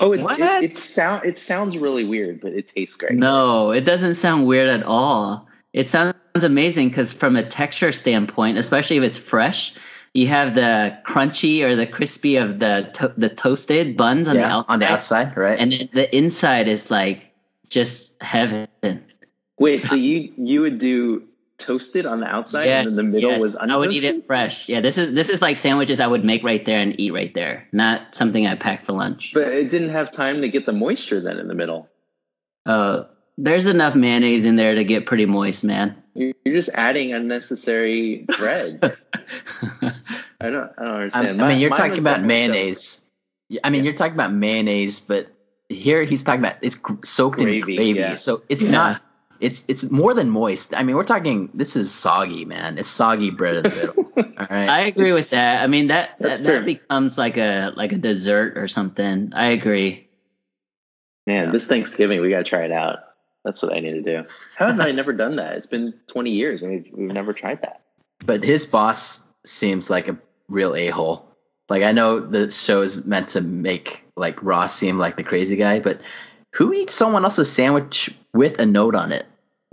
oh, 0.00 0.12
it, 0.12 0.20
What? 0.20 0.40
it, 0.40 0.64
it 0.70 0.76
sound 0.76 1.24
it 1.24 1.38
sounds 1.38 1.78
really 1.78 2.04
weird, 2.04 2.40
but 2.40 2.52
it 2.52 2.66
tastes 2.66 2.96
great. 2.96 3.12
No, 3.14 3.70
it 3.70 3.82
doesn't 3.82 4.14
sound 4.14 4.46
weird 4.48 4.68
at 4.68 4.82
all. 4.82 5.46
It 5.72 5.88
sounds 5.88 6.14
amazing 6.34 6.88
because 6.88 7.12
from 7.12 7.36
a 7.36 7.48
texture 7.48 7.92
standpoint, 7.92 8.58
especially 8.58 8.96
if 8.96 9.04
it's 9.04 9.18
fresh, 9.18 9.74
you 10.12 10.26
have 10.26 10.56
the 10.56 10.98
crunchy 11.06 11.62
or 11.62 11.76
the 11.76 11.86
crispy 11.86 12.36
of 12.36 12.58
the 12.58 12.90
to- 12.94 13.14
the 13.16 13.28
toasted 13.28 13.96
buns 13.96 14.26
on 14.26 14.34
the 14.34 14.44
outside, 14.44 14.72
on 14.72 14.78
the 14.80 14.86
outside, 14.90 15.36
right? 15.36 15.60
and 15.60 15.70
then 15.70 15.88
the 15.92 16.16
inside 16.16 16.66
is 16.66 16.90
like 16.90 17.30
just 17.68 18.20
heaven. 18.20 18.66
Wait, 19.58 19.84
so 19.84 19.94
you 19.94 20.32
you 20.36 20.62
would 20.62 20.78
do 20.78 21.28
toasted 21.58 22.06
on 22.06 22.20
the 22.20 22.26
outside, 22.26 22.68
and 22.68 22.88
then 22.90 22.96
the 22.96 23.02
middle 23.04 23.30
yes. 23.30 23.40
was 23.40 23.56
I 23.56 23.76
would 23.76 23.92
eat 23.92 24.04
it 24.04 24.26
fresh. 24.26 24.68
Yeah, 24.68 24.80
this 24.80 24.98
is 24.98 25.12
this 25.12 25.30
is 25.30 25.40
like 25.40 25.56
sandwiches 25.56 26.00
I 26.00 26.06
would 26.06 26.24
make 26.24 26.42
right 26.44 26.64
there 26.64 26.80
and 26.80 26.98
eat 26.98 27.12
right 27.12 27.32
there, 27.34 27.68
not 27.72 28.14
something 28.14 28.46
I 28.46 28.54
pack 28.54 28.84
for 28.84 28.92
lunch. 28.92 29.32
But 29.34 29.48
it 29.48 29.70
didn't 29.70 29.90
have 29.90 30.10
time 30.10 30.42
to 30.42 30.48
get 30.48 30.66
the 30.66 30.72
moisture 30.72 31.20
then 31.20 31.38
in 31.38 31.48
the 31.48 31.54
middle. 31.54 31.88
Uh, 32.66 33.04
there's 33.36 33.66
enough 33.66 33.94
mayonnaise 33.94 34.46
in 34.46 34.56
there 34.56 34.74
to 34.74 34.84
get 34.84 35.06
pretty 35.06 35.26
moist, 35.26 35.64
man. 35.64 36.02
You're 36.14 36.34
you're 36.44 36.54
just 36.54 36.70
adding 36.74 37.12
unnecessary 37.12 38.26
bread. 38.38 38.78
I 38.82 40.50
don't 40.50 40.72
I 40.78 40.84
don't 40.84 40.88
I, 40.88 40.94
understand. 40.94 41.42
I 41.42 41.48
mean, 41.48 41.60
you're 41.60 41.70
talking 41.70 41.98
about 41.98 42.20
definitely 42.20 42.46
soaked. 42.46 42.52
mayonnaise. 42.52 43.10
I 43.62 43.70
mean, 43.70 43.84
you're 43.84 43.92
talking 43.94 44.14
about 44.14 44.32
mayonnaise, 44.32 45.00
but 45.00 45.26
here 45.68 46.04
he's 46.04 46.22
talking 46.22 46.40
about 46.40 46.56
it's 46.62 46.78
soaked 47.04 47.38
Gravy, 47.38 47.58
in 47.58 47.76
gravy, 47.76 47.98
yeah. 47.98 48.14
so 48.14 48.42
it's 48.48 48.64
Yeah. 48.64 48.70
not. 48.70 49.02
It's 49.44 49.64
it's 49.68 49.90
more 49.90 50.14
than 50.14 50.30
moist. 50.30 50.74
I 50.76 50.82
mean, 50.82 50.96
we're 50.96 51.04
talking. 51.04 51.50
This 51.54 51.76
is 51.76 51.92
soggy, 51.92 52.44
man. 52.44 52.78
It's 52.78 52.88
soggy 52.88 53.30
bread 53.30 53.56
in 53.56 53.62
the 53.64 53.68
middle. 53.70 53.94
All 54.16 54.46
right. 54.50 54.68
I 54.68 54.80
agree 54.86 55.12
with 55.12 55.30
that. 55.30 55.62
I 55.62 55.66
mean 55.66 55.88
that 55.88 56.16
that, 56.20 56.38
that 56.40 56.64
becomes 56.64 57.18
like 57.18 57.36
a 57.36 57.72
like 57.76 57.92
a 57.92 57.98
dessert 57.98 58.56
or 58.56 58.68
something. 58.68 59.32
I 59.34 59.50
agree. 59.50 60.08
Man, 61.26 61.46
Yeah. 61.46 61.50
this 61.52 61.66
Thanksgiving 61.66 62.20
we 62.20 62.30
gotta 62.30 62.44
try 62.44 62.64
it 62.64 62.72
out. 62.72 62.98
That's 63.44 63.62
what 63.62 63.74
I 63.76 63.80
need 63.80 63.92
to 63.92 64.02
do. 64.02 64.24
How 64.56 64.68
have 64.68 64.80
I 64.80 64.92
never 64.92 65.12
done 65.12 65.36
that? 65.36 65.56
It's 65.56 65.66
been 65.66 65.92
20 66.06 66.30
years 66.30 66.62
and 66.62 66.72
we've, 66.72 66.88
we've 66.94 67.12
never 67.12 67.32
tried 67.34 67.60
that. 67.62 67.82
but 68.24 68.42
his 68.42 68.64
boss 68.66 69.22
seems 69.44 69.90
like 69.90 70.08
a 70.08 70.16
real 70.48 70.74
a 70.74 70.88
hole. 70.88 71.28
Like 71.68 71.82
I 71.82 71.92
know 71.92 72.20
the 72.20 72.50
show 72.50 72.80
is 72.82 73.04
meant 73.06 73.30
to 73.30 73.40
make 73.42 74.04
like 74.16 74.42
Ross 74.42 74.74
seem 74.74 74.98
like 74.98 75.16
the 75.16 75.24
crazy 75.24 75.56
guy, 75.56 75.80
but 75.80 76.00
who 76.54 76.72
eats 76.72 76.94
someone 76.94 77.24
else's 77.24 77.50
sandwich 77.52 78.10
with 78.32 78.58
a 78.60 78.66
note 78.66 78.94
on 78.94 79.12
it? 79.12 79.26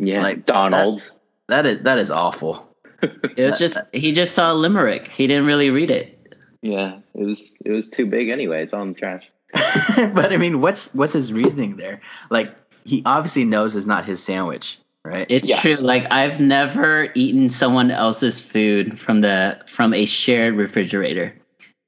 Yeah, 0.04 0.22
Like, 0.22 0.38
like 0.38 0.46
Donald. 0.46 1.12
That 1.48 1.66
is 1.66 1.84
that 1.84 2.00
is 2.00 2.12
awful. 2.12 2.68
It 3.36 3.46
was 3.46 3.58
just 3.60 3.78
he 3.94 4.12
just 4.12 4.36
saw 4.36 4.52
limerick. 4.52 5.08
He 5.08 5.26
didn't 5.28 5.46
really 5.48 5.70
read 5.70 5.90
it. 5.90 6.36
yeah, 6.62 7.00
it 7.16 7.24
was 7.24 7.56
it 7.66 7.72
was 7.72 7.88
too 7.88 8.06
big 8.06 8.30
anyway. 8.30 8.62
It's 8.64 8.74
all 8.74 8.84
in 8.84 8.94
the 8.94 9.00
trash. 9.00 9.24
but 10.14 10.32
I 10.32 10.38
mean, 10.38 10.62
what's 10.62 10.94
what's 10.94 11.14
his 11.14 11.34
reasoning 11.34 11.78
there? 11.78 12.02
Like 12.30 12.54
he 12.84 13.02
obviously 13.06 13.44
knows 13.46 13.76
it's 13.76 13.86
not 13.88 14.06
his 14.06 14.24
sandwich, 14.24 14.78
right? 15.04 15.26
It's 15.30 15.50
Yeah. 15.50 15.60
true. 15.62 15.76
Like 15.76 16.12
I've 16.12 16.40
never 16.40 17.10
eaten 17.16 17.50
someone 17.50 17.90
else's 17.92 18.40
food 18.42 19.00
from 19.00 19.22
the 19.22 19.60
from 19.68 19.94
a 19.94 20.06
shared 20.06 20.56
refrigerator. 20.56 21.34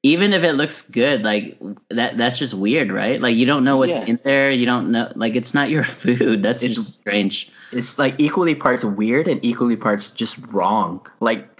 Even 0.06 0.34
if 0.34 0.44
it 0.44 0.54
looks 0.54 0.82
good, 0.82 1.24
like 1.24 1.58
that 1.90 2.18
that's 2.18 2.38
just 2.38 2.54
weird, 2.54 2.92
right? 2.92 3.22
Like 3.22 3.36
you 3.38 3.46
don't 3.46 3.64
know 3.64 3.78
what's 3.78 3.92
Yeah. 3.94 4.04
in 4.06 4.20
there, 4.24 4.52
you 4.52 4.66
don't 4.66 4.92
know 4.92 5.12
like 5.16 5.36
it's 5.36 5.54
not 5.54 5.70
your 5.70 5.84
food. 6.04 6.44
That's 6.44 6.62
It's- 6.62 6.76
just 6.76 6.96
strange. 6.96 7.50
it's 7.72 7.98
like 7.98 8.16
equally 8.20 8.54
parts 8.56 8.84
weird 8.84 9.28
and 9.30 9.40
equally 9.46 9.78
parts 9.78 10.12
just 10.12 10.38
wrong. 10.52 11.08
Like 11.22 11.58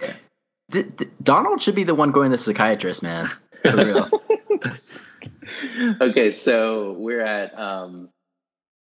th- 0.70 0.94
th- 0.96 1.10
Donald 1.22 1.62
should 1.62 1.74
be 1.74 1.84
the 1.84 1.94
one 1.94 2.12
going 2.12 2.30
to 2.32 2.36
the 2.36 2.42
psychiatrist, 2.42 3.02
man. 3.02 3.26
For 3.62 3.76
real. 3.86 4.10
okay, 6.00 6.30
so 6.30 6.92
we're 6.98 7.22
at 7.22 7.58
um, 7.58 8.10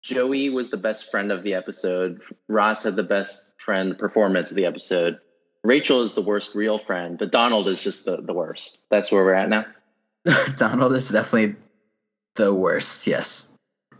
Joey 0.01 0.49
was 0.49 0.69
the 0.69 0.77
best 0.77 1.11
friend 1.11 1.31
of 1.31 1.43
the 1.43 1.53
episode. 1.53 2.21
Ross 2.49 2.83
had 2.83 2.95
the 2.95 3.03
best 3.03 3.51
friend 3.57 3.97
performance 3.97 4.49
of 4.51 4.55
the 4.57 4.65
episode. 4.65 5.19
Rachel 5.63 6.01
is 6.01 6.13
the 6.13 6.21
worst 6.21 6.55
real 6.55 6.77
friend, 6.77 7.17
but 7.17 7.31
Donald 7.31 7.67
is 7.67 7.81
just 7.81 8.05
the, 8.05 8.17
the 8.17 8.33
worst. 8.33 8.85
That's 8.89 9.11
where 9.11 9.23
we're 9.23 9.33
at 9.33 9.49
now. 9.49 9.65
Donald 10.57 10.93
is 10.93 11.09
definitely 11.09 11.55
the 12.35 12.53
worst. 12.53 13.07
Yes, 13.07 13.53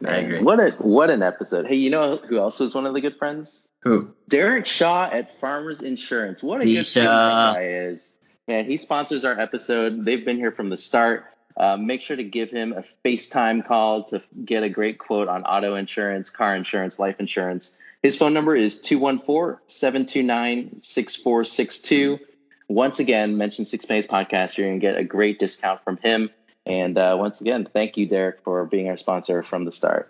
I 0.06 0.18
agree. 0.18 0.42
What 0.42 0.60
a 0.60 0.72
what 0.80 1.10
an 1.10 1.24
episode. 1.24 1.68
Hey, 1.68 1.76
you 1.76 1.90
know 1.90 2.18
who 2.18 2.38
else 2.38 2.60
was 2.60 2.76
one 2.76 2.86
of 2.86 2.94
the 2.94 3.02
good 3.02 3.18
friends? 3.18 3.66
Who? 3.84 4.14
Derek 4.28 4.66
Shaw 4.66 5.10
at 5.12 5.38
Farmers 5.40 5.82
Insurance. 5.82 6.44
What 6.44 6.62
a 6.62 6.66
good 6.66 6.86
friend 6.86 7.08
that 7.08 7.54
guy 7.56 7.68
is. 7.68 8.18
Man, 8.48 8.66
he 8.66 8.78
sponsors 8.78 9.24
our 9.24 9.40
episode. 9.40 10.04
They've 10.04 10.24
been 10.24 10.38
here 10.38 10.52
from 10.52 10.70
the 10.70 10.78
start. 10.78 11.26
Uh, 11.56 11.78
make 11.78 12.02
sure 12.02 12.16
to 12.16 12.24
give 12.24 12.50
him 12.50 12.74
a 12.74 12.84
FaceTime 13.06 13.66
call 13.66 14.04
to 14.06 14.22
get 14.44 14.64
a 14.64 14.70
great 14.70 14.98
quote 14.98 15.28
on 15.28 15.44
auto 15.44 15.76
insurance, 15.76 16.30
car 16.30 16.56
insurance, 16.56 16.98
life 16.98 17.20
insurance. 17.20 17.80
His 18.02 18.18
phone 18.18 18.34
number 18.34 18.56
is 18.56 18.82
214 18.82 19.60
729 19.68 20.82
6462. 20.82 22.20
Once 22.68 23.00
again, 23.00 23.38
mention 23.38 23.66
Six 23.66 23.86
Pennies 23.86 24.08
Podcast. 24.08 24.58
You're 24.58 24.68
going 24.68 24.80
to 24.80 24.86
get 24.86 24.98
a 24.98 25.04
great 25.04 25.38
discount 25.38 25.84
from 25.84 25.98
him. 25.98 26.30
And 26.66 26.98
uh, 26.98 27.16
once 27.20 27.42
again, 27.42 27.66
thank 27.72 27.98
you, 27.98 28.08
Derek, 28.08 28.42
for 28.44 28.66
being 28.66 28.90
our 28.90 28.98
sponsor 28.98 29.44
from 29.44 29.66
the 29.66 29.72
start. 29.72 30.10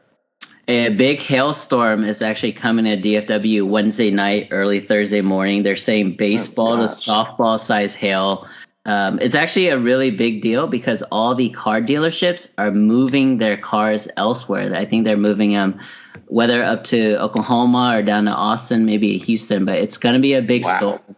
A 0.68 0.90
big 0.90 1.20
hailstorm 1.20 2.06
is 2.06 2.22
actually 2.22 2.54
coming 2.54 2.88
at 2.88 3.02
DFW 3.02 3.68
Wednesday 3.68 4.12
night, 4.12 4.48
early 4.52 4.80
Thursday 4.80 5.20
morning. 5.20 5.64
They're 5.64 5.76
saying 5.76 6.16
baseball 6.16 6.78
to 6.78 6.84
softball 6.84 7.60
size 7.60 7.94
hail. 7.96 8.48
Um, 8.86 9.20
it's 9.22 9.36
actually 9.36 9.70
a 9.70 9.78
really 9.80 10.12
big 10.12 10.42
deal 10.42 10.68
because 10.68 11.04
all 11.04 11.36
the 11.36 11.50
car 11.50 11.82
dealerships 11.82 12.50
are 12.58 12.72
moving 12.72 13.38
their 13.38 13.56
cars 13.56 14.10
elsewhere. 14.18 14.76
I 14.76 14.86
think 14.86 15.06
they're 15.06 15.16
moving 15.16 15.52
them 15.52 15.80
whether 16.28 16.64
up 16.64 16.84
to 16.86 17.18
Oklahoma 17.22 17.94
or 17.98 18.04
down 18.04 18.26
to 18.26 18.32
Austin, 18.32 18.86
maybe 18.86 19.18
Houston, 19.20 19.66
but 19.66 19.76
it's 19.78 19.98
going 19.98 20.16
to 20.16 20.22
be 20.22 20.34
a 20.34 20.42
big 20.42 20.66
Wow. 20.66 20.78
storm. 20.78 21.16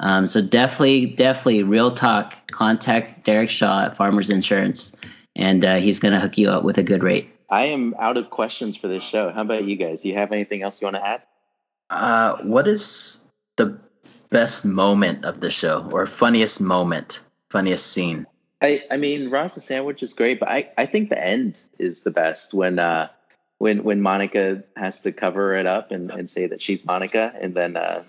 Um, 0.00 0.26
so 0.26 0.40
definitely, 0.40 1.06
definitely, 1.06 1.64
real 1.64 1.90
talk. 1.90 2.34
Contact 2.52 3.24
Derek 3.24 3.50
Shaw 3.50 3.86
at 3.86 3.96
Farmers 3.96 4.30
Insurance, 4.30 4.94
and 5.34 5.64
uh, 5.64 5.76
he's 5.76 5.98
going 5.98 6.14
to 6.14 6.20
hook 6.20 6.38
you 6.38 6.50
up 6.50 6.62
with 6.62 6.78
a 6.78 6.82
good 6.84 7.02
rate. 7.02 7.30
I 7.50 7.66
am 7.66 7.94
out 7.98 8.16
of 8.16 8.30
questions 8.30 8.76
for 8.76 8.88
this 8.88 9.02
show. 9.02 9.30
How 9.30 9.42
about 9.42 9.64
you 9.64 9.74
guys? 9.76 10.02
Do 10.02 10.08
you 10.08 10.14
have 10.14 10.32
anything 10.32 10.62
else 10.62 10.80
you 10.80 10.86
want 10.86 10.96
to 10.96 11.06
add? 11.06 11.22
Uh, 11.90 12.36
what 12.42 12.68
is 12.68 13.24
the 13.56 13.80
best 14.30 14.64
moment 14.64 15.24
of 15.24 15.40
the 15.40 15.50
show 15.50 15.88
or 15.92 16.06
funniest 16.06 16.60
moment, 16.60 17.24
funniest 17.50 17.86
scene? 17.86 18.26
I, 18.60 18.82
I 18.90 18.96
mean, 18.96 19.30
Ross's 19.30 19.64
sandwich 19.64 20.02
is 20.02 20.14
great, 20.14 20.40
but 20.40 20.48
I, 20.48 20.70
I 20.76 20.86
think 20.86 21.10
the 21.10 21.22
end 21.22 21.62
is 21.78 22.02
the 22.02 22.10
best 22.10 22.52
when 22.52 22.78
uh 22.78 23.08
when 23.58 23.84
when 23.84 24.00
Monica 24.00 24.62
has 24.76 25.00
to 25.02 25.12
cover 25.12 25.54
it 25.54 25.66
up 25.66 25.90
and, 25.90 26.10
and 26.10 26.30
say 26.30 26.46
that 26.46 26.62
she's 26.62 26.84
Monica, 26.84 27.32
and 27.40 27.54
then 27.54 27.76
uh, 27.76 28.04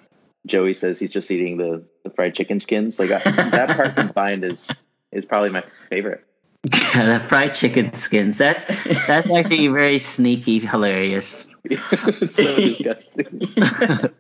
Joey 0.46 0.74
says 0.74 1.00
he's 1.00 1.12
just 1.12 1.30
eating 1.32 1.58
the, 1.58 1.84
the 2.04 2.10
fried 2.12 2.36
chicken 2.36 2.60
skins. 2.60 3.00
Like 3.00 3.12
I, 3.12 3.20
that 3.50 3.76
part 3.76 3.96
combined 3.96 4.44
is 4.44 4.70
is 5.12 5.26
probably 5.26 5.50
my 5.50 5.64
favorite. 5.90 6.24
Yeah, 6.72 7.18
the 7.20 7.26
fried 7.26 7.54
chicken 7.56 7.94
skins. 7.94 8.38
That's 8.38 8.66
that's 9.08 9.30
actually 9.30 9.68
very 9.68 9.98
sneaky, 9.98 10.60
hilarious. 10.60 11.56
so 12.30 12.56
disgusting. 12.56 13.42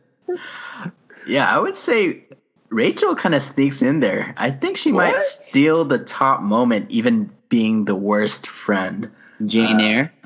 Yeah, 1.30 1.45
I 1.53 1.59
would 1.59 1.77
say 1.77 2.23
Rachel 2.69 3.15
kind 3.15 3.36
of 3.36 3.41
sneaks 3.41 3.82
in 3.82 3.99
there. 3.99 4.34
I 4.38 4.51
think 4.51 4.77
she 4.77 4.91
might 4.91 5.21
steal 5.21 5.86
the 5.86 5.99
top 5.99 6.41
moment, 6.41 6.91
even 6.91 7.32
being 7.49 7.86
the 7.86 7.95
worst 7.95 8.47
friend. 8.47 9.11
Jane 9.45 9.80
Uh, 9.80 9.84
Eyre. 9.84 10.13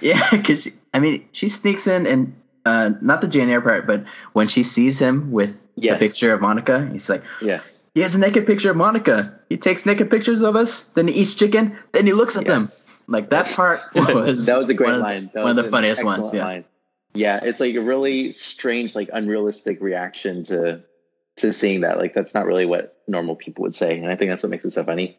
Yeah, 0.00 0.28
because 0.30 0.68
I 0.92 0.98
mean, 0.98 1.24
she 1.32 1.48
sneaks 1.48 1.86
in 1.86 2.06
and 2.06 2.34
uh, 2.66 2.90
not 3.00 3.20
the 3.22 3.28
Jane 3.28 3.48
Eyre 3.48 3.62
part, 3.62 3.86
but 3.86 4.04
when 4.34 4.48
she 4.48 4.62
sees 4.62 4.98
him 5.00 5.30
with 5.32 5.56
Yes. 5.76 5.98
the 5.98 6.06
picture 6.06 6.32
of 6.34 6.40
Monica, 6.40 6.88
he's 6.92 7.08
like, 7.08 7.22
yes. 7.40 7.88
he 7.94 8.00
has 8.02 8.14
a 8.14 8.18
naked 8.18 8.46
picture 8.46 8.70
of 8.70 8.76
Monica. 8.76 9.40
He 9.48 9.56
takes 9.56 9.86
naked 9.86 10.08
pictures 10.10 10.42
of 10.42 10.54
us, 10.56 10.88
then 10.90 11.08
he 11.08 11.14
eats 11.14 11.34
chicken, 11.34 11.76
then 11.92 12.06
he 12.06 12.12
looks 12.12 12.36
at 12.36 12.44
them. 12.44 12.68
Like 13.08 13.30
that 13.30 13.46
part 13.46 13.80
was 13.94 14.46
that 14.46 14.58
was 14.58 14.68
a 14.68 14.74
great 14.74 14.86
one 14.90 14.94
of, 14.96 15.00
line. 15.02 15.30
That 15.34 15.42
one 15.42 15.58
of 15.58 15.64
the 15.64 15.70
funniest 15.70 16.04
ones. 16.04 16.32
Yeah. 16.34 16.44
line. 16.44 16.64
Yeah, 17.14 17.40
it's 17.42 17.60
like 17.60 17.74
a 17.76 17.80
really 17.80 18.32
strange, 18.32 18.94
like 18.94 19.08
unrealistic 19.12 19.80
reaction 19.80 20.42
to 20.44 20.82
to 21.36 21.52
seeing 21.52 21.80
that. 21.82 21.98
Like 21.98 22.14
that's 22.14 22.34
not 22.34 22.46
really 22.46 22.66
what 22.66 22.98
normal 23.06 23.36
people 23.36 23.62
would 23.62 23.74
say, 23.74 23.96
and 23.98 24.08
I 24.10 24.16
think 24.16 24.30
that's 24.30 24.42
what 24.42 24.50
makes 24.50 24.64
it 24.64 24.72
so 24.72 24.84
funny. 24.84 25.16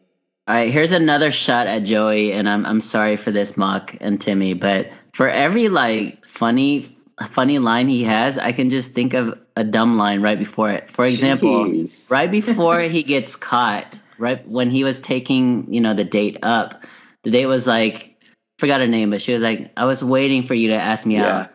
All 0.48 0.54
right, 0.54 0.70
here's 0.70 0.92
another 0.92 1.32
shot 1.32 1.66
at 1.66 1.84
Joey, 1.84 2.32
and 2.32 2.48
I'm 2.48 2.64
I'm 2.66 2.80
sorry 2.80 3.16
for 3.16 3.30
this, 3.30 3.56
Mock 3.56 3.96
and 4.00 4.20
Timmy, 4.20 4.52
but 4.54 4.90
for 5.14 5.28
every 5.28 5.68
like 5.68 6.24
funny 6.26 6.94
funny 7.30 7.58
line 7.58 7.88
he 7.88 8.04
has, 8.04 8.36
I 8.36 8.52
can 8.52 8.68
just 8.68 8.92
think 8.92 9.14
of 9.14 9.38
a 9.56 9.64
dumb 9.64 9.96
line 9.96 10.20
right 10.20 10.38
before 10.38 10.70
it. 10.70 10.92
For 10.92 11.06
example, 11.06 11.64
Jeez. 11.64 12.10
right 12.10 12.30
before 12.30 12.80
he 12.82 13.02
gets 13.02 13.36
caught, 13.36 14.00
right 14.18 14.46
when 14.46 14.68
he 14.68 14.84
was 14.84 15.00
taking 15.00 15.72
you 15.72 15.80
know 15.80 15.94
the 15.94 16.04
date 16.04 16.36
up, 16.42 16.84
the 17.22 17.30
date 17.30 17.46
was 17.46 17.66
like 17.66 18.16
forgot 18.58 18.80
her 18.80 18.86
name, 18.86 19.10
but 19.10 19.20
she 19.22 19.32
was 19.32 19.42
like, 19.42 19.72
"I 19.76 19.84
was 19.86 20.04
waiting 20.04 20.42
for 20.42 20.54
you 20.54 20.68
to 20.68 20.76
ask 20.76 21.06
me 21.06 21.14
Yeah. 21.14 21.36
out." 21.38 21.50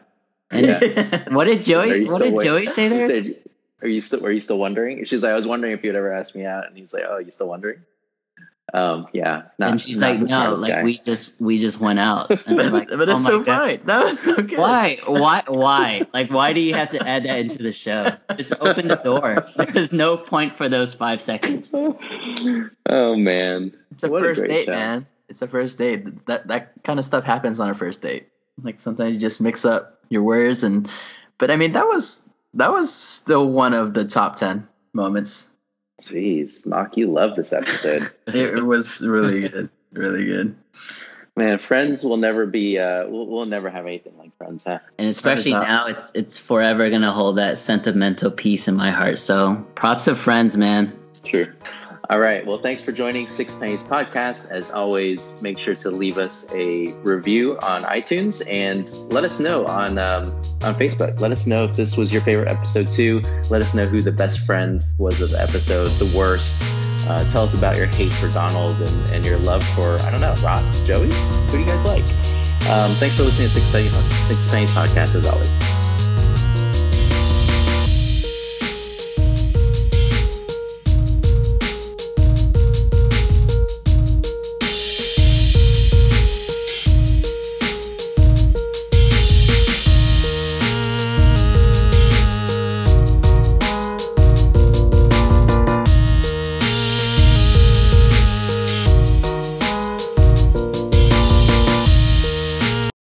Yeah. 0.54 1.30
what 1.34 1.46
did 1.46 1.64
Joey? 1.64 2.06
What 2.06 2.22
did 2.22 2.34
wait- 2.34 2.46
Joey 2.46 2.68
say 2.68 2.88
there? 2.90 3.10
He 3.10 3.22
said, 3.22 3.36
Are 3.82 3.88
you 3.88 4.02
still? 4.02 4.20
Were 4.22 4.32
you 4.32 4.40
still 4.40 4.58
wondering? 4.60 5.04
She's 5.06 5.22
like, 5.22 5.32
I 5.32 5.36
was 5.36 5.48
wondering 5.48 5.74
if 5.74 5.84
you'd 5.84 5.96
ever 5.96 6.14
ask 6.14 6.36
me 6.36 6.46
out, 6.46 6.68
and 6.68 6.78
he's 6.78 6.94
like, 6.94 7.04
Oh, 7.08 7.18
you 7.20 7.32
still 7.32 7.48
wondering? 7.48 7.82
Um, 8.74 9.08
yeah. 9.12 9.44
Not, 9.60 9.72
and 9.72 9.82
she's 9.82 10.02
like, 10.02 10.22
"No, 10.22 10.54
like 10.54 10.72
guy. 10.72 10.84
we 10.84 10.98
just 11.00 11.42
we 11.42 11.58
just 11.60 11.82
went 11.82 12.00
out." 12.00 12.30
And 12.46 12.62
I'm 12.62 12.72
like, 12.80 12.88
but 12.88 13.10
it's 13.10 13.20
"Oh 13.20 13.24
so 13.24 13.40
God." 13.44 13.46
funny. 13.60 13.78
That 13.84 14.04
was 14.06 14.20
so 14.20 14.36
good. 14.36 14.58
Why? 14.58 15.00
Why? 15.06 15.44
Why? 15.46 16.08
Like, 16.14 16.30
why 16.32 16.54
do 16.54 16.62
you 16.62 16.74
have 16.76 16.92
to 16.92 17.06
add 17.06 17.26
that 17.26 17.38
into 17.40 17.58
the 17.64 17.74
show? 17.74 18.12
Just 18.38 18.54
open 18.62 18.88
the 18.88 18.96
door. 18.96 19.46
There's 19.74 19.92
no 19.92 20.16
point 20.16 20.56
for 20.56 20.70
those 20.70 20.94
five 20.94 21.20
seconds. 21.22 21.74
oh 21.76 23.16
man, 23.16 23.78
It's 23.92 24.04
a 24.04 24.10
What 24.10 24.22
first 24.24 24.40
great 24.42 24.50
date, 24.50 24.66
show. 24.66 24.72
man. 24.72 25.08
It's 25.28 25.42
a 25.42 25.48
first 25.50 25.78
date. 25.78 26.26
That 26.28 26.48
that 26.48 26.72
kind 26.84 26.98
of 27.00 27.04
stuff 27.04 27.24
happens 27.26 27.60
on 27.60 27.70
a 27.70 27.74
first 27.76 28.02
date. 28.02 28.28
Like 28.62 28.80
sometimes 28.80 29.16
you 29.16 29.22
just 29.22 29.42
mix 29.42 29.66
up 29.66 30.01
your 30.12 30.24
words 30.24 30.64
and 30.64 30.90
but 31.38 31.50
I 31.50 31.56
mean 31.56 31.72
that 31.72 31.88
was 31.88 32.28
that 32.54 32.72
was 32.72 32.94
still 32.94 33.50
one 33.50 33.74
of 33.74 33.94
the 33.94 34.06
top 34.06 34.36
10 34.36 34.68
moments. 34.94 35.50
Jeez, 36.04 36.66
Mock, 36.66 36.98
you 36.98 37.12
love 37.12 37.36
this 37.36 37.54
episode. 37.54 38.12
It, 38.28 38.58
it 38.58 38.66
was 38.66 39.06
really 39.06 39.48
good. 39.48 39.70
Really 39.94 40.26
good. 40.26 40.56
Man, 41.36 41.58
Friends 41.60 42.04
will 42.04 42.18
never 42.18 42.46
be. 42.46 42.78
Uh, 42.78 43.08
we'll, 43.08 43.26
we'll 43.26 43.46
never 43.46 43.70
have 43.70 43.86
anything 43.86 44.18
like 44.18 44.36
Friends, 44.38 44.66
huh? 44.66 44.80
And 44.98 45.08
especially 45.08 45.52
now, 45.52 45.88
it's 45.88 46.12
it's 46.14 46.38
forever 46.38 46.90
gonna 46.90 47.12
hold 47.12 47.38
that 47.38 47.58
sentimental 47.58 48.32
piece 48.32 48.68
in 48.68 48.76
my 48.76 48.92
heart. 48.92 49.20
So 49.20 49.56
props 49.76 50.06
to 50.06 50.16
friends, 50.16 50.58
man. 50.58 50.98
True. 51.24 51.54
All 52.12 52.20
right. 52.20 52.46
Well, 52.46 52.58
thanks 52.58 52.82
for 52.82 52.92
joining 52.92 53.30
Six 53.30 53.56
Pennies 53.56 53.82
Podcast. 53.82 54.52
As 54.52 54.70
always, 54.70 55.42
make 55.42 55.58
sure 55.58 55.74
to 55.76 55.90
leave 55.90 56.18
us 56.18 56.46
a 56.54 56.92
review 57.04 57.58
on 57.64 57.84
iTunes 57.84 58.46
and 58.50 58.86
let 59.14 59.24
us 59.24 59.40
know 59.40 59.66
on 59.68 59.98
um, 59.98 60.24
on 60.62 60.76
Facebook. 60.76 61.22
Let 61.22 61.32
us 61.32 61.48
know 61.48 61.64
if 61.64 61.74
this 61.78 61.96
was 61.96 62.12
your 62.12 62.22
favorite 62.22 62.52
episode 62.52 62.88
too. 62.88 63.22
Let 63.50 63.62
us 63.62 63.74
know 63.74 63.86
who 63.86 64.02
the 64.02 64.12
best 64.12 64.46
friend 64.46 64.84
was 64.98 65.22
of 65.22 65.30
the 65.30 65.42
episode, 65.42 65.88
the 66.06 66.14
worst. 66.18 66.58
Uh, 67.10 67.24
tell 67.32 67.44
us 67.44 67.58
about 67.58 67.78
your 67.78 67.88
hate 67.88 68.12
for 68.12 68.28
Donald 68.28 68.76
and, 68.76 69.12
and 69.12 69.26
your 69.26 69.40
love 69.40 69.64
for 69.70 69.96
I 70.02 70.12
don't 70.12 70.20
know 70.20 70.36
Ross, 70.44 70.84
Joey. 70.84 71.06
Who 71.06 71.48
do 71.48 71.60
you 71.62 71.66
guys 71.66 71.86
like? 71.86 72.04
Um, 72.70 72.92
thanks 72.96 73.16
for 73.16 73.24
listening 73.24 73.48
to 73.48 74.12
Six 74.12 74.52
Pennies 74.52 74.76
Podcast 74.76 75.16
as 75.16 75.28
always. 75.28 75.71